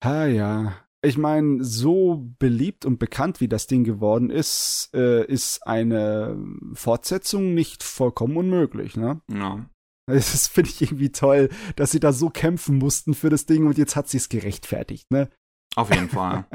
[0.01, 0.77] Ah ja.
[1.02, 6.36] Ich meine, so beliebt und bekannt wie das Ding geworden ist, äh, ist eine
[6.74, 9.23] Fortsetzung nicht vollkommen unmöglich, ne?
[9.32, 9.68] Ja.
[10.09, 13.78] Das finde ich irgendwie toll, dass sie da so kämpfen mussten für das Ding und
[13.78, 15.31] jetzt hat sie es gerechtfertigt, ne?
[15.74, 16.47] Auf jeden Fall.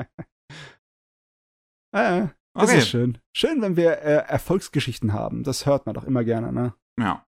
[1.94, 2.78] Ah, das Okay.
[2.80, 3.18] ist schön.
[3.36, 5.44] Schön, wenn wir äh, Erfolgsgeschichten haben.
[5.44, 6.74] Das hört man doch immer gerne, ne?
[7.00, 7.26] Ja.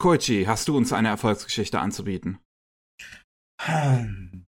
[0.00, 2.38] Koichi, hast du uns eine Erfolgsgeschichte anzubieten?
[3.60, 4.46] Hm.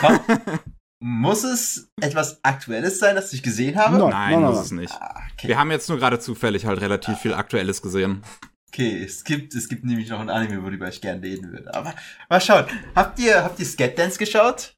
[0.00, 0.18] Komm,
[1.02, 3.98] muss es etwas Aktuelles sein, das ich gesehen habe?
[3.98, 4.10] Nein.
[4.10, 4.92] Nein, nein, muss es nicht.
[4.94, 5.48] Ah, okay.
[5.48, 8.22] Wir haben jetzt nur gerade zufällig halt relativ viel Aktuelles gesehen.
[8.72, 11.72] okay, es gibt, es gibt nämlich noch ein Anime, worüber ich gerne reden würde.
[11.72, 11.94] Aber
[12.28, 12.66] mal schauen.
[12.96, 14.74] Habt ihr, habt ihr Skatdance geschaut?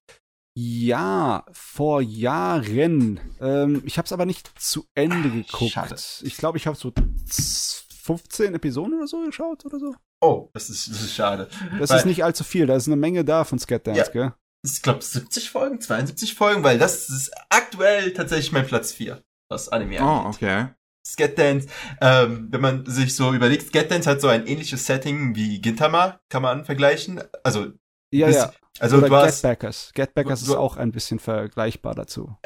[0.65, 3.19] Ja, vor Jahren.
[3.41, 5.73] Ähm, ich habe es aber nicht zu Ende geguckt.
[5.73, 5.97] schade.
[6.23, 9.95] Ich glaube, ich habe so z- 15 Episoden oder so geschaut oder so.
[10.20, 11.49] Oh, das ist, das ist schade.
[11.78, 12.66] Das Weil- ist nicht allzu viel.
[12.66, 14.09] Da ist eine Menge da von Scatdance, Ja.
[14.09, 14.35] gell?
[14.62, 19.70] Ich glaube 70 Folgen, 72 Folgen, weil das ist aktuell tatsächlich mein Platz 4, was
[19.70, 20.35] Anime Oh, angeht.
[20.35, 20.66] okay.
[21.07, 21.66] Scatdance,
[22.03, 26.43] ähm, wenn man sich so überlegt, Scatdance hat so ein ähnliches Setting wie Gintama, kann
[26.43, 27.23] man vergleichen.
[27.43, 27.69] Also,
[28.12, 28.53] Ja, ja.
[28.78, 29.92] Also oder du hast, Getbackers.
[29.94, 32.36] Getbackers du- ist auch ein bisschen vergleichbar dazu.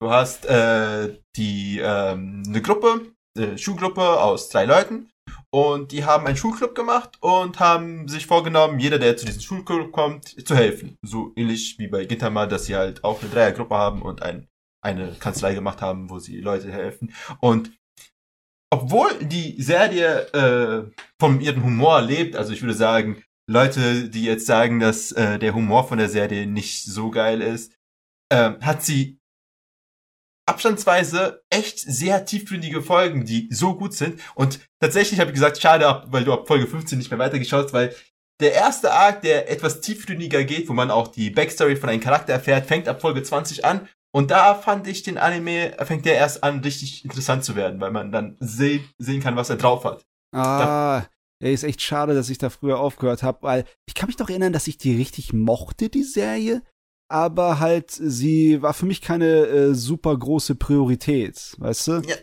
[0.00, 5.10] du hast äh, die ähm, eine Gruppe, äh, Schulgruppe aus drei Leuten
[5.50, 9.92] und die haben einen Schulclub gemacht und haben sich vorgenommen, jeder, der zu diesem Schulclub
[9.92, 10.96] kommt, zu helfen.
[11.02, 14.46] So ähnlich wie bei Gintama, dass sie halt auch eine Dreiergruppe haben und ein,
[14.84, 17.12] eine Kanzlei gemacht haben, wo sie Leute helfen.
[17.40, 17.72] Und
[18.72, 20.90] obwohl die Serie äh,
[21.20, 25.54] von ihrem Humor lebt, also ich würde sagen, Leute, die jetzt sagen, dass äh, der
[25.54, 27.72] Humor von der Serie nicht so geil ist,
[28.32, 29.20] ähm, hat sie
[30.48, 34.20] abstandsweise echt sehr tiefgründige Folgen, die so gut sind.
[34.34, 37.72] Und tatsächlich habe ich gesagt, schade, weil du ab Folge 15 nicht mehr weitergeschaut hast,
[37.72, 37.94] weil
[38.40, 42.32] der erste Arc, der etwas tiefgründiger geht, wo man auch die Backstory von einem Charakter
[42.32, 43.88] erfährt, fängt ab Folge 20 an.
[44.12, 47.90] Und da fand ich den Anime, fängt der erst an, richtig interessant zu werden, weil
[47.90, 50.06] man dann seh sehen kann, was er drauf hat.
[50.32, 51.04] Ah,
[51.40, 54.28] ey, ist echt schade, dass ich da früher aufgehört habe, weil ich kann mich doch
[54.28, 56.62] erinnern, dass ich die richtig mochte, die Serie.
[57.08, 61.92] Aber halt, sie war für mich keine äh, super große Priorität, weißt du?
[62.06, 62.16] Ja.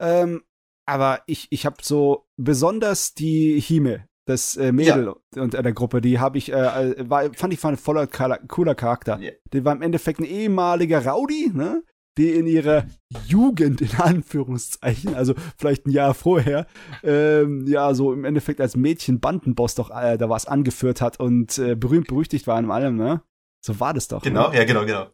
[0.00, 0.42] Ähm,
[0.86, 6.18] aber ich, ich habe so besonders die Hime, das äh, Mädel unter der Gruppe, die
[6.18, 9.18] habe ich, äh, äh, war, fand ich war ein voller cooler Charakter.
[9.20, 9.30] Ja.
[9.52, 11.84] Die war im Endeffekt ein ehemaliger Rowdy, ne?
[12.18, 12.86] Die in ihrer
[13.26, 16.66] Jugend, in Anführungszeichen, also vielleicht ein Jahr vorher,
[17.02, 21.58] ähm, ja, so im Endeffekt als Mädchen Bandenboss doch äh, da was angeführt hat und
[21.58, 23.22] äh, berühmt berüchtigt war in allem, ne?
[23.64, 24.22] So war das doch.
[24.22, 24.56] Genau, Ne?
[24.56, 25.06] ja, genau, genau.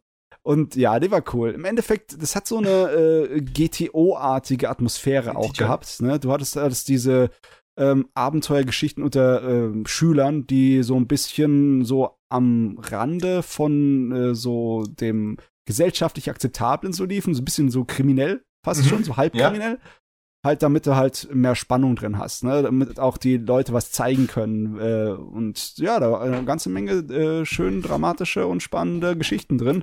[0.43, 1.51] Und ja, die war cool.
[1.51, 6.01] Im Endeffekt, das hat so eine äh, GTO-artige Atmosphäre auch gehabt.
[6.01, 6.21] Ne?
[6.21, 7.31] Du hattest, hattest diese
[7.77, 14.85] ähm, Abenteuergeschichten unter ähm, Schülern, die so ein bisschen so am Rande von äh, so
[14.85, 15.37] dem
[15.67, 18.89] gesellschaftlich akzeptablen so liefen, so ein bisschen so kriminell, fast Mhm.
[18.89, 19.49] schon, so halb Ja.
[19.51, 19.79] kriminell.
[20.45, 22.63] Halt, damit du halt mehr Spannung drin hast, ne?
[22.63, 24.79] Damit auch die Leute was zeigen können.
[24.79, 29.83] Äh, und ja, da war eine ganze Menge äh, schön dramatische und spannende Geschichten drin.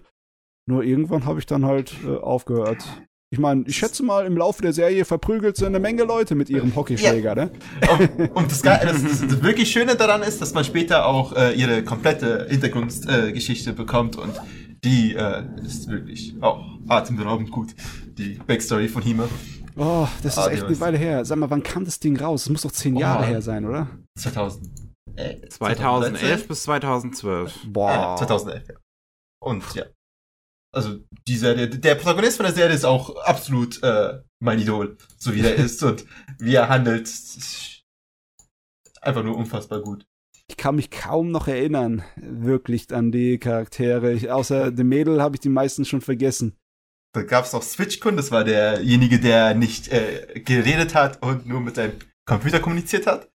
[0.65, 2.85] Nur irgendwann habe ich dann halt äh, aufgehört.
[3.29, 6.49] Ich meine, ich schätze mal, im Laufe der Serie verprügelt sie eine Menge Leute mit
[6.49, 7.51] ihrem Hockeyschläger, ne?
[7.91, 11.83] Und, und das, das, das, wirklich Schöne daran ist, dass man später auch äh, ihre
[11.83, 14.39] komplette Hintergrundgeschichte äh, bekommt und
[14.83, 17.73] die äh, ist wirklich auch atemberaubend gut.
[18.17, 19.27] Die Backstory von Hime.
[19.75, 21.25] Oh, das ist Ah, echt eine Weile her.
[21.25, 22.43] Sag mal, wann kam das Ding raus?
[22.43, 23.87] Das muss doch zehn Oh, Jahre her sein, oder?
[24.19, 24.69] 2000.
[25.15, 27.67] Äh, 2011 bis 2012.
[27.67, 27.91] Boah.
[27.91, 28.75] Ja, 2011, ja.
[29.41, 29.85] Und ja.
[30.75, 35.33] Also, die Serie, der Protagonist von der Serie ist auch absolut äh, mein Idol, so
[35.35, 36.05] wie er ist und
[36.39, 37.09] wie er handelt.
[39.01, 40.05] Einfach nur unfassbar gut.
[40.49, 44.11] Ich kann mich kaum noch erinnern, wirklich an die Charaktere.
[44.13, 46.57] Ich, außer dem Mädel habe ich die meisten schon vergessen.
[47.13, 51.61] Da gab es noch Switchkun, das war derjenige, der nicht äh, geredet hat und nur
[51.61, 53.31] mit seinem Computer kommuniziert hat.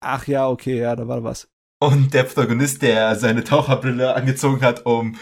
[0.00, 1.48] Ach ja, okay, ja, da war was.
[1.82, 5.16] Und der Protagonist, der seine Taucherbrille angezogen hat, um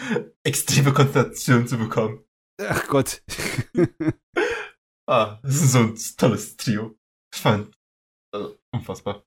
[0.45, 2.25] extreme Konzentration zu bekommen.
[2.61, 3.23] Ach Gott.
[5.09, 6.97] Ah, das ist so ein tolles Trio.
[7.35, 7.77] Ich fand
[8.33, 9.25] äh, unfassbar.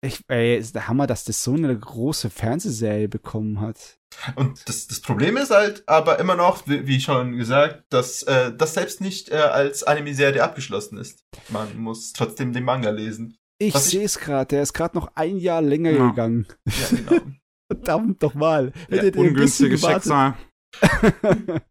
[0.00, 3.98] Ich, ey, ist der Hammer, dass das so eine große Fernsehserie bekommen hat.
[4.34, 8.52] Und das, das Problem ist halt aber immer noch, wie, wie schon gesagt, dass äh,
[8.56, 11.24] das selbst nicht äh, als Anime-Serie abgeschlossen ist.
[11.48, 13.36] Man muss trotzdem den Manga lesen.
[13.58, 16.08] Ich sehe es gerade, der ist gerade noch ein Jahr länger Ja.
[16.10, 16.46] gegangen.
[16.66, 17.22] Ja, genau.
[17.72, 18.72] Verdammt doch mal.
[18.90, 19.80] Ja, Ungünstiges.
[19.80, 20.34] Schicksal.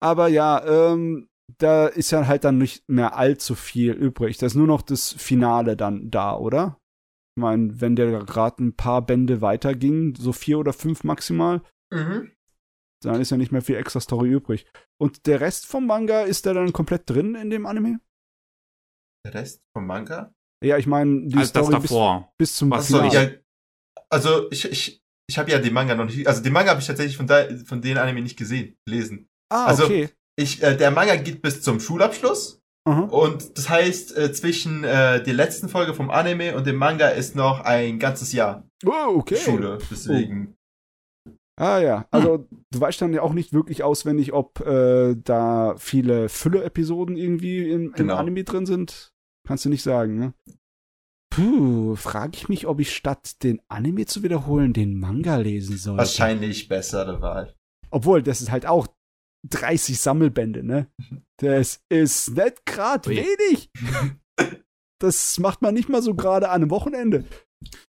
[0.00, 1.28] Aber ja, ähm,
[1.58, 4.38] da ist ja halt dann nicht mehr allzu viel übrig.
[4.38, 6.78] Da ist nur noch das Finale dann da, oder?
[7.36, 11.62] Ich meine, wenn der gerade ein paar Bände weiterging, so vier oder fünf maximal,
[11.92, 12.32] Mhm.
[13.04, 14.66] dann ist ja nicht mehr viel extra Story übrig.
[15.00, 18.00] Und der Rest vom Manga, ist der dann komplett drin in dem Anime?
[19.24, 20.32] Der Rest vom Manga?
[20.64, 22.32] Ja, ich meine, die Als das Story bis, davor.
[22.38, 23.34] bis zum Was soll Finale.
[23.34, 26.80] ja, also ich, ich, ich habe ja den Manga noch nicht, also den Manga habe
[26.80, 29.28] ich tatsächlich von, da, von den Anime nicht gesehen, gelesen.
[29.52, 30.08] Ah, also- okay.
[30.36, 33.00] Ich, äh, der Manga geht bis zum Schulabschluss Aha.
[33.04, 37.34] und das heißt, äh, zwischen äh, der letzten Folge vom Anime und dem Manga ist
[37.34, 39.36] noch ein ganzes Jahr Oh, okay.
[39.36, 39.78] Schule.
[39.90, 40.54] Deswegen.
[41.58, 46.28] Ah ja, also du weißt dann ja auch nicht wirklich auswendig, ob äh, da viele
[46.28, 48.16] Fülle-Episoden irgendwie im, im Genau.
[48.16, 49.14] Anime drin sind.
[49.48, 50.34] Kannst du nicht sagen, ne?
[51.30, 55.96] Puh, frage ich mich, ob ich statt den Anime zu wiederholen den Manga lesen soll.
[55.96, 57.54] Wahrscheinlich bessere Wahl.
[57.90, 58.86] Obwohl, das ist halt auch
[59.50, 60.88] 30 Sammelbände, ne?
[61.38, 63.70] Das ist nicht gerade wenig.
[64.98, 67.24] Das macht man nicht mal so gerade an einem Wochenende.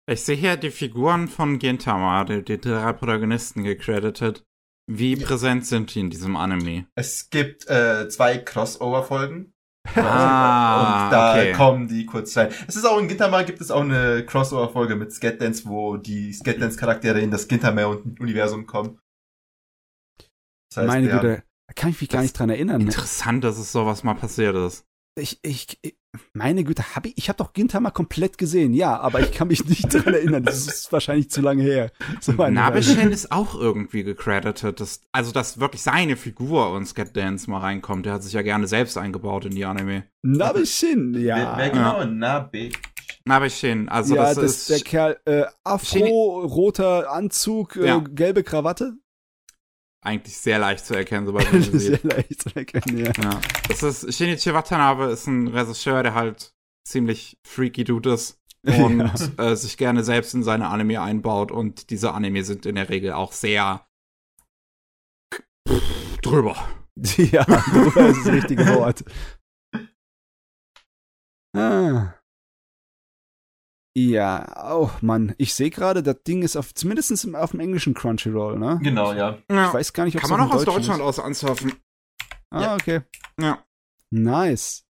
[0.10, 4.44] Ich sehe hier die Figuren von Gintama, die, die drei Protagonisten gecredited.
[4.92, 6.88] Wie präsent sind die in diesem Anime?
[6.96, 9.54] Es gibt äh, zwei Crossover-Folgen.
[9.96, 11.54] Ah, und da okay.
[11.54, 12.50] kommen die kurz rein.
[12.68, 17.22] Es ist auch in Gintama gibt es auch eine Crossover-Folge mit Skatdance, wo die Skatdance-Charaktere
[17.22, 19.00] in das Gintama-Universum kommen.
[20.80, 22.80] Heißt, Meine haben- Güte, da kann ich mich gar nicht dran erinnern.
[22.80, 22.86] Ne?
[22.86, 24.86] Interessant, dass es sowas mal passiert ist.
[25.20, 25.96] Ich, ich, ich
[26.34, 29.66] meine Güte, hab ich, ich habe doch Gintama komplett gesehen, ja, aber ich kann mich
[29.66, 30.44] nicht dran erinnern.
[30.44, 31.92] Das ist wahrscheinlich zu lange her.
[32.22, 32.32] So.
[32.34, 34.80] Nabeshin ist auch irgendwie gecredited.
[34.80, 38.06] Das, also, dass wirklich seine Figur und Skatdance mal reinkommt.
[38.06, 40.04] Der hat sich ja gerne selbst eingebaut in die Anime.
[40.24, 41.36] Nabeshin, ja.
[41.36, 42.06] Wer, wer genau?
[42.06, 42.70] Nabe.
[43.26, 48.00] Nabeshin, also ja, das, das, ist der Kerl, äh, Afro, roter Anzug, äh, Ja.
[48.00, 48.94] gelbe Krawatte.
[50.02, 52.04] Eigentlich sehr leicht zu erkennen, sobald man ihn Sehr sieht.
[52.04, 53.12] leicht zu erkennen, ja.
[53.22, 53.42] Ja.
[53.68, 56.54] Das ist Shinichi Watanabe ist ein Regisseur, der halt
[56.88, 62.14] ziemlich freaky Dude ist und äh, sich gerne selbst in seine Anime einbaut und diese
[62.14, 63.86] Anime sind in der Regel auch sehr
[66.22, 66.56] drüber.
[67.16, 69.06] Ja, drüber ist das richtige Wort.
[71.56, 72.19] Ah.
[73.98, 77.94] Ja, oh Mann, ich sehe gerade, das Ding ist auf, zumindest im- auf dem englischen
[77.94, 78.80] Crunchyroll, ne?
[78.84, 79.38] Genau, ja.
[79.50, 79.74] Ich Ja.
[79.74, 81.06] weiß gar nicht, ob Kann man auch aus Deutschland ist.
[81.06, 81.74] aus ansurfen.
[82.52, 82.76] Ah, Ja.
[82.76, 83.02] okay.
[83.40, 83.64] Ja.
[84.12, 84.86] Nice.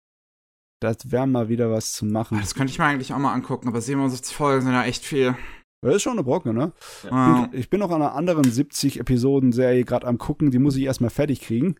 [0.81, 2.39] Das wäre mal wieder was zu machen.
[2.41, 5.37] Das könnte ich mir eigentlich auch mal angucken, aber 77 Folgen sind ja echt viel.
[5.83, 6.73] Das ist schon eine Brocke, ne?
[7.05, 7.49] Ja.
[7.53, 11.11] Ich bin noch an einer anderen 70 Episoden-Serie gerade am gucken, die muss ich erstmal
[11.11, 11.77] fertig kriegen.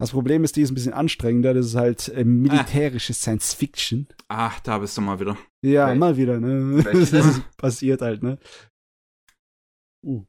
[0.00, 1.52] Das Problem ist, die ist ein bisschen anstrengender.
[1.54, 4.08] Das ist halt äh, militärische Science Fiction.
[4.28, 5.36] Ach, da bist du mal wieder.
[5.62, 6.84] Ja, Wel- mal wieder, ne?
[6.84, 8.38] Welche Das passiert halt, ne?
[10.04, 10.24] Uh.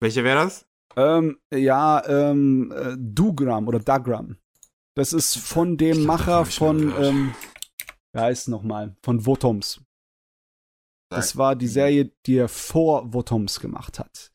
[0.00, 0.66] Welche wäre das?
[0.96, 4.36] Ähm, ja, ähm, äh, Dugram oder Dagram.
[4.96, 7.34] Das ist von dem glaub, Macher von, ähm,
[8.12, 8.96] wie heißt es nochmal?
[9.04, 9.80] Von Votoms.
[11.10, 14.30] Das war die Serie, die er vor Votoms gemacht hat.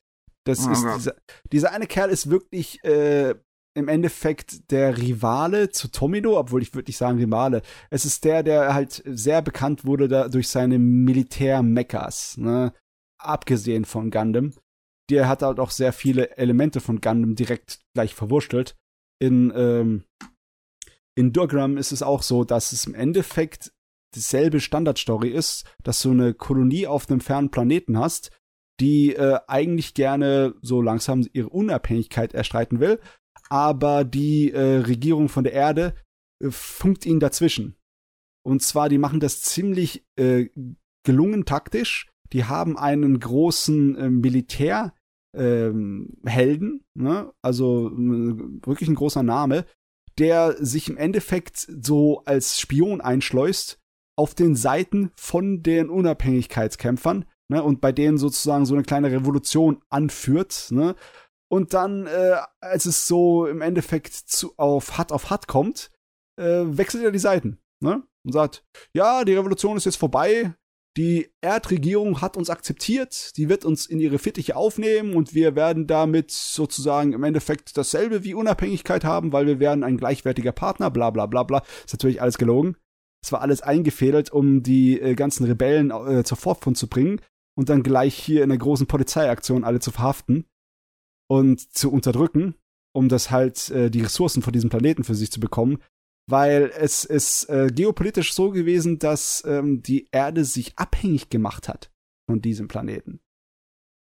[0.46, 1.16] Das Ah, ist dieser,
[1.52, 3.36] dieser eine Kerl ist wirklich äh,
[3.76, 7.62] im Endeffekt der Rivale zu Tomino, obwohl ich würde nicht sagen Rivale.
[7.90, 12.74] Es ist der, der halt sehr bekannt wurde da durch seine Militär-Mechas, ne?
[13.20, 14.54] Abgesehen von Gundam.
[15.10, 18.76] Der hat halt auch sehr viele Elemente von Gundam direkt gleich verwurstelt.
[19.20, 20.04] In, ähm,
[21.16, 23.72] in Durgram ist es auch so, dass es im Endeffekt
[24.16, 28.32] dieselbe Standardstory ist, dass du eine Kolonie auf einem fernen Planeten hast,
[28.80, 33.00] die äh, eigentlich gerne so langsam ihre Unabhängigkeit erstreiten will,
[33.54, 35.94] aber die äh, Regierung von der Erde
[36.44, 37.76] äh, funkt ihnen dazwischen.
[38.44, 40.50] Und zwar, die machen das ziemlich äh,
[41.06, 42.10] gelungen taktisch.
[42.32, 44.92] Die haben einen großen äh, Militärhelden,
[45.38, 47.32] ähm, ne?
[47.44, 49.66] also wirklich ein großer Name,
[50.18, 53.80] der sich im Endeffekt so als Spion einschleust
[54.18, 59.84] auf den Seiten von den Unabhängigkeitskämpfern ne, und bei denen sozusagen so eine kleine Revolution
[59.90, 60.70] anführt.
[60.72, 60.96] Ne,
[61.54, 65.92] und dann, äh, als es so im Endeffekt zu, auf Hut auf Hut kommt,
[66.42, 68.66] äh, wechselt er die Seiten ne, und sagt,
[68.96, 70.56] ja, die Revolution ist jetzt vorbei,
[70.98, 75.16] die Erdregierung hat uns akzeptiert, die wird uns in ihre Fittiche aufnehmen.
[75.16, 79.98] Und wir werden damit sozusagen im Endeffekt dasselbe wie Unabhängigkeit haben, weil wir werden ein
[79.98, 81.62] gleichwertiger Partner, bla bla bla bla.
[81.86, 82.78] Ist natürlich alles gelogen.
[83.24, 87.22] Es war alles eingefädelt, um die äh, ganzen Rebellen äh, zur Vorfront zu bringen
[87.56, 90.46] und dann gleich hier in einer großen Polizeiaktion alle zu verhaften
[91.30, 92.56] und zu unterdrücken,
[92.94, 95.80] um das halt äh, die Ressourcen von diesem Planeten für sich zu bekommen.
[96.30, 101.92] Weil es ist äh, geopolitisch so gewesen, dass ähm, die Erde sich abhängig gemacht hat
[102.30, 103.20] von diesem Planeten.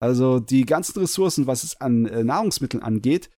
[0.03, 3.31] Also die ganzen Ressourcen, was es an äh, Nahrungsmitteln angeht,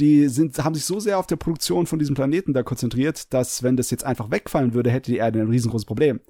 [0.00, 3.62] die sind, haben sich so sehr auf der Produktion von diesem Planeten da konzentriert, dass
[3.62, 6.20] wenn das jetzt einfach wegfallen würde, hätte die Erde ein riesengroßes Problem.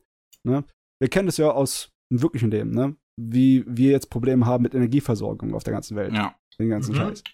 [0.43, 0.65] Ne?
[1.01, 2.97] Wir kennen das ja aus dem wirklichen Leben, ne?
[3.17, 6.13] Wie wir jetzt Probleme haben mit Energieversorgung auf der ganzen Welt.
[6.13, 6.35] Ja.
[6.59, 6.99] Den ganzen mhm.
[6.99, 7.25] Scheiß.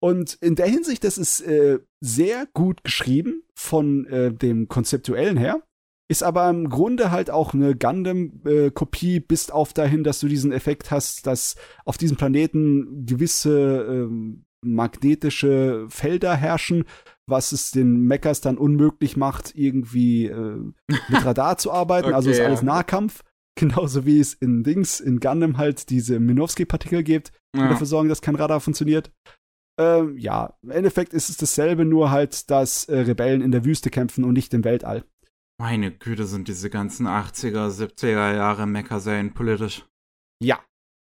[0.00, 5.62] Und in der Hinsicht, das ist äh, sehr gut geschrieben von äh, dem konzeptuellen her.
[6.08, 10.52] Ist aber im Grunde halt auch eine Gundam-Kopie, äh, bis auf dahin, dass du diesen
[10.52, 11.56] Effekt hast, dass
[11.86, 16.84] auf diesem Planeten gewisse ähm, magnetische Felder herrschen,
[17.26, 22.08] was es den Mechas dann unmöglich macht, irgendwie äh, mit Radar zu arbeiten.
[22.08, 23.22] okay, also ist alles Nahkampf.
[23.58, 27.68] Genauso wie es in Dings, in Gundam halt diese Minowski-Partikel gibt, die ja.
[27.68, 29.12] dafür sorgen, dass kein Radar funktioniert.
[29.78, 33.90] Ähm, ja, im Endeffekt ist es dasselbe, nur halt, dass äh, Rebellen in der Wüste
[33.90, 35.04] kämpfen und nicht im Weltall.
[35.60, 39.86] Meine Güte, sind diese ganzen 80er, 70er Jahre Mecha-Serien politisch.
[40.42, 40.60] Ja.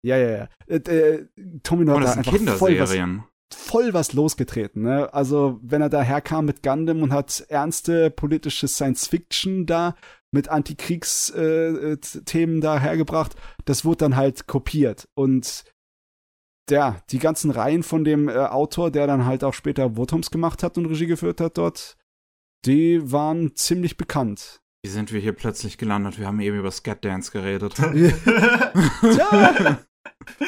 [0.04, 0.50] Ja, ja, ja.
[0.68, 1.28] Äh, äh,
[1.64, 3.24] Tomino hat da einfach Kinderserien.
[3.54, 4.84] Voll was, losgetreten.
[4.84, 5.14] Ne?
[5.14, 9.96] Also wenn er daherkam mit Gundam und hat ernste politische Science-Fiction da
[10.32, 13.36] mit Antikriegsthemen äh, da hergebracht,
[13.66, 15.08] das wurde dann halt kopiert.
[15.14, 15.64] Und
[16.70, 20.64] ja, die ganzen Reihen von dem äh, Autor, der dann halt auch später Wotums gemacht
[20.64, 21.98] hat und Regie geführt hat dort,
[22.66, 24.62] die waren ziemlich bekannt.
[24.84, 26.20] Wie sind wir hier plötzlich gelandet?
[26.20, 27.76] Wir haben eben über Scatdance geredet.
[27.76, 29.80] Tja,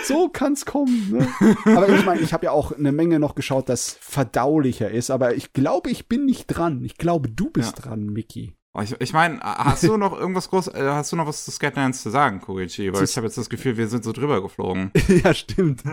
[0.03, 1.11] so kann's kommen.
[1.11, 1.57] Ne?
[1.65, 5.09] Aber ich meine, ich habe ja auch eine Menge noch geschaut, das verdaulicher ist.
[5.09, 6.83] Aber ich glaube, ich bin nicht dran.
[6.83, 7.83] Ich glaube, du bist ja.
[7.83, 8.53] dran, Mickey.
[8.73, 11.51] Oh, ich, ich meine, hast du noch irgendwas groß, äh, hast du noch was zu
[11.51, 12.93] Scatdance zu sagen, Koichi?
[12.93, 14.91] Weil ich habe jetzt das Gefühl, wir sind so drüber geflogen.
[15.23, 15.83] ja, stimmt.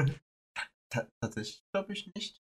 [1.21, 2.41] Tatsächlich glaube ich nicht.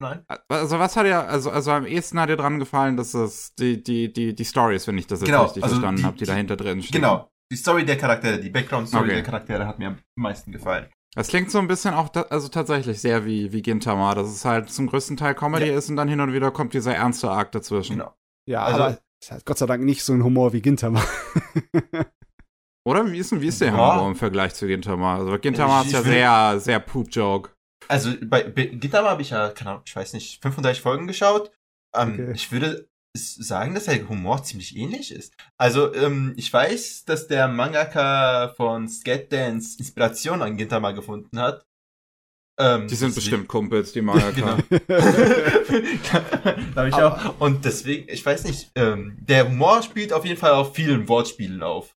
[0.00, 0.24] Nein.
[0.48, 3.80] Also was hat dir, also, also am ehesten hat dir dran gefallen, dass es die,
[3.80, 6.26] die, die, die Stories, wenn ich das jetzt genau, richtig also verstanden habe, die, die
[6.26, 7.00] dahinter drin stehen.
[7.00, 9.14] Genau, die Story der Charaktere, die Background-Story okay.
[9.16, 10.86] der Charaktere hat mir am meisten gefallen.
[11.14, 14.70] Das klingt so ein bisschen auch, also tatsächlich sehr wie, wie Gintama, dass es halt
[14.70, 15.76] zum größten Teil Comedy ja.
[15.76, 17.98] ist und dann hin und wieder kommt dieser ernste Arc dazwischen.
[17.98, 18.14] Genau.
[18.48, 21.02] Ja, also, aber es hat Gott sei Dank nicht so ein Humor wie Gintama.
[22.84, 23.74] Oder wie ist, wie ist der ja.
[23.74, 25.18] Humor im Vergleich zu Gintama?
[25.18, 27.50] Also Gintama ist ja sehr, sehr Poop-Joke.
[27.88, 31.52] Also bei, bei Gintama habe ich ja, keine Ahnung, ich weiß nicht, 35 Folgen geschaut.
[31.94, 32.32] Ähm, okay.
[32.34, 35.34] Ich würde sagen, dass der Humor ziemlich ähnlich ist.
[35.58, 41.66] Also, ähm, ich weiß, dass der Mangaka von Scatdance Inspiration an Gintama gefunden hat.
[42.58, 44.30] Ähm, die sind bestimmt Kumpels, die Mangaka.
[44.30, 44.56] genau.
[46.86, 47.40] ich auch.
[47.40, 51.62] Und deswegen, ich weiß nicht, ähm, der Humor spielt auf jeden Fall auf vielen Wortspielen
[51.62, 51.96] auf.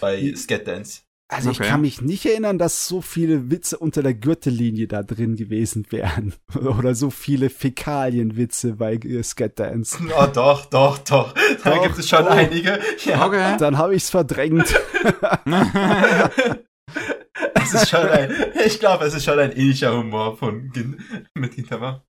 [0.00, 1.02] Bei Scatdance.
[1.32, 1.62] Also okay.
[1.62, 5.86] ich kann mich nicht erinnern, dass so viele Witze unter der Gürtellinie da drin gewesen
[5.88, 6.34] wären.
[6.54, 9.98] Oder so viele Fäkalienwitze bei Scatdance.
[10.14, 11.32] Oh, doch, doch, doch.
[11.64, 12.28] Da doch, gibt es schon oh.
[12.28, 12.78] einige.
[13.04, 13.26] Ja.
[13.26, 13.56] Okay.
[13.58, 14.78] Dann habe ich es verdrängt.
[17.54, 18.30] es ist schon ein,
[18.64, 20.70] ich glaube, es ist schon ein ähnlicher Humor von
[21.34, 22.04] mit Gintama.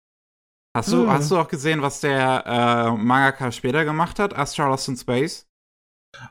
[0.76, 1.10] Hast du, hm.
[1.10, 4.36] hast du auch gesehen, was der äh, Mangaka später gemacht hat?
[4.36, 5.46] Astral Lost in Space?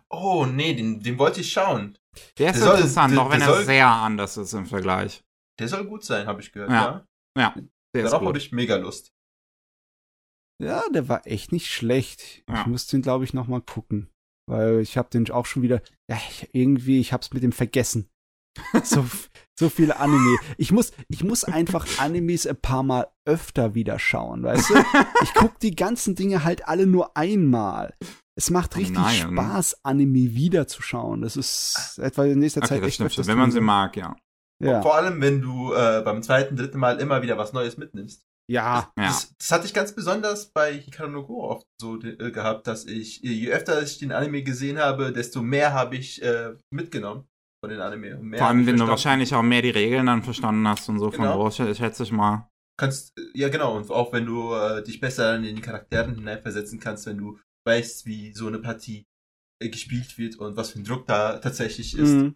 [0.09, 1.97] Oh, nee, den, den wollte ich schauen.
[2.37, 5.23] Der ist der interessant, soll, auch wenn er soll, sehr anders ist im Vergleich.
[5.59, 7.05] Der soll gut sein, habe ich gehört, ja.
[7.37, 7.41] Ja.
[7.41, 7.55] ja.
[7.95, 9.13] Der ist Darauf habe ich mega Lust.
[10.61, 12.43] Ja, der war echt nicht schlecht.
[12.47, 12.61] Ja.
[12.61, 14.09] Ich muss den, glaube ich, noch mal gucken.
[14.47, 18.09] Weil ich habe den auch schon wieder, ja, ich, irgendwie, ich hab's mit dem vergessen.
[18.83, 19.05] so,
[19.57, 20.37] so viele Anime.
[20.57, 24.75] Ich muss, ich muss einfach Animes ein paar Mal öfter wieder schauen, weißt du?
[25.23, 27.95] Ich guck die ganzen Dinge halt alle nur einmal.
[28.37, 29.33] Es macht richtig nein.
[29.33, 31.21] Spaß, Anime wiederzuschauen.
[31.21, 33.27] Das ist etwa in nächster Okay, Zeit das echt stimmt öfters.
[33.27, 34.15] Wenn man sie mag, ja.
[34.63, 34.81] Ja.
[34.81, 38.23] Vor allem, wenn du äh, beim zweiten, dritten Mal immer wieder was Neues mitnimmst.
[38.49, 38.91] ja.
[38.97, 39.05] Ja.
[39.07, 42.85] Das, das hatte ich ganz besonders bei Hikaru no Go oft so äh, gehabt, dass
[42.85, 47.27] ich, je öfter ich den Anime gesehen habe, desto mehr habe ich äh, mitgenommen
[47.63, 48.17] von den Anime.
[48.37, 48.89] Vor allem, wenn du verstanden.
[48.89, 51.39] wahrscheinlich auch mehr die Regeln dann verstanden hast und so von Genau.
[51.39, 52.47] wo, ich schätze ich mal.
[52.79, 57.05] kannst, ja genau, und auch wenn du äh, dich besser in die Charakteren hineinversetzen kannst,
[57.07, 59.05] wenn du weißt, wie so eine Partie
[59.59, 62.09] äh, gespielt wird und was für ein Druck da tatsächlich ist.
[62.13, 62.35] Mhm.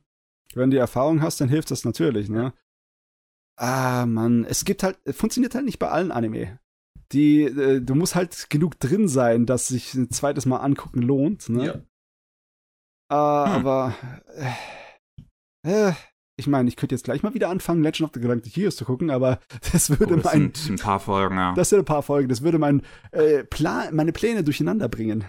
[0.54, 2.54] Wenn du die Erfahrung hast, dann hilft das natürlich, ne?
[3.58, 6.60] Ah, Mann, es gibt halt, funktioniert halt nicht bei allen Anime.
[7.12, 11.50] Die, äh, du musst halt genug drin sein, dass sich ein zweites Mal angucken lohnt,
[11.50, 11.66] ne?
[11.66, 11.82] Ja.
[13.08, 13.52] Ah, Hm.
[13.56, 13.96] aber,
[15.64, 15.94] äh, äh,
[16.38, 18.86] ich meine, ich könnte jetzt gleich mal wieder anfangen, Legend of the Galactic Heroes zu
[18.86, 19.40] gucken, aber
[19.72, 21.54] das würde Oh, das mein, sind ein paar Folgen, ja.
[21.54, 22.82] das sind ein paar Folgen, das würde mein,
[23.12, 25.26] äh, Plan, meine Pläne durcheinander bringen.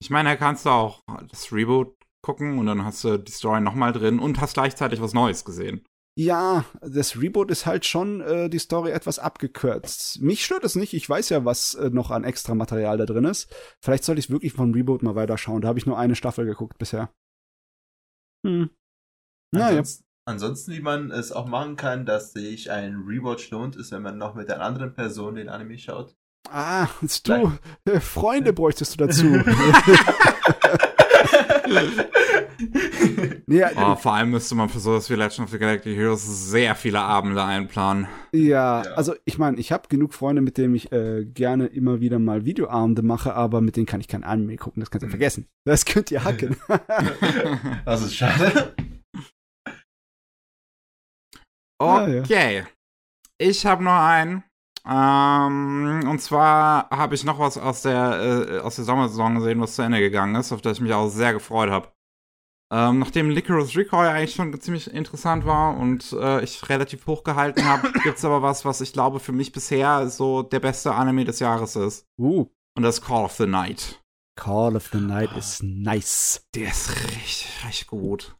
[0.00, 3.60] Ich meine, da kannst du auch das Reboot gucken und dann hast du die Story
[3.60, 5.84] nochmal drin und hast gleichzeitig was Neues gesehen.
[6.18, 10.22] Ja, das Reboot ist halt schon äh, die Story etwas abgekürzt.
[10.22, 10.94] Mich stört es nicht.
[10.94, 13.54] Ich weiß ja, was äh, noch an extra Material da drin ist.
[13.82, 15.60] Vielleicht sollte ich wirklich von Reboot mal weiterschauen.
[15.60, 17.12] Da habe ich nur eine Staffel geguckt bisher.
[18.46, 18.70] Hm.
[19.52, 19.68] Naja.
[19.68, 24.02] Ansonsten, ansonsten, wie man es auch machen kann, dass sich ein Rewatch lohnt, ist, wenn
[24.02, 26.14] man noch mit einer anderen Person den Anime schaut.
[26.50, 26.86] Ah,
[27.24, 27.52] du,
[27.86, 29.24] äh, Freunde bräuchtest du dazu.
[33.46, 36.74] nee, Oh, vor allem müsste man für sowas wie Legend of the Galactic Heroes sehr
[36.74, 38.06] viele Abende einplanen.
[38.32, 38.92] Ja, Ja.
[38.94, 42.44] also ich meine, ich habe genug Freunde, mit denen ich äh, gerne immer wieder mal
[42.44, 45.10] Videoabende mache, aber mit denen kann ich kein Anime gucken, das könnt ihr Mhm.
[45.10, 45.46] vergessen.
[45.64, 46.56] Das könnt ihr hacken.
[47.84, 48.74] Das ist schade.
[51.78, 52.20] Ah, ja.
[52.22, 52.64] Okay.
[53.38, 54.44] Ich habe noch einen.
[54.88, 59.74] Ähm, und zwar habe ich noch was aus der, äh, aus der Sommersaison gesehen, was
[59.74, 61.88] zu Ende gegangen ist, auf das ich mich auch sehr gefreut habe.
[62.72, 67.64] Ähm, nachdem Licorice Recoil eigentlich schon ziemlich interessant war und äh, ich relativ hoch gehalten
[67.64, 71.38] habe, gibt's aber was, was ich glaube für mich bisher so der beste Anime des
[71.40, 72.06] Jahres ist.
[72.18, 72.46] Uh,
[72.76, 74.02] Und das ist Call of the Night.
[74.38, 76.44] Call of the Night is nice.
[76.54, 78.36] Der ist richtig, richtig gut.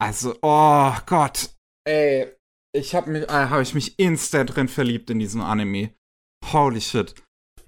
[0.00, 1.50] Also, oh Gott.
[1.84, 2.37] Ey,
[2.78, 5.90] ich habe mich, äh, habe ich mich instant drin verliebt in diesen Anime.
[6.52, 7.14] Holy shit.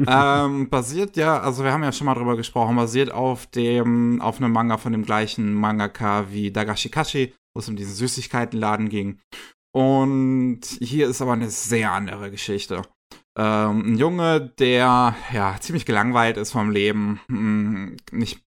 [0.07, 4.39] ähm, basiert ja, also wir haben ja schon mal drüber gesprochen, basiert auf dem, auf
[4.39, 9.21] einem Manga von dem gleichen Mangaka wie Dagashikashi, wo es um diesen Süßigkeitenladen ging.
[9.73, 12.83] Und hier ist aber eine sehr andere Geschichte.
[13.39, 18.43] Ähm, ein Junge, der ja ziemlich gelangweilt ist vom Leben, mh, nicht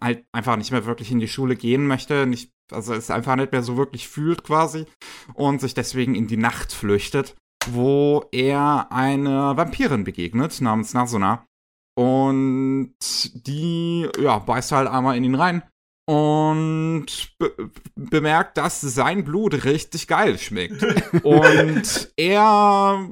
[0.00, 3.52] halt einfach nicht mehr wirklich in die Schule gehen möchte, nicht, also es einfach nicht
[3.52, 4.86] mehr so wirklich fühlt quasi
[5.34, 7.36] und sich deswegen in die Nacht flüchtet,
[7.70, 11.44] wo er eine Vampirin begegnet namens Nasuna.
[11.96, 12.94] Und
[13.46, 15.62] die ja beißt halt einmal in ihn rein
[16.08, 20.82] und be bemerkt, dass sein Blut richtig geil schmeckt.
[21.22, 23.10] Und er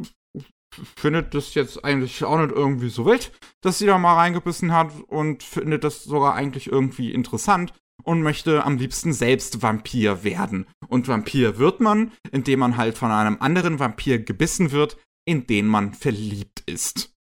[0.96, 3.32] findet das jetzt eigentlich auch nicht irgendwie so wild,
[3.62, 7.72] dass sie da mal reingebissen hat und findet das sogar eigentlich irgendwie interessant
[8.02, 10.66] und möchte am liebsten selbst Vampir werden.
[10.88, 14.96] Und Vampir wird man, indem man halt von einem anderen Vampir gebissen wird,
[15.26, 17.14] in den man verliebt ist.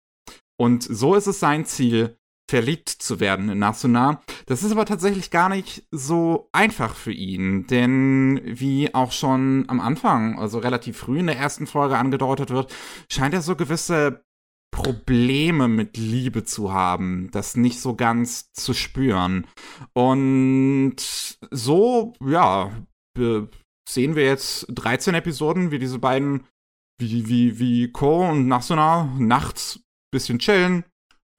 [0.59, 2.17] Und so ist es sein Ziel,
[2.49, 4.21] verliebt zu werden in Nasuna.
[4.45, 9.79] Das ist aber tatsächlich gar nicht so einfach für ihn, denn wie auch schon am
[9.79, 12.73] Anfang, also relativ früh in der ersten Folge angedeutet wird,
[13.09, 14.23] scheint er so gewisse
[14.73, 19.45] Probleme mit Liebe zu haben, das nicht so ganz zu spüren.
[19.93, 20.95] Und
[21.51, 22.71] so, ja,
[23.15, 26.47] sehen wir jetzt 13 Episoden, wie diese beiden,
[26.99, 29.79] wie, wie, wie Ko und Nasuna nachts
[30.11, 30.85] bisschen chillen,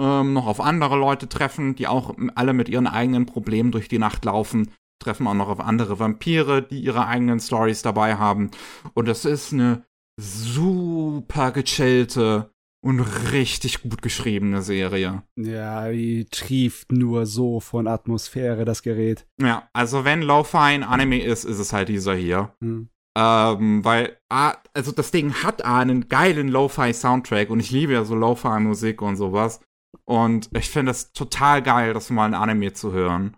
[0.01, 3.99] ähm, noch auf andere Leute treffen, die auch alle mit ihren eigenen Problemen durch die
[3.99, 4.71] Nacht laufen,
[5.03, 8.51] treffen auch noch auf andere Vampire, die ihre eigenen Stories dabei haben.
[8.95, 9.85] Und das ist eine
[10.21, 12.51] super gechillte
[12.85, 13.01] und
[13.33, 15.23] richtig gut geschriebene Serie.
[15.37, 19.27] Ja, die trieft nur so von Atmosphäre, das Gerät.
[19.41, 22.55] Ja, also wenn Lo-Fi ein Anime ist, ist es halt dieser hier.
[22.61, 22.91] Hm.
[23.17, 28.15] Ähm, weil, ah, also das Ding hat einen geilen Lo-Fi-Soundtrack und ich liebe ja so
[28.15, 29.61] Lo-Fi-Musik und sowas.
[30.07, 33.37] Und ich finde es total geil, das mal ein Anime zu hören.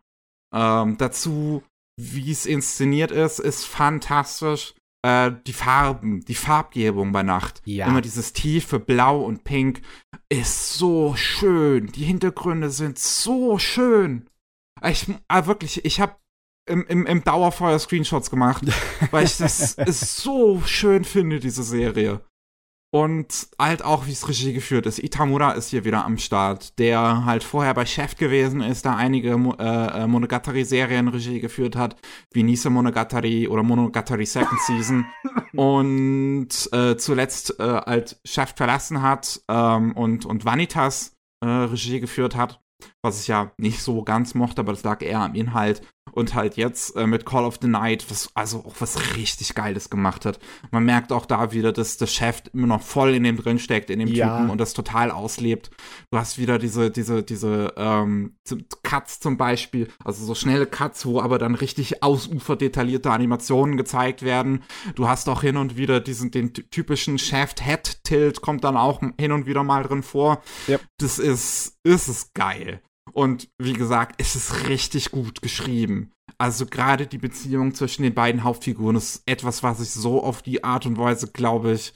[0.53, 1.63] Ähm, dazu,
[1.97, 4.75] wie es inszeniert ist, ist fantastisch.
[5.03, 7.63] äh, die Farben, die Farbgebung bei Nacht.
[7.65, 7.87] Ja.
[7.87, 9.83] Immer dieses tiefe Blau und Pink
[10.29, 11.87] ist so schön.
[11.93, 14.29] Die Hintergründe sind so schön.
[14.85, 16.17] Ich, äh, wirklich, ich habe
[16.69, 18.65] im, im, im Dauerfeuer Screenshots gemacht,
[19.13, 22.25] weil ich das ist so schön finde, diese Serie.
[22.97, 24.99] Und halt auch, wie es Regie geführt ist.
[24.99, 29.33] Itamura ist hier wieder am Start, der halt vorher bei Chef gewesen ist, da einige
[29.33, 31.97] äh, äh, Monogatari-Serien Regie geführt hat,
[32.33, 35.05] wie Nise Monogatari oder Monogatari Second Season.
[35.55, 41.13] und äh, zuletzt äh, halt Chef verlassen hat ähm, und, und Vanitas
[41.45, 42.61] äh, Regie geführt hat
[43.03, 45.81] was ich ja nicht so ganz mochte, aber das lag eher am Inhalt.
[46.13, 49.91] Und halt jetzt äh, mit Call of the Night, was also auch was richtig Geiles
[49.91, 50.39] gemacht hat.
[50.71, 53.91] Man merkt auch da wieder, dass der Chef immer noch voll in dem drin steckt,
[53.91, 54.39] in dem Ja.
[54.39, 55.71] Typen und das total auslebt.
[56.11, 58.37] Du hast wieder diese, diese, diese ähm,
[58.83, 64.63] Cuts zum Beispiel, also so schnelle Cuts, wo aber dann richtig ausuferdetaillierte Animationen gezeigt werden.
[64.95, 69.33] Du hast auch hin und wieder diesen, den ty- typischen Shaft-Head-Tilt kommt dann auch hin
[69.33, 70.41] und wieder mal drin vor.
[70.69, 70.81] Yep.
[70.99, 72.81] Das ist, ist es geil.
[73.17, 76.13] Und wie gesagt, es ist richtig gut geschrieben.
[76.37, 80.65] Also gerade die Beziehung zwischen den beiden Hauptfiguren ist etwas, was ich so auf die
[80.65, 81.95] Art und Weise, glaube ich,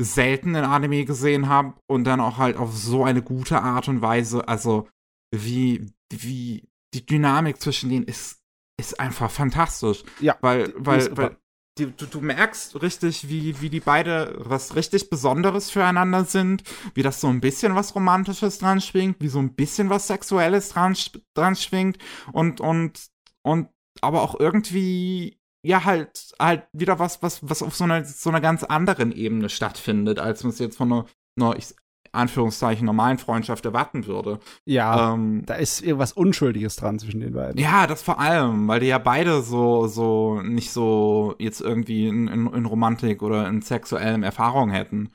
[0.00, 4.00] selten in Anime gesehen habe und dann auch halt auf so eine gute Art und
[4.00, 4.48] Weise.
[4.48, 4.88] Also
[5.34, 8.38] wie, wie die Dynamik zwischen denen ist,
[8.80, 10.02] ist einfach fantastisch.
[10.18, 11.36] Ja, Weil, weil, weil
[11.78, 16.62] die, du, du merkst richtig, wie, wie die beide was richtig Besonderes füreinander sind,
[16.94, 20.68] wie das so ein bisschen was Romantisches dran schwingt, wie so ein bisschen was Sexuelles
[20.68, 20.96] dran,
[21.34, 21.98] dran schwingt
[22.32, 23.08] und, und,
[23.42, 23.68] und
[24.00, 28.40] aber auch irgendwie, ja, halt, halt wieder was, was, was auf so einer, so einer
[28.40, 31.06] ganz anderen Ebene stattfindet, als man es jetzt von einer,
[31.36, 31.74] einer ich,
[32.14, 34.38] Anführungszeichen, normalen Freundschaft erwarten würde.
[34.64, 37.60] Ja, Ähm, da ist irgendwas Unschuldiges dran zwischen den beiden.
[37.60, 42.28] ja, das vor allem, weil die ja beide so, so nicht so jetzt irgendwie in,
[42.28, 45.10] in, in Romantik oder in sexuellen Erfahrungen hätten.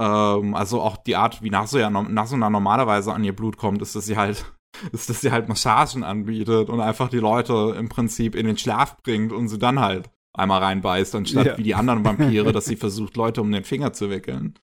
[0.00, 4.06] Ähm, also auch die Art, wie Nasuna, Nasuna normalerweise an ihr Blut kommt, ist, dass
[4.06, 4.44] sie halt,
[4.92, 8.96] ist, dass sie halt Massagen anbietet und einfach die Leute im Prinzip in den Schlaf
[9.02, 11.58] bringt und sie dann halt einmal reinbeißt, anstatt Ja.
[11.58, 14.58] wie die anderen Vampire, dass sie versucht, Leute um den Finger zu wickeln.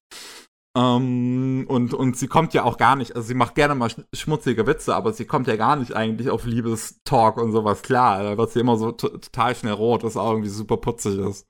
[0.74, 4.04] Ähm, und, und sie kommt ja auch gar nicht, also sie macht gerne mal sch-
[4.14, 8.22] schmutzige Witze, aber sie kommt ja gar nicht eigentlich auf Liebestalk und sowas klar.
[8.22, 11.46] Da wird sie immer so to- total schnell rot, was auch irgendwie super putzig ist.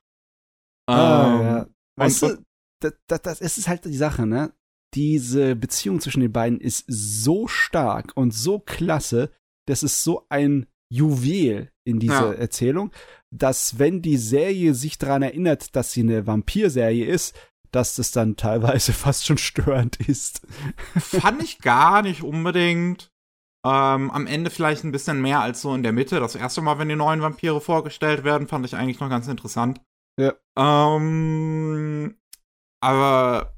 [0.89, 1.67] Ah, Ähm, ja.
[1.97, 2.31] Weißt und-
[2.81, 4.53] du, das, das, das ist halt die Sache, ne?
[4.93, 9.31] Diese Beziehung zwischen den beiden ist so stark und so klasse,
[9.67, 12.33] das ist so ein Juwel in dieser Ja.
[12.33, 12.91] Erzählung,
[13.31, 17.35] dass wenn die Serie sich daran erinnert, dass sie eine Vampirserie ist,
[17.73, 20.41] dass das dann teilweise fast schon störend ist.
[20.97, 23.09] Fand ich gar nicht unbedingt.
[23.65, 26.19] Ähm, am Ende vielleicht ein bisschen mehr als so in der Mitte.
[26.19, 29.79] Das erste Mal, wenn die neuen Vampire vorgestellt werden, fand ich eigentlich noch ganz interessant.
[30.19, 30.33] Ja.
[30.57, 32.17] Ähm,
[32.83, 33.53] aber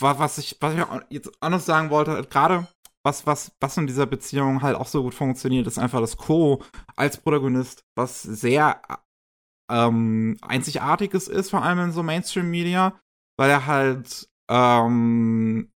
[0.00, 2.68] wa- was ich, was ich jetzt auch noch sagen wollte, gerade
[3.04, 6.62] was, was, was in dieser Beziehung halt auch so gut funktioniert, ist einfach das Co.
[6.94, 8.80] als Protagonist, was sehr
[9.72, 13.00] ähm, einzigartiges ist, vor allem in so Mainstream-Media,
[13.38, 15.72] weil er halt, ähm,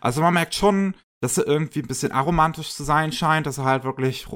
[0.00, 3.64] also man merkt schon, dass er irgendwie ein bisschen aromantisch zu sein scheint, dass er
[3.64, 4.26] halt wirklich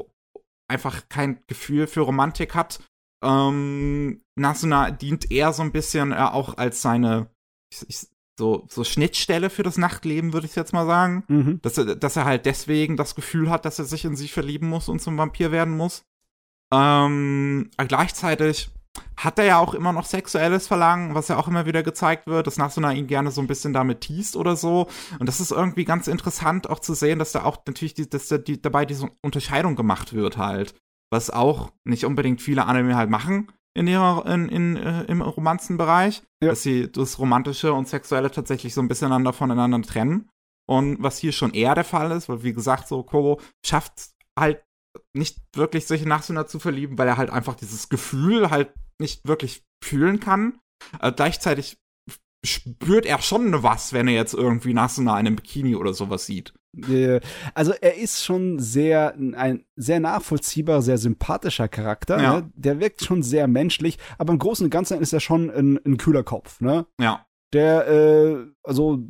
[0.68, 2.80] einfach kein Gefühl für Romantik hat.
[3.24, 7.30] Ähm, Nasuna dient eher so ein bisschen äh, auch als seine
[7.72, 8.06] ich, ich,
[8.38, 11.24] so, so Schnittstelle für das Nachtleben, würde ich jetzt mal sagen.
[11.28, 11.60] Mhm.
[11.62, 14.68] Dass er, dass er halt deswegen das Gefühl hat, dass er sich in sie verlieben
[14.68, 16.04] muss und zum Vampir werden muss.
[16.72, 18.70] Ähm, gleichzeitig
[19.24, 22.46] hat er ja auch immer noch sexuelles Verlangen, was ja auch immer wieder gezeigt wird,
[22.46, 24.86] dass Nasuna ihn gerne so ein bisschen damit teast oder so.
[25.18, 28.28] Und das ist irgendwie ganz interessant auch zu sehen, dass da auch natürlich die, dass
[28.28, 30.74] da die, dabei diese Unterscheidung gemacht wird halt.
[31.12, 36.22] Was auch nicht unbedingt viele Anime halt machen in ihrer, in, in, äh, im Romanzenbereich.
[36.42, 36.50] Ja.
[36.50, 40.30] Dass sie das Romantische und Sexuelle tatsächlich so ein bisschen einander voneinander trennen.
[40.66, 44.62] Und was hier schon eher der Fall ist, weil wie gesagt, so Kobo schafft halt
[45.14, 49.26] nicht wirklich sich in Nasuna zu verlieben, weil er halt einfach dieses Gefühl halt nicht
[49.26, 50.60] wirklich fühlen kann.
[51.00, 51.78] Äh, gleichzeitig
[52.44, 56.54] spürt er schon was, wenn er jetzt irgendwie Nasuna in einem Bikini oder sowas sieht.
[56.88, 57.20] Äh,
[57.54, 62.22] Also er ist schon sehr ein sehr nachvollziehbar, sehr sympathischer Charakter.
[62.22, 62.40] Ja.
[62.40, 62.50] Ne?
[62.54, 65.96] Der wirkt schon sehr menschlich, aber im Großen und Ganzen ist er schon ein, ein
[65.98, 66.60] kühler Kopf.
[66.60, 66.86] Ne?
[66.98, 69.00] Ja, Der, äh, also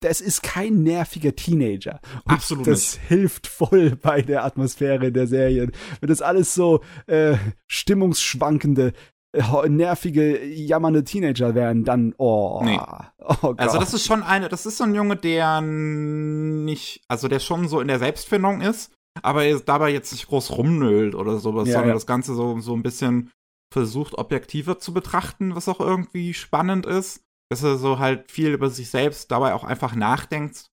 [0.00, 2.00] das ist kein nerviger Teenager.
[2.24, 5.72] Und Absolut das hilft voll bei der Atmosphäre der Serien.
[6.00, 7.36] Wenn das alles so äh,
[7.66, 8.92] stimmungsschwankende,
[9.32, 12.80] äh, nervige, jammernde Teenager wären, dann oh, Nee.
[13.18, 13.60] oh Gott.
[13.60, 17.68] also das ist schon eine, das ist so ein Junge, der nicht, also der schon
[17.68, 21.74] so in der Selbstfindung ist, aber er dabei jetzt nicht groß rumnölt oder sowas, Ja,
[21.74, 21.94] sondern ja.
[21.94, 23.30] das Ganze so, so ein bisschen
[23.72, 27.22] versucht, objektiver zu betrachten, was auch irgendwie spannend ist.
[27.50, 30.70] Dass er so halt viel über sich selbst dabei auch einfach nachdenkt.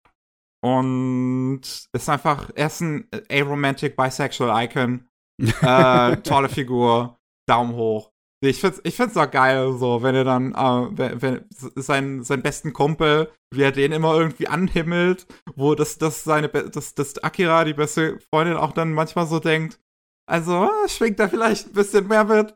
[0.62, 1.61] Und
[1.93, 5.09] ist einfach, er ist ein aromantic bisexual Icon.
[5.62, 8.11] äh, tolle Figur, Daumen hoch.
[8.43, 12.43] Ich find's, ich find's auch geil, so, wenn er dann, äh, wenn, wenn sein, sein
[12.43, 17.65] besten Kumpel, wie er den immer irgendwie anhimmelt, wo das, das seine, das, das Akira,
[17.65, 19.81] die beste Freundin, auch dann manchmal so denkt,
[20.28, 22.55] also, schwingt da vielleicht ein bisschen mehr mit.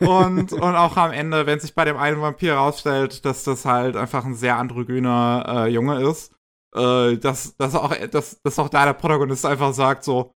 [0.00, 3.96] Und, und auch am Ende, wenn sich bei dem einen Vampir herausstellt, dass das halt
[3.96, 6.32] einfach ein sehr androgyner äh, Junge ist,
[6.74, 10.32] äh, dass, dass, auch, dass, dass auch da der Protagonist einfach sagt so,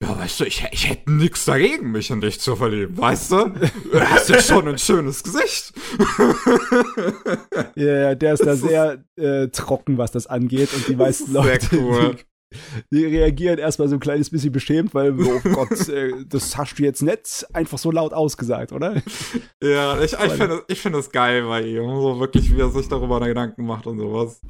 [0.00, 3.48] ja, weißt du, ich, ich hätte nichts dagegen, mich in dich zu verlieben, weißt du?
[3.92, 5.72] Du hast ja schon ein schönes Gesicht.
[7.74, 10.72] Ja, yeah, der ist da sehr äh, trocken, was das angeht.
[10.72, 12.16] Und die meisten Leute, cool.
[12.90, 16.78] Die, die, reagieren erstmal so ein kleines bisschen beschämt, weil, oh Gott, äh, das hast
[16.78, 19.02] du jetzt nicht einfach so laut ausgesagt, oder?
[19.62, 21.84] Ja, ich, ich finde ich find das geil bei ihm.
[22.00, 24.40] So wirklich, wie er sich darüber Gedanken macht und sowas.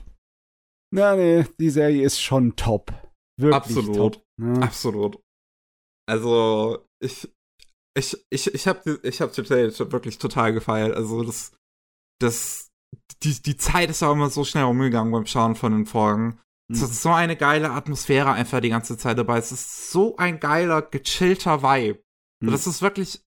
[0.91, 2.93] Na, nee, die Serie ist schon top.
[3.39, 3.97] Wirklich Absolut.
[3.97, 4.23] Top.
[4.41, 4.53] Ja.
[4.63, 5.21] Absolut.
[6.09, 7.29] Also, ich,
[7.97, 10.97] ich, ich, ich habe ich hab Telltale wirklich total gefeiert.
[10.97, 11.53] Also, das,
[12.21, 12.69] das,
[13.23, 16.41] die, die Zeit ist auch immer so schnell umgegangen beim Schauen von den Folgen.
[16.71, 19.39] Es ist so eine geile Atmosphäre einfach die ganze Zeit dabei.
[19.39, 22.03] Es ist so ein geiler, gechillter Vibe.
[22.41, 22.51] Mhm.
[22.51, 23.25] Das ist wirklich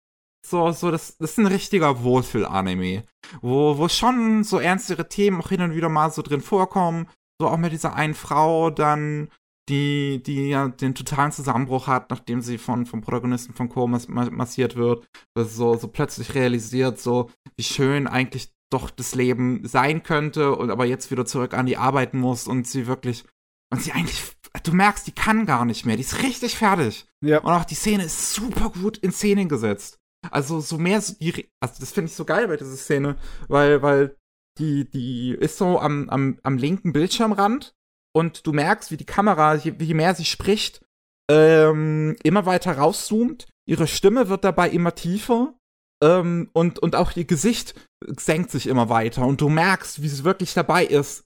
[0.44, 3.04] so, so, das, das ist ein richtiger Wohlfühl-Anime.
[3.40, 7.08] Wo, wo schon so ernstere Themen auch hin und wieder mal so drin vorkommen.
[7.40, 9.30] So auch mit dieser einen Frau dann,
[9.68, 13.86] die, die ja den totalen Zusammenbruch hat, nachdem sie von, vom Protagonisten von Co.
[13.86, 15.06] Mas massiert wird,
[15.36, 20.84] so, so plötzlich realisiert, so, wie schön eigentlich doch das Leben sein könnte und aber
[20.84, 23.24] jetzt wieder zurück an die arbeiten muss und sie wirklich,
[23.70, 24.22] und sie eigentlich,
[24.62, 27.06] du merkst, die kann gar nicht mehr, die ist richtig fertig.
[27.20, 27.40] Ja.
[27.40, 29.98] Und auch die Szene ist super gut in Szene gesetzt.
[30.30, 33.16] Also so mehr, so die, also das finde ich so geil bei dieser Szene,
[33.46, 34.16] weil, weil
[34.58, 37.74] die, die ist so am, am, am linken Bildschirmrand
[38.12, 40.84] und du merkst, wie die Kamera, je, je mehr sie spricht,
[41.30, 43.46] ähm, immer weiter rauszoomt.
[43.66, 45.57] Ihre Stimme wird dabei immer tiefer
[46.02, 50.24] ähm, und, und auch ihr Gesicht senkt sich immer weiter und du merkst, wie sie
[50.24, 51.24] wirklich dabei ist,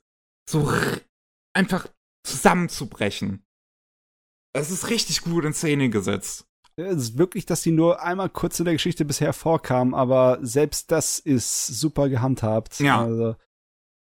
[0.49, 0.73] so
[1.55, 1.87] einfach
[2.25, 3.45] zusammenzubrechen.
[4.55, 6.47] Es ist richtig gut in Szene gesetzt.
[6.77, 10.91] Es ist wirklich, dass sie nur einmal kurz in der Geschichte bisher vorkam, aber selbst
[10.91, 12.81] das ist super gehandhabt.
[12.81, 13.03] Ja.
[13.03, 13.37] Also,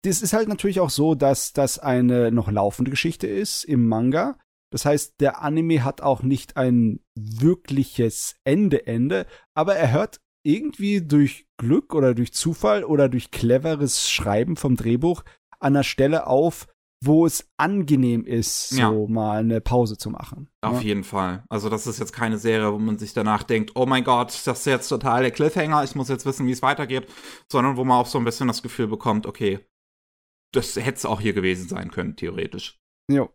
[0.05, 4.39] das ist halt natürlich auch so, dass das eine noch laufende Geschichte ist im Manga.
[4.71, 11.47] Das heißt, der Anime hat auch nicht ein wirkliches Ende-Ende, aber er hört irgendwie durch
[11.59, 15.23] Glück oder durch Zufall oder durch cleveres Schreiben vom Drehbuch
[15.61, 16.67] an einer Stelle auf,
[17.05, 18.91] wo es angenehm ist, so ja.
[19.13, 20.49] mal eine Pause zu machen.
[20.63, 20.89] Auf ja.
[20.89, 21.45] jeden Fall.
[21.49, 24.61] Also das ist jetzt keine Serie, wo man sich danach denkt, oh mein Gott, das
[24.61, 27.07] ist jetzt total der Cliffhanger, ich muss jetzt wissen, wie es weitergeht,
[27.53, 29.61] sondern wo man auch so ein bisschen das Gefühl bekommt, okay,
[30.53, 32.81] das hätte es auch hier gewesen sein können, theoretisch.
[33.11, 33.31] Jo.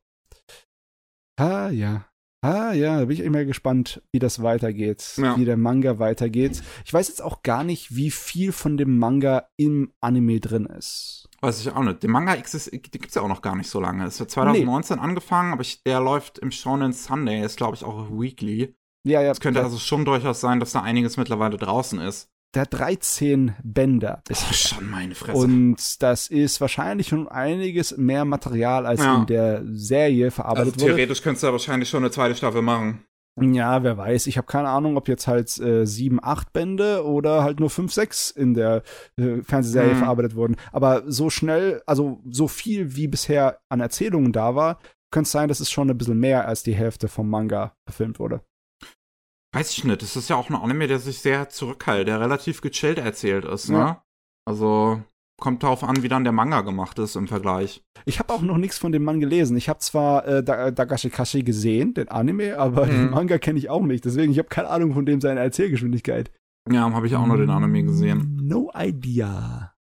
[1.37, 2.05] Ah, ja.
[2.43, 5.37] Ah, ja, da bin ich immer gespannt, wie das weitergeht, ja.
[5.37, 6.61] wie der Manga weitergeht.
[6.83, 11.29] Ich weiß jetzt auch gar nicht, wie viel von dem Manga im Anime drin ist.
[11.39, 12.03] Weiß ich auch nicht.
[12.03, 14.05] Der Manga gibt es ja auch noch gar nicht so lange.
[14.05, 15.01] Es hat 2019 nee.
[15.01, 18.75] angefangen, aber ich, der läuft im Shonen Sunday, ist glaube ich auch Weekly.
[19.05, 19.31] Ja, ja.
[19.31, 23.55] Es könnte also schon durchaus sein, dass da einiges mittlerweile draußen ist der hat 13
[23.63, 24.21] Bänder.
[24.27, 25.37] Das ist schon meine Fresse.
[25.37, 29.15] Und das ist wahrscheinlich schon einiges mehr Material, als ja.
[29.15, 30.95] in der Serie verarbeitet also, wurde.
[30.95, 33.03] Theoretisch könntest du wahrscheinlich schon eine zweite Staffel machen.
[33.41, 34.27] Ja, wer weiß.
[34.27, 37.91] Ich habe keine Ahnung, ob jetzt halt äh, sieben, acht Bände oder halt nur fünf,
[37.91, 38.83] sechs in der
[39.17, 39.99] äh, Fernsehserie mhm.
[39.99, 40.55] verarbeitet wurden.
[40.71, 45.47] Aber so schnell, also so viel wie bisher an Erzählungen da war, könnte es sein,
[45.47, 48.41] dass es schon ein bisschen mehr als die Hälfte vom Manga verfilmt wurde.
[49.53, 50.01] Weiß ich nicht.
[50.01, 53.69] Das ist ja auch ein Anime, der sich sehr zurückhält, der relativ gechillt erzählt ist,
[53.69, 53.77] ne?
[53.77, 54.03] Ja.
[54.45, 55.01] Also
[55.39, 57.83] kommt darauf an, wie dann der Manga gemacht ist im Vergleich.
[58.05, 59.57] Ich habe auch noch nichts von dem Mann gelesen.
[59.57, 62.91] Ich habe zwar äh, Dagashi Kashi gesehen, den Anime, aber mhm.
[62.91, 64.05] den Manga kenne ich auch nicht.
[64.05, 66.31] Deswegen, ich habe keine Ahnung von dem seine Erzählgeschwindigkeit.
[66.71, 68.39] Ja, habe ich auch nur den Anime gesehen.
[68.41, 69.73] No idea.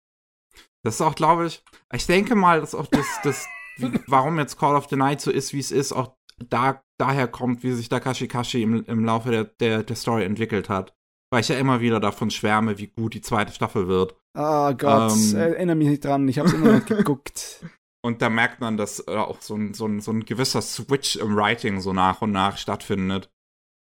[0.82, 1.62] Das ist auch, glaube ich,
[1.94, 3.46] ich denke mal, dass auch das, das
[4.06, 7.62] warum jetzt Call of the Night so ist, wie es ist, auch da, daher kommt,
[7.62, 10.94] wie sich Takashi Kashi im, im Laufe der, der, der Story entwickelt hat.
[11.30, 14.14] Weil ich ja immer wieder davon schwärme, wie gut die zweite Staffel wird.
[14.36, 17.64] Oh Gott, ähm, erinnere mich nicht dran, ich habe es immer noch geguckt.
[18.04, 21.16] Und da merkt man, dass äh, auch so ein, so, ein, so ein gewisser Switch
[21.16, 23.30] im Writing so nach und nach stattfindet.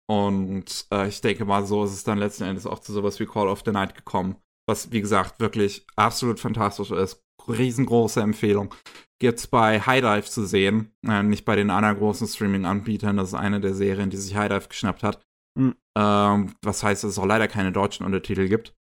[0.10, 3.28] Und äh, ich denke mal, so ist es dann letzten Endes auch zu sowas wie
[3.28, 4.38] Call of the Night gekommen.
[4.68, 7.24] Was, wie gesagt, wirklich absolut fantastisch ist.
[7.50, 8.74] Riesengroße Empfehlung
[9.20, 10.92] gibt's bei High Dive zu sehen.
[11.06, 13.18] Äh, nicht bei den anderen großen Streaming-Anbietern.
[13.18, 15.22] Das ist eine der Serien, die sich High Dive geschnappt hat.
[15.58, 15.76] Mhm.
[15.98, 18.74] Ähm, was heißt, dass es auch leider keine deutschen Untertitel gibt.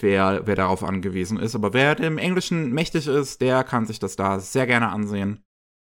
[0.00, 1.54] Wer, wer darauf angewiesen ist.
[1.54, 5.42] Aber wer dem Englischen mächtig ist, der kann sich das da sehr gerne ansehen.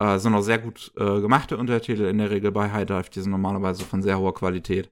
[0.04, 3.10] Äh, sind auch sehr gut äh, gemachte Untertitel in der Regel bei High Dive.
[3.10, 4.90] Die sind normalerweise von sehr hoher Qualität.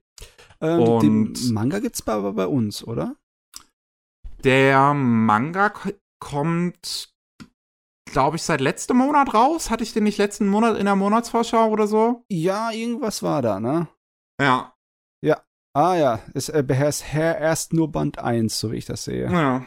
[0.60, 3.16] Ähm, und den Manga gibt's aber bei uns, oder?
[4.42, 5.72] Der Manga
[6.24, 7.14] kommt,
[8.10, 9.70] glaube ich, seit letztem Monat raus.
[9.70, 12.24] Hatte ich den nicht letzten Monat in der Monatsvorschau oder so?
[12.30, 13.88] Ja, irgendwas war da, ne?
[14.40, 14.74] Ja.
[15.22, 15.44] Ja.
[15.74, 19.30] Ah ja, es äh, beherrscht erst nur Band 1, so wie ich das sehe.
[19.30, 19.66] Ja.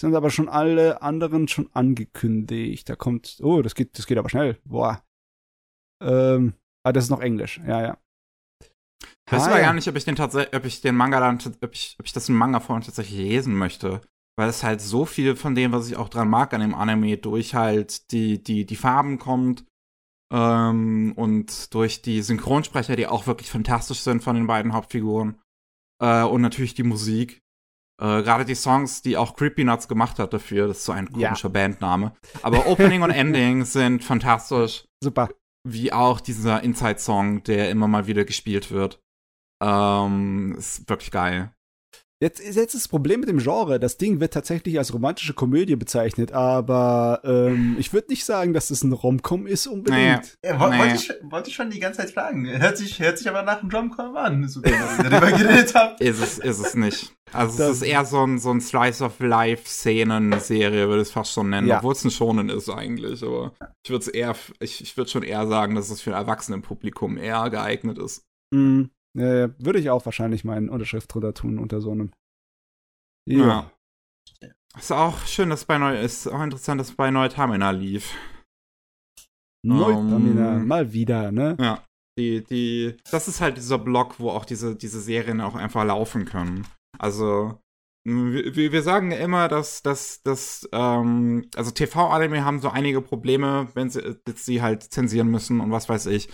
[0.00, 2.88] Sind aber schon alle anderen schon angekündigt.
[2.88, 4.58] Da kommt, oh, das geht, das geht aber schnell.
[4.64, 5.04] Boah.
[6.02, 6.54] Ähm,
[6.84, 7.60] ah, das ist noch Englisch.
[7.66, 7.98] Ja, ja.
[9.26, 9.66] Ich weiß ah, aber ja.
[9.66, 12.12] gar nicht, ob ich den tatsächlich, ob ich den Manga dann, ob ich, ob ich
[12.12, 14.00] das im Manga vorhin tatsächlich lesen möchte.
[14.38, 17.16] Weil es halt so viel von dem, was ich auch dran mag an dem Anime,
[17.16, 19.64] durch halt die, die, die Farben kommt
[20.32, 25.40] ähm, und durch die Synchronsprecher, die auch wirklich fantastisch sind von den beiden Hauptfiguren.
[26.00, 27.42] Äh, und natürlich die Musik.
[28.00, 31.10] Äh, Gerade die Songs, die auch Creepy Nuts gemacht hat dafür, das ist so ein
[31.10, 31.52] komischer ja.
[31.52, 32.14] Bandname.
[32.42, 34.86] Aber Opening und Ending sind fantastisch.
[35.02, 35.30] Super.
[35.68, 39.00] Wie auch dieser Inside-Song, der immer mal wieder gespielt wird.
[39.60, 41.52] Ähm, ist wirklich geil.
[42.20, 43.78] Jetzt, jetzt ist das Problem mit dem Genre.
[43.78, 48.70] Das Ding wird tatsächlich als romantische Komödie bezeichnet, aber ähm, ich würde nicht sagen, dass
[48.70, 50.36] es ein Romcom ist unbedingt.
[50.42, 50.58] Naja.
[50.58, 52.48] Ja, wollte, ich, wollte ich schon die ganze Zeit fragen.
[52.48, 54.74] Hört sich, hört sich aber nach einem Romcom an, so wie ich
[55.08, 56.02] darüber geredet habe.
[56.02, 57.14] Ist es, ist es nicht.
[57.32, 61.12] Also das es ist eher so ein, so ein Slice of Life-Szenen-Serie, würde ich es
[61.12, 61.78] fast schon nennen, ja.
[61.78, 63.22] obwohl es ein Schonen ist eigentlich.
[63.22, 63.52] Aber
[63.84, 67.48] ich würde eher, ich, ich würde schon eher sagen, dass es für ein Erwachsenenpublikum eher
[67.50, 68.24] geeignet ist.
[68.50, 68.90] Mhm.
[69.18, 72.12] Äh, würde ich auch wahrscheinlich meine Unterschrift drunter tun unter so einem.
[73.28, 73.46] Ja.
[73.46, 73.72] ja.
[74.76, 78.14] Ist auch schön, dass bei Neu ist auch interessant, dass bei Neutamina lief.
[79.64, 81.56] Neutamina, um, mal wieder, ne?
[81.60, 81.84] Ja.
[82.16, 86.24] Die, die, das ist halt dieser Block, wo auch diese, diese Serien auch einfach laufen
[86.24, 86.66] können.
[86.98, 87.60] Also,
[88.04, 93.90] wir, wir sagen immer, dass, dass, dass ähm, also TV-Anime haben so einige Probleme, wenn
[93.90, 96.28] sie, sie halt zensieren müssen und was weiß ich.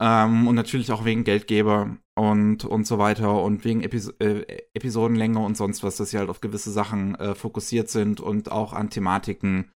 [0.00, 5.38] Ähm, und natürlich auch wegen Geldgeber und, und so weiter und wegen Epis äh, Episodenlänge
[5.38, 8.90] und sonst was, dass sie halt auf gewisse Sachen äh, fokussiert sind und auch an
[8.90, 9.70] Thematiken.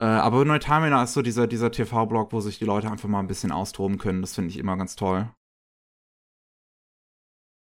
[0.00, 3.26] Äh, aber Neutamina ist so dieser, dieser TV-Blog, wo sich die Leute einfach mal ein
[3.26, 4.22] bisschen austoben können.
[4.22, 5.30] Das finde ich immer ganz toll.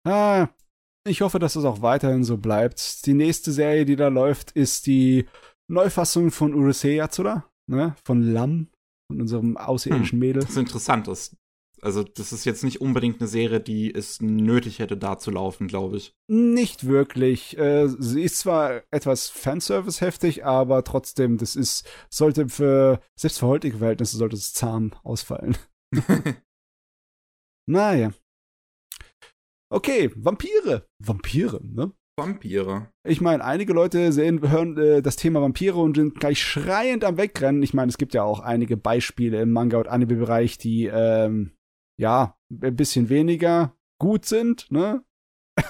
[0.08, 0.50] Ah,
[1.08, 3.08] ich hoffe, dass es auch weiterhin so bleibt.
[3.08, 5.26] Die nächste Serie, die da läuft, ist die
[5.68, 7.96] Neufassung von Urusei Yatsura, ne?
[8.06, 8.68] Von Lam,
[9.08, 10.42] von unserem außerirdischen hm, Mädel.
[10.44, 11.08] Das ist interessant.
[11.08, 11.36] Das,
[11.84, 15.68] also, das ist jetzt nicht unbedingt eine Serie, die es nötig hätte, da zu laufen,
[15.68, 16.16] glaube ich.
[16.28, 17.58] Nicht wirklich.
[17.58, 23.80] Äh, sie ist zwar etwas Fanservice-heftig, aber trotzdem, das ist, sollte für, selbst für heutige
[23.80, 25.58] Verhältnisse, sollte es zahm ausfallen.
[27.68, 28.14] naja.
[29.70, 30.88] Okay, Vampire.
[31.00, 31.92] Vampire, ne?
[32.16, 32.92] Vampire.
[33.06, 37.18] Ich meine, einige Leute sehen, hören äh, das Thema Vampire und sind gleich schreiend am
[37.18, 37.64] Wegrennen.
[37.64, 41.52] Ich meine, es gibt ja auch einige Beispiele im Manga- und Anime-Bereich, die ähm,
[41.98, 45.04] ja, ein bisschen weniger gut sind, ne?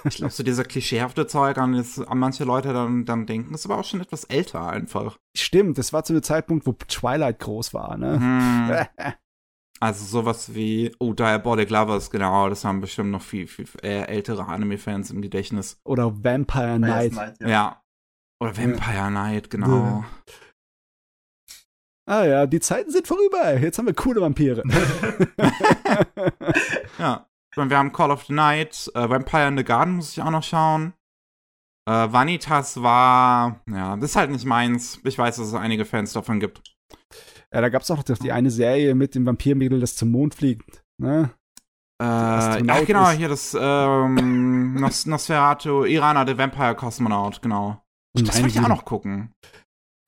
[0.06, 3.78] Ich glaube, so dieser klischeehafte Zeug an, an manche Leute dann, dann denken, ist aber
[3.78, 5.18] auch schon etwas älter einfach.
[5.36, 8.20] Stimmt, das war zu einem Zeitpunkt, wo Twilight groß war, ne?
[8.20, 9.14] Hm.
[9.82, 14.45] also sowas wie, oh, Diabolic Lovers, genau, das haben bestimmt noch viel, viel äh, ältere
[14.45, 15.82] Anime-Fans im Gedächtnis.
[15.84, 17.14] Oder Vampire Night.
[17.14, 17.48] Night ja.
[17.48, 17.84] ja.
[18.40, 19.10] Oder Vampire ja.
[19.10, 20.06] Night, genau.
[22.05, 23.57] Ah ja, die Zeiten sind vorüber.
[23.59, 24.63] Jetzt haben wir coole Vampire.
[26.99, 27.27] ja.
[27.55, 30.43] Wir haben Call of the Night, äh, Vampire in the Garden muss ich auch noch
[30.43, 30.93] schauen.
[31.88, 34.99] Äh, Vanitas war, ja, das ist halt nicht meins.
[35.03, 36.75] Ich weiß, dass es einige Fans davon gibt.
[37.53, 40.84] Ja, da gab es auch die eine Serie mit dem Vampirmädel, das zum Mond fliegt.
[40.97, 41.30] Ne?
[42.01, 43.17] Äh, ach genau, ist.
[43.17, 47.84] hier das ähm, Nos Nosferatu, Irana, der Vampire Cosmonaut, genau.
[48.15, 49.31] Das will ich auch noch gucken.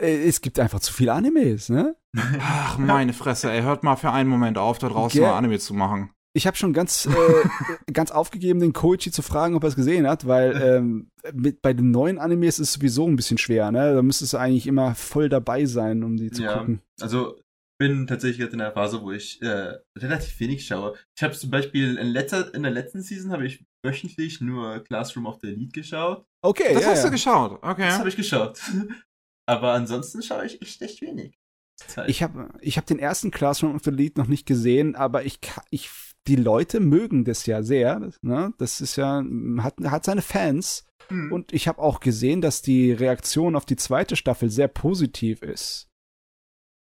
[0.01, 1.95] Äh, es gibt einfach zu viele Animes, ne?
[2.39, 5.59] Ach, meine Fresse, ey, hört mal für einen Moment auf, da draußen Ge mal Anime
[5.59, 6.11] zu machen.
[6.34, 10.05] Ich habe schon ganz, äh, ganz aufgegeben, den Koichi zu fragen, ob er es gesehen
[10.05, 13.93] hat, weil ähm, mit, bei den neuen Animes ist es sowieso ein bisschen schwer, ne?
[13.93, 16.81] Da müsstest du eigentlich immer voll dabei sein, um die zu ja, gucken.
[16.99, 17.38] Also
[17.77, 20.95] bin tatsächlich jetzt in der Phase, wo ich äh, relativ wenig schaue.
[21.15, 25.26] Ich habe zum Beispiel in, letzter, in der letzten Season habe ich wöchentlich nur Classroom
[25.26, 26.26] of the Elite geschaut.
[26.41, 27.05] Okay, das ja, hast ja.
[27.05, 27.59] du geschaut.
[27.61, 27.88] Okay.
[27.88, 28.59] Das habe ich geschaut.
[29.47, 31.38] Aber ansonsten schaue ich echt, echt wenig.
[31.77, 32.09] Zeit.
[32.09, 35.39] Ich habe ich hab den ersten Classroom of the Lead noch nicht gesehen, aber ich,
[35.72, 35.89] ich
[36.27, 38.11] die Leute mögen das ja sehr.
[38.22, 38.53] Ne?
[38.57, 39.23] Das ist ja,
[39.59, 40.85] hat, hat seine Fans.
[41.09, 41.31] Mhm.
[41.31, 45.89] Und ich habe auch gesehen, dass die Reaktion auf die zweite Staffel sehr positiv ist.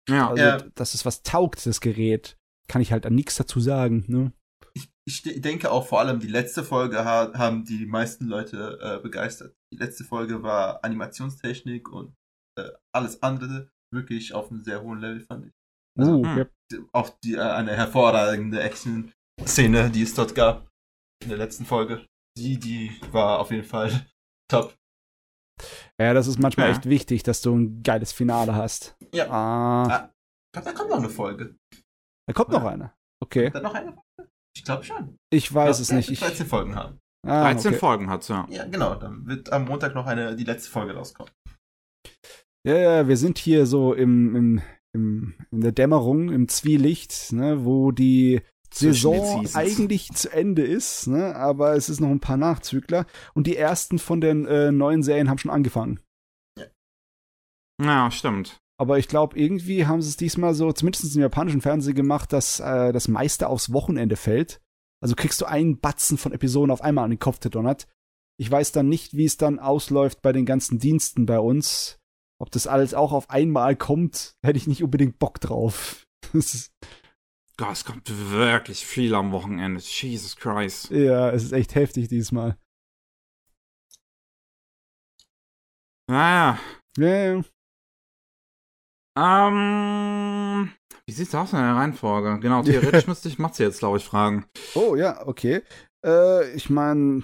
[0.09, 0.29] Ja.
[0.29, 0.59] Also, ja.
[0.75, 2.37] dass es was taugt, das Gerät.
[2.69, 4.05] Kann ich halt an nichts dazu sagen.
[4.09, 4.33] Ne?
[4.75, 9.01] Ich ich denke auch vor allem die letzte Folge ha haben die meisten Leute äh,
[9.01, 9.55] begeistert.
[9.73, 12.15] Die letzte Folge war Animationstechnik und
[12.59, 15.53] äh, alles andere wirklich auf einem sehr hohen Level, fand ich.
[15.99, 16.39] Also, Uh, hm.
[16.39, 16.47] ja.
[16.93, 20.69] Auch die, äh, eine hervorragende Action-Szene, die es dort gab
[21.23, 22.05] in der letzten Folge.
[22.37, 23.91] Die, die war auf jeden Fall
[24.51, 24.75] top.
[26.01, 26.75] ja, das ist manchmal Ja.
[26.75, 28.97] echt wichtig, dass du ein geiles Finale hast.
[29.15, 29.31] Ja.
[29.31, 30.13] Ah, Ah.
[30.55, 31.57] Ich glaube, da kommt noch eine Folge.
[32.27, 32.93] da kommt noch eine.
[33.23, 34.31] Okay, Dann noch eine Folge?
[34.57, 35.17] Ich glaube schon.
[35.31, 36.11] ich weiß es glaub, nicht.
[36.11, 36.99] Ich, wird 13 Folgen haben.
[37.27, 37.79] ah, 13 okay.
[37.79, 38.47] Folgen hat's, ja.
[38.51, 38.95] Ja, genau.
[38.97, 41.31] Dann wird am Montag noch eine, die letzte Folge rauskommen.
[42.67, 44.63] Ja, ja, wir sind hier so im, im,
[44.93, 48.43] im, in der Dämmerung, im Zwielicht, ne, wo die
[48.75, 53.57] Saison eigentlich zu Ende ist, ne, aber es ist noch ein paar Nachzügler und die
[53.57, 56.01] ersten von den äh, neuen Serien haben schon angefangen.
[57.81, 58.59] Ja, stimmt.
[58.81, 62.59] Aber ich glaube, irgendwie haben sie es diesmal so, zumindest im japanischen Fernsehen gemacht, dass
[62.59, 64.61] äh, das meiste aufs Wochenende fällt.
[65.01, 67.87] Also kriegst du einen Batzen von Episoden auf einmal an den Kopf gedonnert.
[68.39, 72.01] Ich weiß dann nicht, wie es dann ausläuft bei den ganzen Diensten bei uns.
[72.39, 76.07] Ob das alles auch auf einmal kommt, hätte ich nicht unbedingt Bock drauf.
[77.59, 79.81] Gott, es kommt wirklich viel am Wochenende.
[79.81, 80.91] Jesus Christ.
[80.91, 82.59] ja, es ist echt heftig diesmal.
[86.09, 86.59] Naja.
[86.99, 87.43] Ja, ja.
[89.17, 90.73] Ähm.
[91.07, 92.39] Wie sieht's aus in der Reihenfolge?
[92.41, 94.47] Genau, theoretisch müsste ich Matze jetzt, glaube ich, fragen.
[94.75, 95.63] Oh ja, okay.
[96.05, 97.23] Äh, ich meine,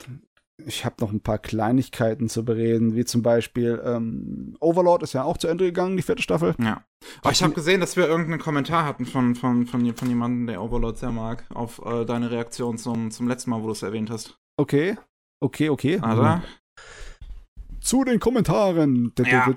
[0.66, 5.24] ich habe noch ein paar Kleinigkeiten zu bereden, wie zum Beispiel ähm, Overlord ist ja
[5.24, 6.54] auch zu Ende gegangen, die vierte Staffel.
[6.58, 6.84] Ja.
[7.20, 10.62] Aber ich habe gesehen, dass wir irgendeinen Kommentar hatten von, von, von, von jemandem, der
[10.62, 14.10] Overlord sehr mag, auf äh, deine Reaktion zum, zum letzten Mal, wo du es erwähnt
[14.10, 14.38] hast.
[14.56, 14.96] Okay,
[15.40, 15.98] okay, okay.
[16.00, 16.42] Also,
[17.80, 19.12] Zu den Kommentaren.
[19.18, 19.54] Ja.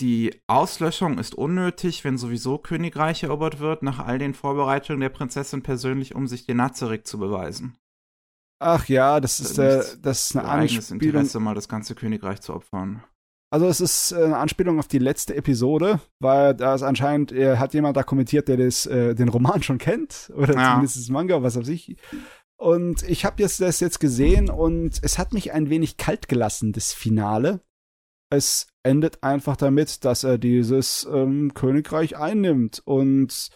[0.00, 5.62] die Auslöschung ist unnötig, wenn sowieso Königreich erobert wird, nach all den Vorbereitungen der Prinzessin
[5.62, 7.76] persönlich, um sich den Nazarik zu beweisen.
[8.58, 11.20] Ach ja, das ist, Äh, äh, nichts das ist eine eigenes Anspielung.
[11.20, 13.02] Interesse, mal das ganze Königreich zu opfern.
[13.52, 17.58] Also es ist äh, eine Anspielung auf die letzte Episode, weil da ist anscheinend, äh,
[17.58, 20.32] hat jemand da kommentiert, der das, äh, den Roman schon kennt.
[20.34, 20.70] Oder Ja.
[20.72, 21.96] zumindest das Manga, was weiß ich.
[22.58, 26.72] Und ich habe jetzt das jetzt gesehen und es hat mich ein wenig kalt gelassen,
[26.72, 27.60] das Finale.
[28.30, 32.82] Es endet einfach damit, dass er dieses ähm, Königreich einnimmt.
[32.84, 33.50] Und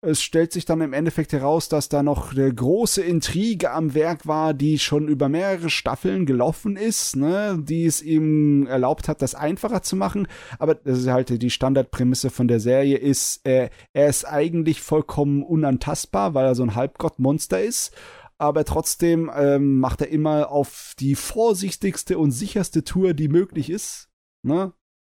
[0.00, 4.28] es stellt sich dann im Endeffekt heraus, dass da noch eine große Intrige am Werk
[4.28, 9.34] war, die schon über mehrere Staffeln gelaufen ist, ne, die es ihm erlaubt hat, das
[9.34, 10.28] einfacher zu machen.
[10.60, 15.42] Aber das ist halt die Standardprämisse von der Serie ist, äh, er ist eigentlich vollkommen
[15.42, 17.92] unantastbar, weil er so ein Halbgottmonster ist.
[18.40, 24.10] Aber trotzdem ähm, macht er immer auf die vorsichtigste und sicherste Tour, die möglich ist,
[24.44, 24.72] ne,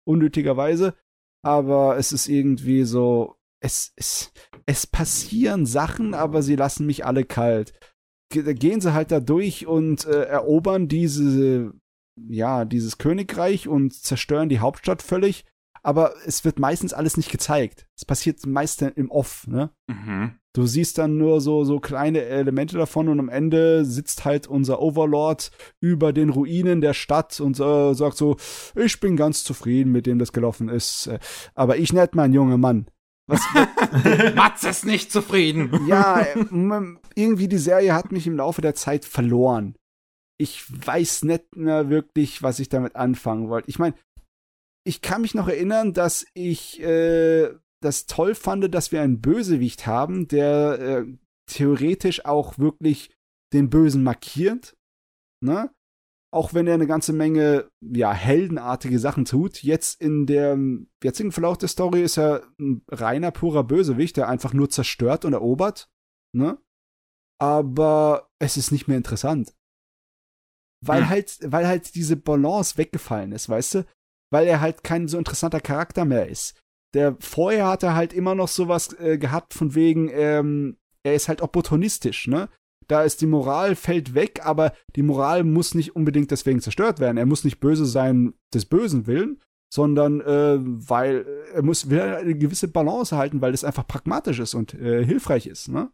[0.05, 0.94] unnötigerweise.
[1.42, 4.32] Aber es ist irgendwie so, es, es,
[4.66, 7.72] es passieren Sachen, aber sie lassen mich alle kalt.
[8.30, 11.72] Gehen sie halt da durch und äh, erobern diese,
[12.28, 15.44] ja, dieses Königreich und zerstören die Hauptstadt völlig.
[15.82, 17.86] Aber es wird meistens alles nicht gezeigt.
[17.97, 19.70] Es passiert meist im Off, ne?
[19.86, 20.32] Mhm.
[20.55, 24.82] Du siehst dann nur so, so kleine Elemente davon und am Ende sitzt halt unser
[24.82, 28.36] Overlord über den Ruinen der Stadt und äh, sagt so,
[28.74, 31.06] ich bin ganz zufrieden mit dem das gelaufen ist.
[31.06, 31.20] Äh,
[31.55, 32.86] Aber ich nicht, mein junger Mann.
[33.28, 33.42] Was,
[34.34, 35.86] Matze ist nicht zufrieden.
[35.86, 36.26] ja,
[37.14, 39.76] irgendwie die Serie hat mich im Laufe der Zeit verloren.
[40.40, 43.68] Ich weiß nicht mehr wirklich, was ich damit anfangen wollte.
[43.68, 43.94] Ich meine,
[44.84, 49.86] ich kann mich noch erinnern, dass ich äh, das toll fand, dass wir einen Bösewicht
[49.86, 51.06] haben, der äh,
[51.46, 53.14] theoretisch auch wirklich
[53.52, 54.76] den Bösen markiert.
[55.44, 55.70] Ne?
[56.30, 59.62] Auch wenn er eine ganze Menge ja, heldenartige Sachen tut.
[59.62, 64.52] Jetzt in dem jetzigen Verlauf der Story ist er ein reiner, purer Bösewicht, der einfach
[64.52, 65.88] nur zerstört und erobert.
[66.36, 66.59] Ne?
[67.40, 69.55] Aber es ist nicht mehr interessant.
[70.84, 71.09] Weil Hm.
[71.09, 73.86] halt, weil halt diese Balance weggefallen ist, weißt du?
[74.30, 76.60] Weil er halt kein so interessanter Charakter mehr ist.
[76.94, 81.28] Der vorher hat er halt immer noch sowas äh, gehabt von wegen, ähm, er ist
[81.28, 82.48] halt opportunistisch, ne?
[82.89, 87.19] Da ist die Moral fällt weg, aber die Moral muss nicht unbedingt deswegen zerstört werden.
[87.19, 89.40] Er muss nicht böse sein des Bösen willen,
[89.73, 94.55] sondern äh, weil er muss will eine gewisse Balance halten, weil das einfach pragmatisch ist
[94.55, 95.90] und äh, hilfreich ist, ne?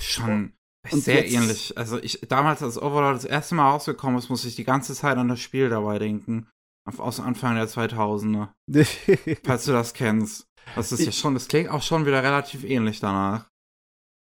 [0.00, 0.52] Schon
[0.90, 1.76] Und sehr jetzt- ähnlich.
[1.78, 5.16] Also ich damals, als Overlord das erste Mal rausgekommen ist, musste ich die ganze Zeit
[5.16, 6.46] an das Spiel dabei denken.
[6.88, 8.48] Auf, aus Anfang der 2000er.
[9.44, 10.46] Falls du das kennst.
[10.76, 13.48] Das ist ja Ich- schon, das klingt auch schon wieder relativ ähnlich danach.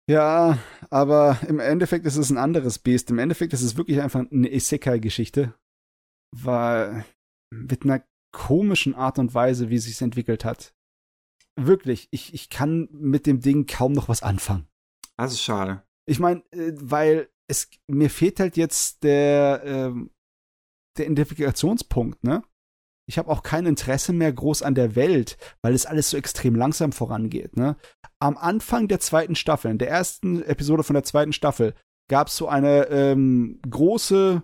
[0.09, 0.57] Ja,
[0.89, 3.11] aber im Endeffekt ist es ein anderes Biest.
[3.11, 5.53] Im Endeffekt ist es wirklich einfach eine Isekai-Geschichte.
[6.35, 7.05] Weil
[7.53, 10.73] mit einer komischen Art und Weise, wie es sich entwickelt hat.
[11.55, 14.67] Wirklich, ich, ich kann mit dem Ding kaum noch was anfangen.
[15.15, 15.83] Das ist schade.
[16.07, 20.09] Ich meine, äh, weil es mir fehlt halt jetzt der, ähm,
[20.97, 22.43] der Identifikationspunkt, ne?
[23.09, 26.53] Ich habe auch kein Interesse mehr groß an der Welt, weil es alles so extrem
[26.53, 27.75] langsam vorangeht, ne?
[28.19, 31.73] Am Anfang der zweiten Staffel, in der ersten Episode von der zweiten Staffel,
[32.07, 34.43] gab es so eine ähm, große,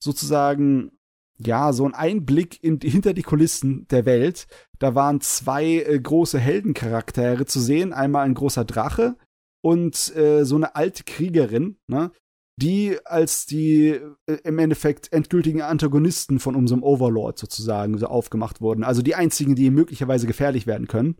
[0.00, 0.92] sozusagen,
[1.38, 4.46] ja, so ein Einblick in, hinter die Kulissen der Welt.
[4.78, 7.92] Da waren zwei äh, große Heldencharaktere zu sehen.
[7.92, 9.16] Einmal ein großer Drache
[9.64, 12.12] und äh, so eine alte Kriegerin, ne?
[12.56, 18.82] Die als die äh, im Endeffekt endgültigen Antagonisten von unserem Overlord sozusagen so aufgemacht wurden.
[18.82, 21.16] Also die einzigen, die möglicherweise gefährlich werden können.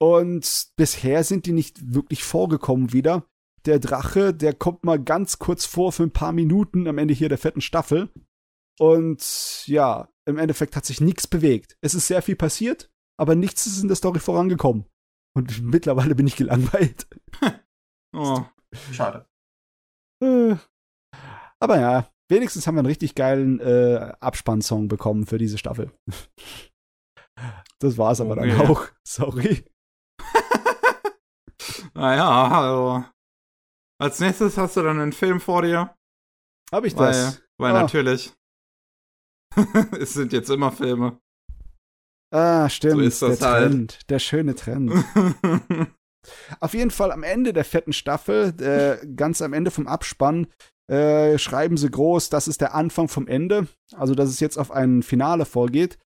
[0.00, 3.26] Und bisher sind die nicht wirklich vorgekommen wieder.
[3.66, 7.28] Der Drache, der kommt mal ganz kurz vor für ein paar Minuten am Ende hier
[7.28, 8.08] der fetten Staffel.
[8.78, 11.76] Und ja, im Endeffekt hat sich nichts bewegt.
[11.82, 14.86] Es ist sehr viel passiert, aber nichts ist in der Story vorangekommen.
[15.36, 17.06] Und mittlerweile bin ich gelangweilt.
[18.12, 18.44] Oh.
[18.90, 19.29] Schade.
[20.22, 20.56] Äh,
[21.60, 25.92] aber ja, wenigstens haben wir einen richtig geilen äh, Abspannsong bekommen für diese Staffel.
[27.78, 28.66] Das war's aber dann Okay.
[28.66, 28.86] auch.
[29.06, 29.64] Sorry.
[31.94, 33.04] Naja, also.
[34.00, 35.94] Als nächstes hast du dann einen Film vor dir.
[36.72, 37.42] Hab ich Weil, das?
[37.58, 37.82] weil Ah.
[37.82, 38.32] natürlich.
[39.98, 41.20] es sind jetzt immer Filme.
[42.32, 42.94] Ah, stimmt.
[42.94, 43.70] So ist das der halt.
[43.70, 44.10] Trend.
[44.10, 44.92] Der schöne Trend.
[46.60, 50.46] Auf jeden Fall am Ende der vierten Staffel, äh, ganz am Ende vom Abspann,
[50.90, 53.68] äh, schreiben sie groß, das ist der Anfang vom Ende.
[53.94, 55.98] Also, dass es jetzt auf ein Finale vorgeht.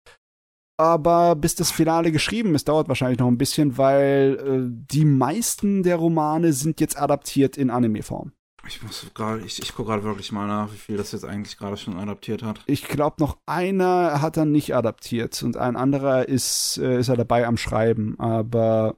[0.76, 5.84] Aber bis das Finale geschrieben ist, dauert wahrscheinlich noch ein bisschen, weil äh, die meisten
[5.84, 8.32] der Romane sind jetzt adaptiert in Anime-Form.
[8.66, 11.56] ich muss gerade, ich, ich gucke gerade wirklich mal nach, wie viel das jetzt eigentlich
[11.56, 12.60] gerade schon adaptiert hat.
[12.66, 17.16] Ich glaube, noch einer hat er nicht adaptiert und ein anderer ist, äh, ist er
[17.16, 18.18] dabei am Schreiben.
[18.18, 18.96] Aber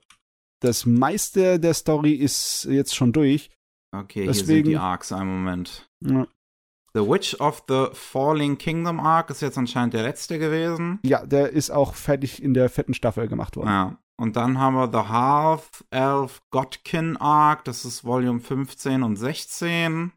[0.61, 3.51] das meiste der Story ist jetzt schon durch.
[3.93, 5.89] Okay, hier sind Deswegen- die Arcs, einen Moment.
[6.01, 6.27] Ja.
[6.95, 10.99] The Witch of the Falling Kingdom Arc ist jetzt anscheinend der letzte gewesen.
[11.05, 13.69] Ja, der ist auch fertig in der vierten Staffel gemacht worden.
[13.69, 13.99] Ja.
[14.19, 20.13] Und dann haben wir The Half Elf Godkin Arc, das ist Volume 15 und 16.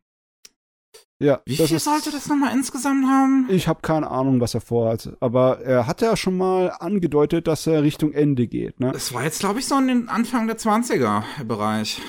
[1.21, 3.47] Ja, Wie viel ist, sollte das nochmal insgesamt haben?
[3.49, 5.17] Ich habe keine Ahnung, was er vorhat.
[5.19, 8.91] Aber er hat ja schon mal angedeutet, dass er Richtung Ende geht, ne?
[8.93, 12.01] Das war jetzt, glaube ich, so in den Anfang der 20er Bereich.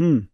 [0.00, 0.28] Hm.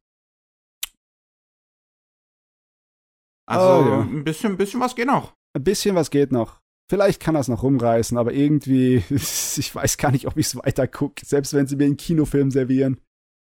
[3.46, 4.00] Also Oh, ja.
[4.00, 5.34] ein bisschen, bisschen was geht noch.
[5.54, 6.60] Ein bisschen was geht noch.
[6.90, 10.56] Vielleicht kann er es noch rumreißen, aber irgendwie, ich weiß gar nicht, ob ich es
[10.56, 13.00] weiter gucke, selbst wenn sie mir einen Kinofilm servieren.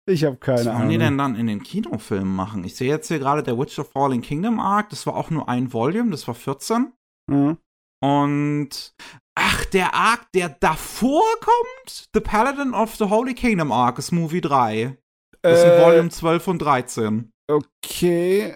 [0.08, 0.90] Ich habe keine Was wollen Ahnung.
[0.90, 2.64] die denn dann in den Kinofilmen machen?
[2.64, 4.90] Ich sehe jetzt hier gerade der Witch of Falling Kingdom Arc.
[4.90, 6.92] Das war auch nur ein Volume, das war 14.
[7.30, 7.58] Mhm.
[8.04, 8.96] Und
[9.36, 14.42] ach, der Arc, der davor kommt, The Paladin of the Holy Kingdom Arc ist Movie
[14.42, 14.98] 3.
[15.44, 17.32] Das sind Äh, Volume 12 und 13.
[17.50, 18.56] Okay.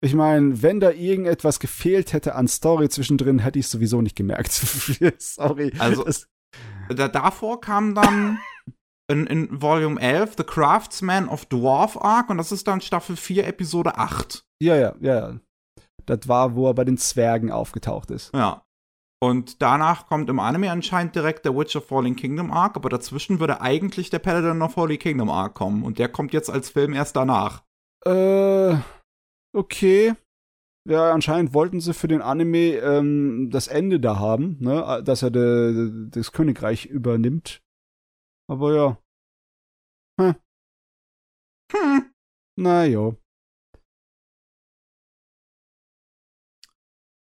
[0.00, 4.16] Ich meine, wenn da irgendetwas gefehlt hätte an Story zwischendrin, hätte ich es sowieso nicht
[4.16, 4.52] gemerkt.
[5.18, 5.72] Sorry.
[5.78, 6.28] Also- Das,
[6.94, 8.38] Da, davor kam dann
[9.08, 13.46] in, in Volume 11 The Craftsman of Dwarf Arc und das ist dann Staffel 4,
[13.46, 14.44] Episode 8.
[14.60, 15.30] ja, ja, ja.
[15.30, 15.40] ja.
[16.06, 18.34] Das war, wo er bei den Zwergen aufgetaucht ist.
[18.34, 18.62] Ja.
[19.20, 23.40] Und danach kommt im Anime anscheinend direkt der Witch of Falling Kingdom Arc, aber dazwischen
[23.40, 26.94] würde eigentlich der Paladin of Holy Kingdom Arc kommen und der kommt jetzt als Film
[26.94, 27.64] erst danach.
[28.06, 28.76] Äh,
[29.52, 30.14] okay.
[30.88, 35.02] Ja, anscheinend wollten sie für den Anime ähm, das Ende da haben, ne?
[35.04, 37.60] Dass er de, das Königreich übernimmt.
[38.48, 38.98] Aber ja.
[40.20, 40.34] Hm.
[42.56, 43.16] Na jo.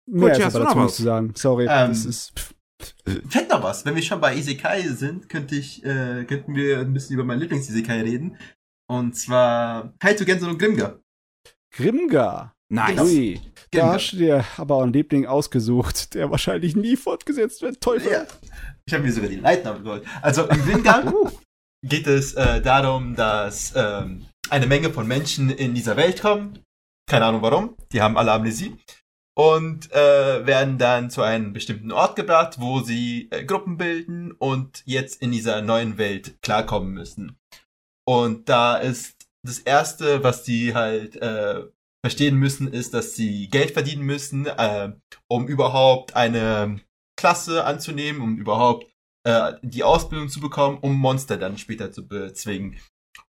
[0.08, 0.96] Gut, Mehr ist ja, hast aber dazu noch nicht was?
[0.98, 1.34] zu sagen.
[1.36, 2.56] Sorry, Ähm, das ist.
[3.30, 3.86] Fällt noch was.
[3.86, 7.40] Wenn wir schon bei Isekai sind, könnte ich, äh, könnten wir ein bisschen über meinen
[7.40, 8.38] Lieblings-Isekai reden.
[8.88, 11.00] Und zwar Kaito und Grimga.
[11.72, 12.55] Grimgar.
[12.70, 13.00] Nice.
[13.00, 13.94] Ui, da Grimgar.
[13.94, 17.82] hast du dir aber auch einen Liebling ausgesucht, der wahrscheinlich nie fortgesetzt wird.
[17.82, 18.12] Teufel.
[18.12, 18.26] Ja.
[18.86, 20.04] Ich habe mir sogar die Leitnamen geholt.
[20.22, 21.14] Also in Grimga
[21.86, 26.60] geht es äh, darum, dass ähm, eine Menge von Menschen in dieser Welt kommen.
[27.08, 27.76] Keine Ahnung warum.
[27.92, 28.76] Die haben alle Amnesie.
[29.38, 34.82] Und äh, werden dann zu einem bestimmten Ort gebracht, wo sie äh, Gruppen bilden und
[34.86, 37.38] jetzt in dieser neuen Welt klarkommen müssen.
[38.08, 41.64] Und da ist das Erste, was die halt äh,
[42.06, 44.94] verstehen müssen, ist, dass sie Geld verdienen müssen, äh,
[45.28, 46.80] um überhaupt eine
[47.20, 48.86] Klasse anzunehmen, um überhaupt
[49.26, 52.80] äh, die Ausbildung zu bekommen, um Monster dann später zu bezwingen.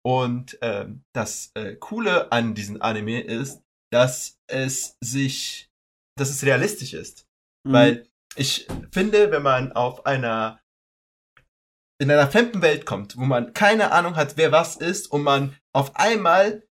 [0.06, 5.72] Und ähm, das äh, Coole an diesem Anime ist, dass es sich,
[6.16, 7.26] dass es realistisch ist.
[7.68, 7.74] Mhm.
[7.74, 10.62] Weil ich finde, wenn man auf einer
[12.00, 15.58] in einer fremden Welt kommt, wo man keine Ahnung hat, wer was ist, und man
[15.74, 16.69] auf einmal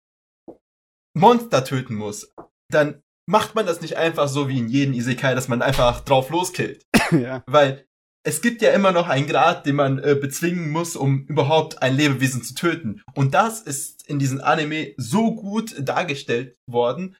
[1.13, 2.33] Monster töten muss,
[2.69, 6.29] dann macht man das nicht einfach so wie in jedem Isekai, dass man einfach drauf
[6.29, 6.85] loskillt.
[7.11, 7.43] ja.
[7.45, 7.85] Weil
[8.23, 11.95] es gibt ja immer noch einen Grad, den man äh, bezwingen muss, um überhaupt ein
[11.95, 13.01] Lebewesen zu töten.
[13.15, 17.15] Und das ist in diesem Anime so gut dargestellt worden,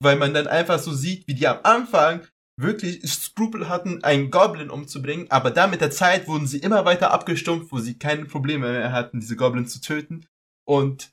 [0.00, 2.26] weil man dann einfach so sieht, wie die am Anfang
[2.58, 7.10] wirklich Skrupel hatten, einen Goblin umzubringen, aber dann mit der Zeit wurden sie immer weiter
[7.10, 10.26] abgestumpft, wo sie keine Probleme mehr hatten, diese Goblins zu töten.
[10.66, 11.12] Und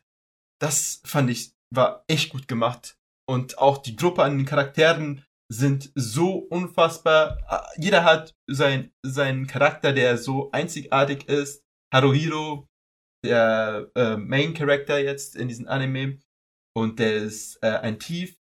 [0.62, 2.98] das fand ich, war echt gut gemacht.
[3.30, 7.38] Und auch die Gruppe an den Charakteren sind so unfassbar.
[7.78, 11.64] Jeder hat sein, seinen Charakter, der so einzigartig ist.
[11.94, 12.68] Haruhiro,
[13.24, 16.20] der äh, Main Character jetzt in diesem Anime.
[16.76, 18.36] Und der ist äh, ein Tief,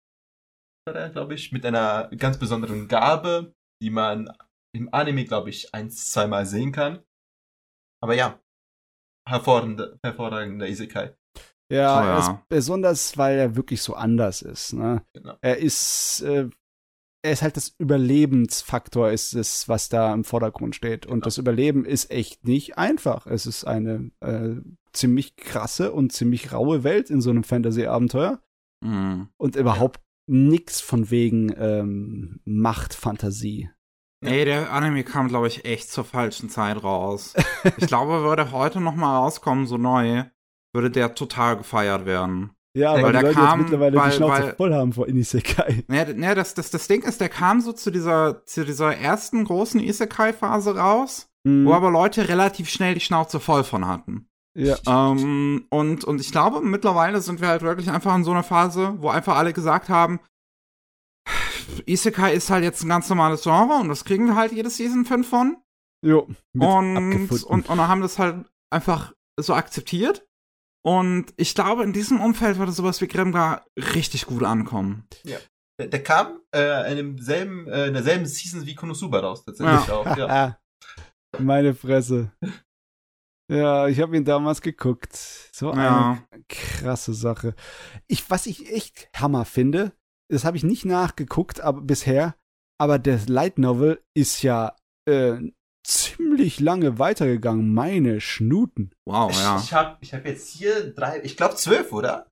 [0.85, 4.31] glaube ich, mit einer ganz besonderen Gabe, die man
[4.75, 7.03] im Anime, glaube ich, ein, zweimal sehen kann.
[8.01, 8.39] Aber ja,
[9.27, 11.15] hervorragender, hervorragender Isekai.
[11.71, 12.13] Ja, Oh, ja.
[12.13, 14.73] er ist besonders, weil er wirklich so anders ist.
[14.73, 15.03] Ne?
[15.13, 15.35] Genau.
[15.41, 16.49] Er ist, äh,
[17.21, 21.05] er ist halt das Überlebensfaktor, ist es, was da im Vordergrund steht.
[21.05, 21.25] Und Genau.
[21.25, 23.27] das Überleben ist echt nicht einfach.
[23.27, 24.55] Es ist eine äh,
[24.93, 28.41] ziemlich krasse und ziemlich raue Welt in so einem Fantasy-Abenteuer
[28.83, 29.27] Mhm.
[29.37, 33.69] und überhaupt nix von wegen ähm, Machtfantasie.
[34.25, 37.33] Ey, der Anime kam, glaube ich, echt zur falschen Zeit raus.
[37.77, 40.23] ich glaube, würde heute noch mal rauskommen, so neu,
[40.73, 42.51] würde der total gefeiert werden.
[42.77, 44.93] Ja, Weil weil, der die Leute kam, jetzt mittlerweile weil- die Schnauze weil- voll haben
[44.93, 45.83] vor Inisekai.
[45.87, 49.43] Ne, ne das, das, das Ding ist, der kam so zu dieser, zu dieser ersten
[49.43, 51.65] großen Isekai-Phase raus, Mhm.
[51.65, 54.27] wo aber Leute relativ schnell die Schnauze voll von hatten.
[54.55, 54.77] ja.
[54.87, 58.93] Ähm, und, und ich glaube, mittlerweile sind wir halt wirklich einfach in so einer Phase,
[58.99, 60.19] wo einfach alle gesagt haben,
[61.85, 65.05] Isekai ist halt jetzt ein ganz normales Genre und das kriegen wir halt jede Season
[65.05, 65.57] 5 von.
[66.05, 66.27] Jo,
[66.57, 70.25] Und, und, und dann haben das halt einfach so akzeptiert.
[70.89, 75.07] Und ich glaube, in diesem Umfeld würde sowas wie Grimgar richtig gut ankommen.
[75.79, 79.93] Der, der kam äh, in, demselben, äh, in derselben Season wie Konosuba raus, tatsächlich Ja.
[79.93, 80.17] auch.
[80.17, 80.59] Ja.
[81.39, 82.31] Meine Fresse.
[83.51, 85.15] Ja, ich habe ihn damals geguckt.
[85.53, 86.25] So Ja.
[86.31, 87.53] eine krasse Sache.
[88.07, 89.93] Ich, was ich echt Hammer finde,
[90.31, 92.35] das habe ich nicht nachgeguckt, aber bisher,
[92.79, 94.75] aber der Light Novel ist ja
[95.07, 95.37] äh,
[95.85, 97.73] ziemlich lange weitergegangen.
[97.73, 98.91] Meine Schnuten.
[99.05, 99.59] Wow, Ich, ja.
[99.59, 102.27] ich habe ich hab jetzt hier drei, ich glaube zwölf, oder?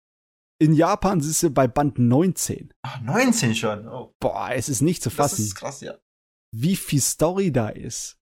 [0.60, 2.74] In Japan sind sie bei Band 19.
[2.82, 3.88] Ach, 19 schon.
[3.88, 5.98] Oh, Boah, es ist nicht zu das fassen, ist krass, ja.
[6.52, 8.18] wie viel Story da ist.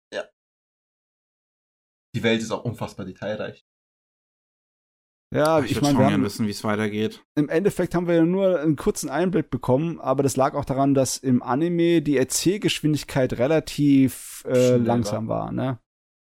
[2.16, 3.66] Die Welt ist auch unfassbar detailreich.
[5.34, 7.24] Ja, ich ich meine, wir haben, wissen, wie es weitergeht.
[7.36, 10.94] im Endeffekt haben wir ja nur einen kurzen Einblick bekommen, aber das lag auch daran,
[10.94, 15.52] dass im Anime die Erzählgeschwindigkeit relativ äh, langsam war.
[15.52, 15.80] ne?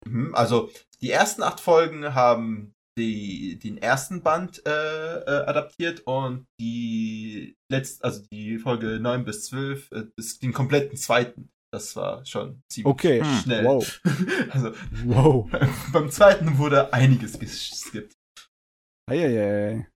[0.07, 0.71] Mhm, Also,
[1.03, 8.03] die ersten acht Folgen haben die, den ersten Band äh, äh, adaptiert und die letzte,
[8.05, 11.51] also die Folge 9 bis 12 äh, ist den kompletten zweiten.
[11.71, 13.41] Das war schon ziemlich Okay, Hm.
[13.43, 13.65] schnell.
[13.67, 14.01] wow.
[14.51, 14.73] Also,
[15.05, 15.51] Wow.
[15.93, 18.15] beim zweiten wurde einiges geskippt.
[19.09, 19.87] Eieiei.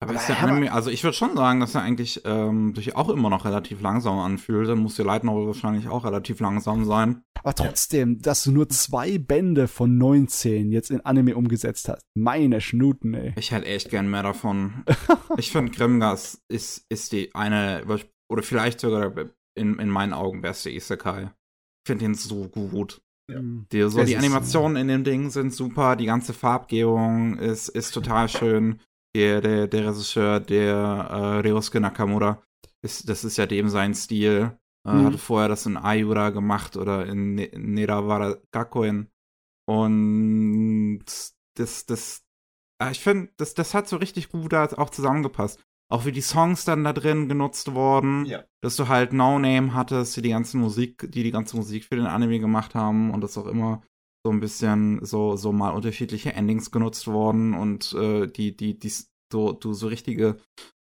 [0.00, 2.94] Aber, Aber ist der Anime, also ich würde schon sagen, dass er eigentlich ähm, sich
[2.94, 4.68] auch immer noch relativ langsam anfühlt.
[4.68, 7.22] Dann muss die Light Novel wahrscheinlich auch relativ langsam sein.
[7.42, 12.02] Aber trotzdem, dass du nur zwei Bände von 19 jetzt in Anime umgesetzt hast.
[12.14, 13.34] Meine Schnuten, ey.
[13.36, 14.84] Ich hätte echt gern mehr davon.
[15.36, 17.84] ich finde, Grimgas ist, ist die eine,
[18.30, 19.12] oder vielleicht sogar
[19.56, 21.24] in, in meinen Augen beste Isekai.
[21.24, 23.00] Ich finde ihn so gut.
[23.30, 23.40] Ja.
[23.72, 28.28] Die, so, die Animationen in dem Ding sind super, die ganze Farbgebung ist, ist total
[28.28, 28.80] schön.
[29.14, 32.42] Der, der, der Regisseur, der äh, Ryosuke Nakamura,
[32.82, 34.56] ist, das ist ja dem sein Stil.
[34.86, 35.04] Äh, Mhm.
[35.06, 39.10] Hatte vorher das in Ayura gemacht oder in Ne- Nerawara Gakuen.
[39.66, 41.04] Und
[41.56, 42.22] das, das,
[42.80, 45.62] ah, ich finde, das, das hat so richtig gut da auch zusammengepasst.
[45.90, 48.44] Auch wie die Songs dann da drin genutzt wurden Ja.
[48.62, 51.96] dass du halt No Name hattest, die die ganze Musik, die die ganze Musik für
[51.96, 53.82] den Anime gemacht haben und das auch immer
[54.26, 58.92] so ein bisschen so so mal unterschiedliche Endings genutzt worden und äh, die die die
[59.32, 60.36] so du so richtige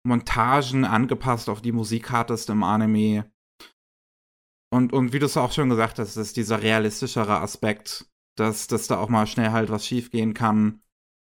[0.07, 3.25] Montagen angepasst auf die Musik hattest im Anime
[4.71, 8.87] und und wie du es auch schon gesagt hast, ist dieser realistischere Aspekt, dass dass
[8.87, 10.81] da auch mal schnell halt was schiefgehen kann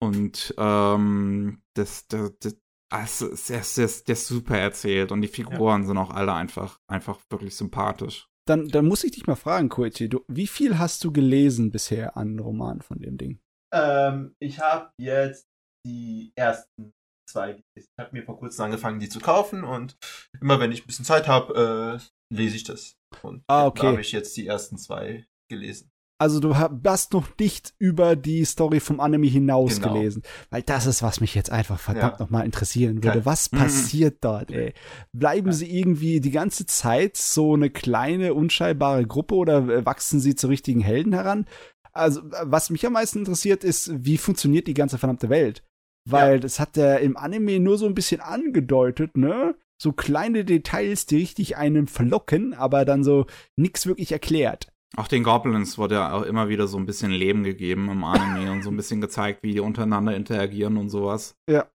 [0.00, 2.56] und ähm, das, das, das
[2.94, 6.32] also, der, ist- der, ist- der ist super erzählt und die Figuren sind auch alle
[6.32, 8.28] einfach, einfach wirklich sympathisch.
[8.46, 12.16] Dann, dann muss ich dich mal fragen, Koichi, du, wie viel hast du gelesen bisher
[12.16, 13.40] an Romanen von dem Ding?
[13.72, 15.46] Ähm, ich habe jetzt
[15.86, 16.92] die ersten
[17.28, 17.64] zwei gelesen.
[17.76, 19.96] Ich habe mir vor kurzem angefangen, die zu kaufen und
[20.40, 21.98] immer wenn ich ein bisschen Zeit habe,
[22.30, 22.96] äh, lese ich das.
[23.22, 23.82] Und Ah, ja, okay.
[23.82, 25.90] da habe ich jetzt die ersten zwei gelesen.
[26.24, 29.92] Also du hast noch nicht über die Story vom Anime hinaus Genau.
[29.92, 30.22] gelesen.
[30.48, 32.24] Weil das ist, was mich jetzt einfach verdammt Ja.
[32.24, 33.18] nochmal interessieren würde.
[33.18, 33.58] Kein- Was Mhm.
[33.58, 34.72] passiert dort, ey?
[35.12, 40.34] Bleiben sie irgendwie die ganze Zeit so eine kleine, unscheinbare Gruppe oder äh, wachsen sie
[40.34, 41.44] zu richtigen Helden heran?
[41.92, 45.62] Also, äh, was mich am meisten interessiert, ist, wie funktioniert die ganze verdammte Welt?
[46.08, 49.56] Weil das hat der im Anime nur so ein bisschen angedeutet, ne?
[49.78, 53.26] So kleine Details, die richtig einem verlocken, aber dann so
[53.56, 54.68] nix wirklich erklärt.
[54.96, 58.52] Auch den Goblins wurde ja auch immer wieder so ein bisschen Leben gegeben im Anime
[58.52, 61.36] und so ein bisschen gezeigt, wie die untereinander interagieren und sowas.
[61.50, 61.68] Ja.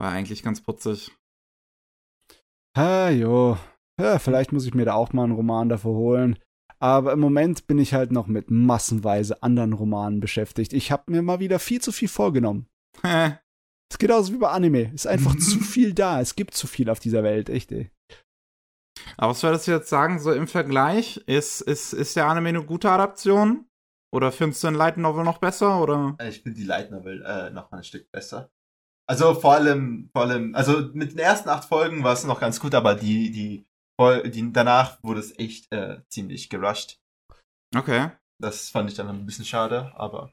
[0.00, 1.12] War eigentlich ganz putzig.
[2.76, 3.56] Ah, jo.
[4.00, 6.38] Ja, vielleicht muss ich mir da auch mal einen Roman davor holen.
[6.78, 10.72] Aber im Moment bin ich halt noch mit massenweise anderen Romanen beschäftigt.
[10.72, 12.66] Ich habe mir mal wieder viel zu viel vorgenommen.
[13.02, 13.38] Hä?
[13.90, 14.92] Es geht aus wie bei Anime.
[14.92, 16.20] Ist einfach zu viel da.
[16.20, 17.90] Es gibt zu viel auf dieser Welt, echt, ey.
[19.16, 21.18] Aber was würdest du jetzt sagen, so im Vergleich?
[21.26, 23.66] Ist, ist, ist der Anime eine gute Adaption?
[24.14, 25.80] Oder findest du den Light Novel noch besser?
[25.80, 26.16] Oder?
[26.22, 28.50] Ich finde die Light Novel äh, noch mal ein Stück besser.
[29.08, 32.58] Also vor allem, vor allem, also mit den ersten acht Folgen war es noch ganz
[32.58, 33.66] gut, aber die, die,
[34.30, 36.98] die danach wurde es echt äh, ziemlich gerusht.
[37.74, 38.10] Okay.
[38.42, 40.32] Das fand ich dann ein bisschen schade, aber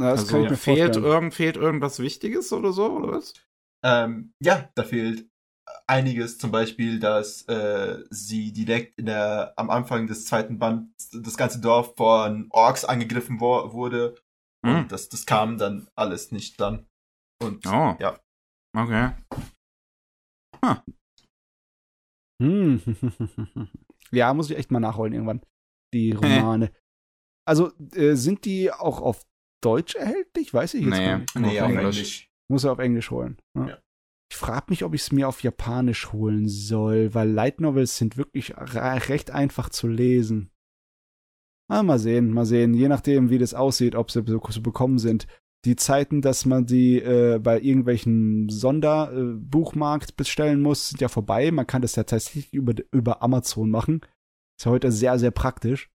[0.00, 3.34] Na, das also kann ich mir fehlt, irgend, fehlt irgendwas Wichtiges oder so, oder was?
[3.84, 5.28] ähm, ja, da fehlt
[5.86, 11.36] einiges, zum Beispiel, dass äh, sie direkt in der, am Anfang des zweiten Bands das
[11.36, 14.14] ganze Dorf von Orks angegriffen wo wurde.
[14.64, 14.76] Hm.
[14.76, 16.86] Und das, das kam dann alles nicht dann.
[17.42, 17.96] Und Oh.
[17.98, 18.18] ja.
[18.76, 19.12] Okay.
[22.42, 22.80] Hm.
[24.10, 25.42] ja, muss ich echt mal nachholen irgendwann.
[25.92, 26.72] Die Romane.
[27.46, 29.22] Also, äh, sind die auch auf
[29.62, 30.52] Deutsch erhältlich?
[30.52, 31.04] Weiß ich jetzt Nee.
[31.06, 31.34] gar nicht.
[31.36, 31.96] Nee, auf auf Englisch.
[31.96, 32.30] Englisch.
[32.50, 33.38] Muss er auf Englisch holen.
[33.56, 33.66] Ja.
[33.68, 33.78] Ja.
[34.34, 38.16] Ich frage mich, ob ich es mir auf Japanisch holen soll, weil Light Novels sind
[38.16, 40.50] wirklich re- recht einfach zu lesen.
[41.70, 42.74] Ah, mal sehen, mal sehen.
[42.74, 45.28] Je nachdem, wie das aussieht, ob sie so zu bekommen sind.
[45.64, 51.52] Die Zeiten, dass man die äh, bei irgendwelchen Sonderbuchmarkt äh, bestellen muss, sind ja vorbei.
[51.52, 54.00] Man kann das ja tatsächlich über, über Amazon machen.
[54.58, 55.90] Ist ja heute sehr, sehr praktisch.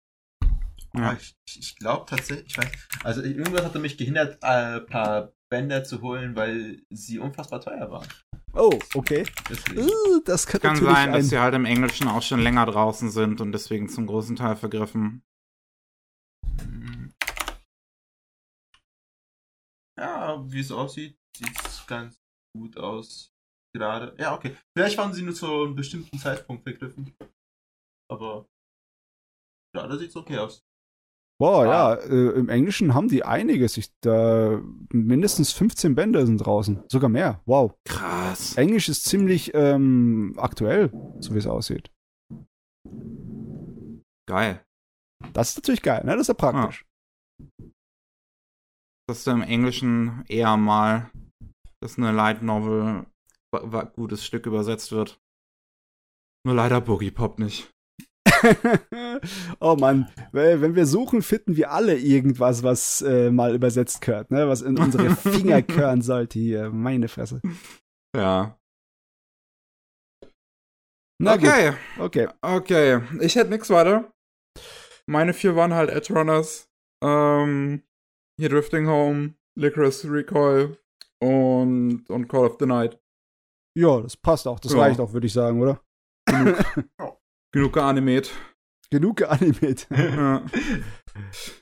[0.94, 1.14] Ja.
[1.14, 2.68] Ich, ich glaube tatsächlich, ich weiß,
[3.06, 8.07] also irgendwas hatte mich gehindert, ein paar Bänder zu holen, weil sie unfassbar teuer waren.
[8.56, 9.26] Oh, okay.
[9.49, 9.82] Deswegen.
[9.82, 13.11] Uh, das könnte Kann natürlich sein, dass sie halt im Englischen auch schon länger draußen
[13.11, 15.23] sind und deswegen zum großen Teil vergriffen.
[16.64, 17.14] Mhm.
[19.99, 22.18] Ja, wie es aussieht, sieht es ganz
[22.56, 23.34] gut aus.
[23.73, 24.15] Gerade.
[24.18, 24.56] Ja, okay.
[24.73, 27.14] Vielleicht waren sie nur zu einem bestimmten Zeitpunkt vergriffen.
[28.10, 28.48] Aber
[29.73, 30.64] gerade sieht es okay aus.
[31.38, 31.66] Boah, Ah.
[31.66, 33.76] ja, äh, im Englischen haben die einiges.
[33.78, 34.62] Ich, da,
[34.94, 36.84] mindestens 15 Bände sind draußen.
[36.90, 37.41] Sogar mehr.
[37.45, 37.74] Wow.
[37.86, 38.56] Krass.
[38.56, 41.91] Englisch ist ziemlich ähm, aktuell, so wie es aussieht.
[44.28, 44.64] Geil.
[45.34, 46.14] Das ist natürlich geil, ne?
[46.14, 46.86] Das ist ja praktisch.
[49.07, 51.12] Dass du im Englischen eher mal,
[51.82, 53.06] dass eine Light Novel
[53.95, 55.20] gutes Stück übersetzt wird.
[56.45, 57.72] Nur leider Boogie Pop nicht.
[59.59, 64.47] oh Mann, wenn wir suchen, finden wir alle irgendwas, was äh, mal übersetzt gehört, ne?
[64.47, 66.69] Was in unsere Finger gehören sollte hier.
[66.69, 67.41] Meine Fresse.
[68.15, 68.57] Ja.
[71.22, 72.27] Na okay, gut, okay.
[72.41, 73.01] okay.
[73.22, 74.11] Ich hätte nix weiter.
[75.07, 76.69] Meine vier waren halt Edge Runners,
[77.03, 77.84] ähm,
[78.39, 80.77] hier Drifting Home, Licorice Recoil
[81.22, 82.99] und, und Call of the Night.
[83.77, 84.59] Ja, das passt auch.
[84.59, 84.80] Das Ja.
[84.80, 85.81] reicht auch, würde ich sagen, oder?
[87.56, 88.34] Genug geanimet.
[88.91, 89.88] Genug geanimet.
[89.98, 90.41] Ja.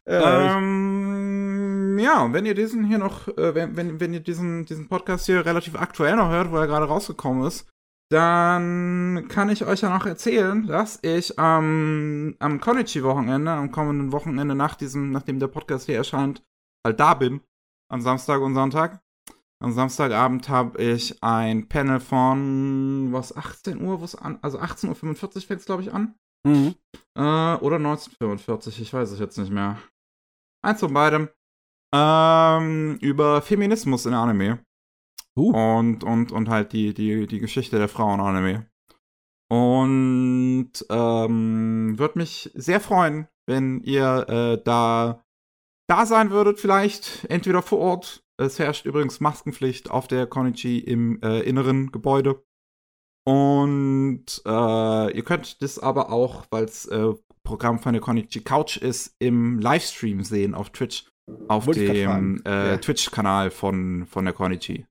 [0.07, 4.89] ja, ähm, ja, wenn ihr diesen hier noch, äh, wenn, wenn, wenn ihr diesen, diesen
[4.89, 7.69] Podcast hier relativ aktuell noch hört, wo er gerade rausgekommen ist,
[8.11, 14.55] dann kann ich euch ja noch erzählen, dass ich ähm, am Konichi-Wochenende, am kommenden Wochenende
[14.55, 16.41] nach diesem, nachdem der Podcast hier erscheint,
[16.83, 17.41] halt da bin.
[17.91, 19.02] Am Samstag und Sonntag.
[19.63, 25.41] Am Samstagabend habe ich ein Panel von, was, 18 Uhr, was an, also 18.45 Uhr
[25.41, 26.15] fängt es, glaube ich, an.
[26.45, 26.75] Mhm.
[27.15, 29.79] Äh, oder 1945, ich weiß es jetzt nicht mehr.
[30.65, 31.29] Eins von beidem.
[31.95, 34.59] Ähm, über Feminismus in Anime.
[35.37, 35.53] Uh.
[35.53, 38.67] Und, und, und halt die, die, die Geschichte der Frauen in Anime.
[39.49, 45.23] Und ähm, würde mich sehr freuen, wenn ihr äh, da
[45.89, 48.22] da sein würdet, vielleicht entweder vor Ort.
[48.43, 52.43] Es herrscht übrigens Maskenpflicht auf der Konichi im äh, inneren Gebäude.
[53.25, 57.13] Und äh, ihr könnt das aber auch, weil es äh,
[57.43, 61.09] Programm von der Konichi Couch ist, im Livestream sehen auf Twitch.
[61.47, 62.77] Auf Wollte dem äh, Ja.
[62.77, 64.85] Twitch-Kanal von, von der Konichi.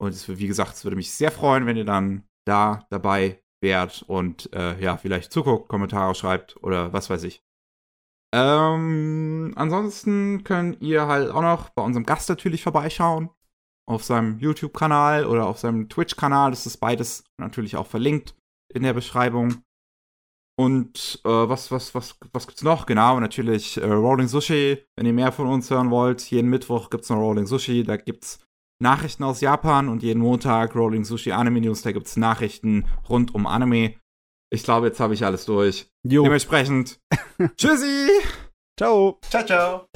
[0.00, 4.02] Und es, wie gesagt, es würde mich sehr freuen, wenn ihr dann da dabei wärt
[4.06, 7.42] und äh, ja, vielleicht zuguckt, Kommentare schreibt oder was weiß ich.
[8.32, 13.30] Ähm, ansonsten könnt ihr halt auch noch bei unserem Gast natürlich vorbeischauen.
[13.86, 16.50] Auf seinem YouTube-Kanal oder auf seinem Twitch-Kanal.
[16.50, 18.36] Das ist beides natürlich auch verlinkt
[18.72, 19.62] in der Beschreibung.
[20.56, 22.86] Und äh, was, was, was, was gibt's noch?
[22.86, 24.78] Genau, natürlich äh, Rolling Sushi.
[24.94, 27.82] Wenn ihr mehr von uns hören wollt, jeden Mittwoch gibt's noch Rolling Sushi.
[27.82, 28.44] Da gibt's
[28.78, 31.82] Nachrichten aus Japan und jeden Montag Rolling Sushi Anime News.
[31.82, 33.94] Da gibt's Nachrichten rund um Anime.
[34.50, 35.86] Ich glaube, jetzt habe ich alles durch.
[36.02, 36.24] Jo.
[36.24, 36.98] Dementsprechend.
[37.56, 38.08] Tschüssi!
[38.76, 39.18] Ciao.
[39.28, 39.86] Ciao, ciao.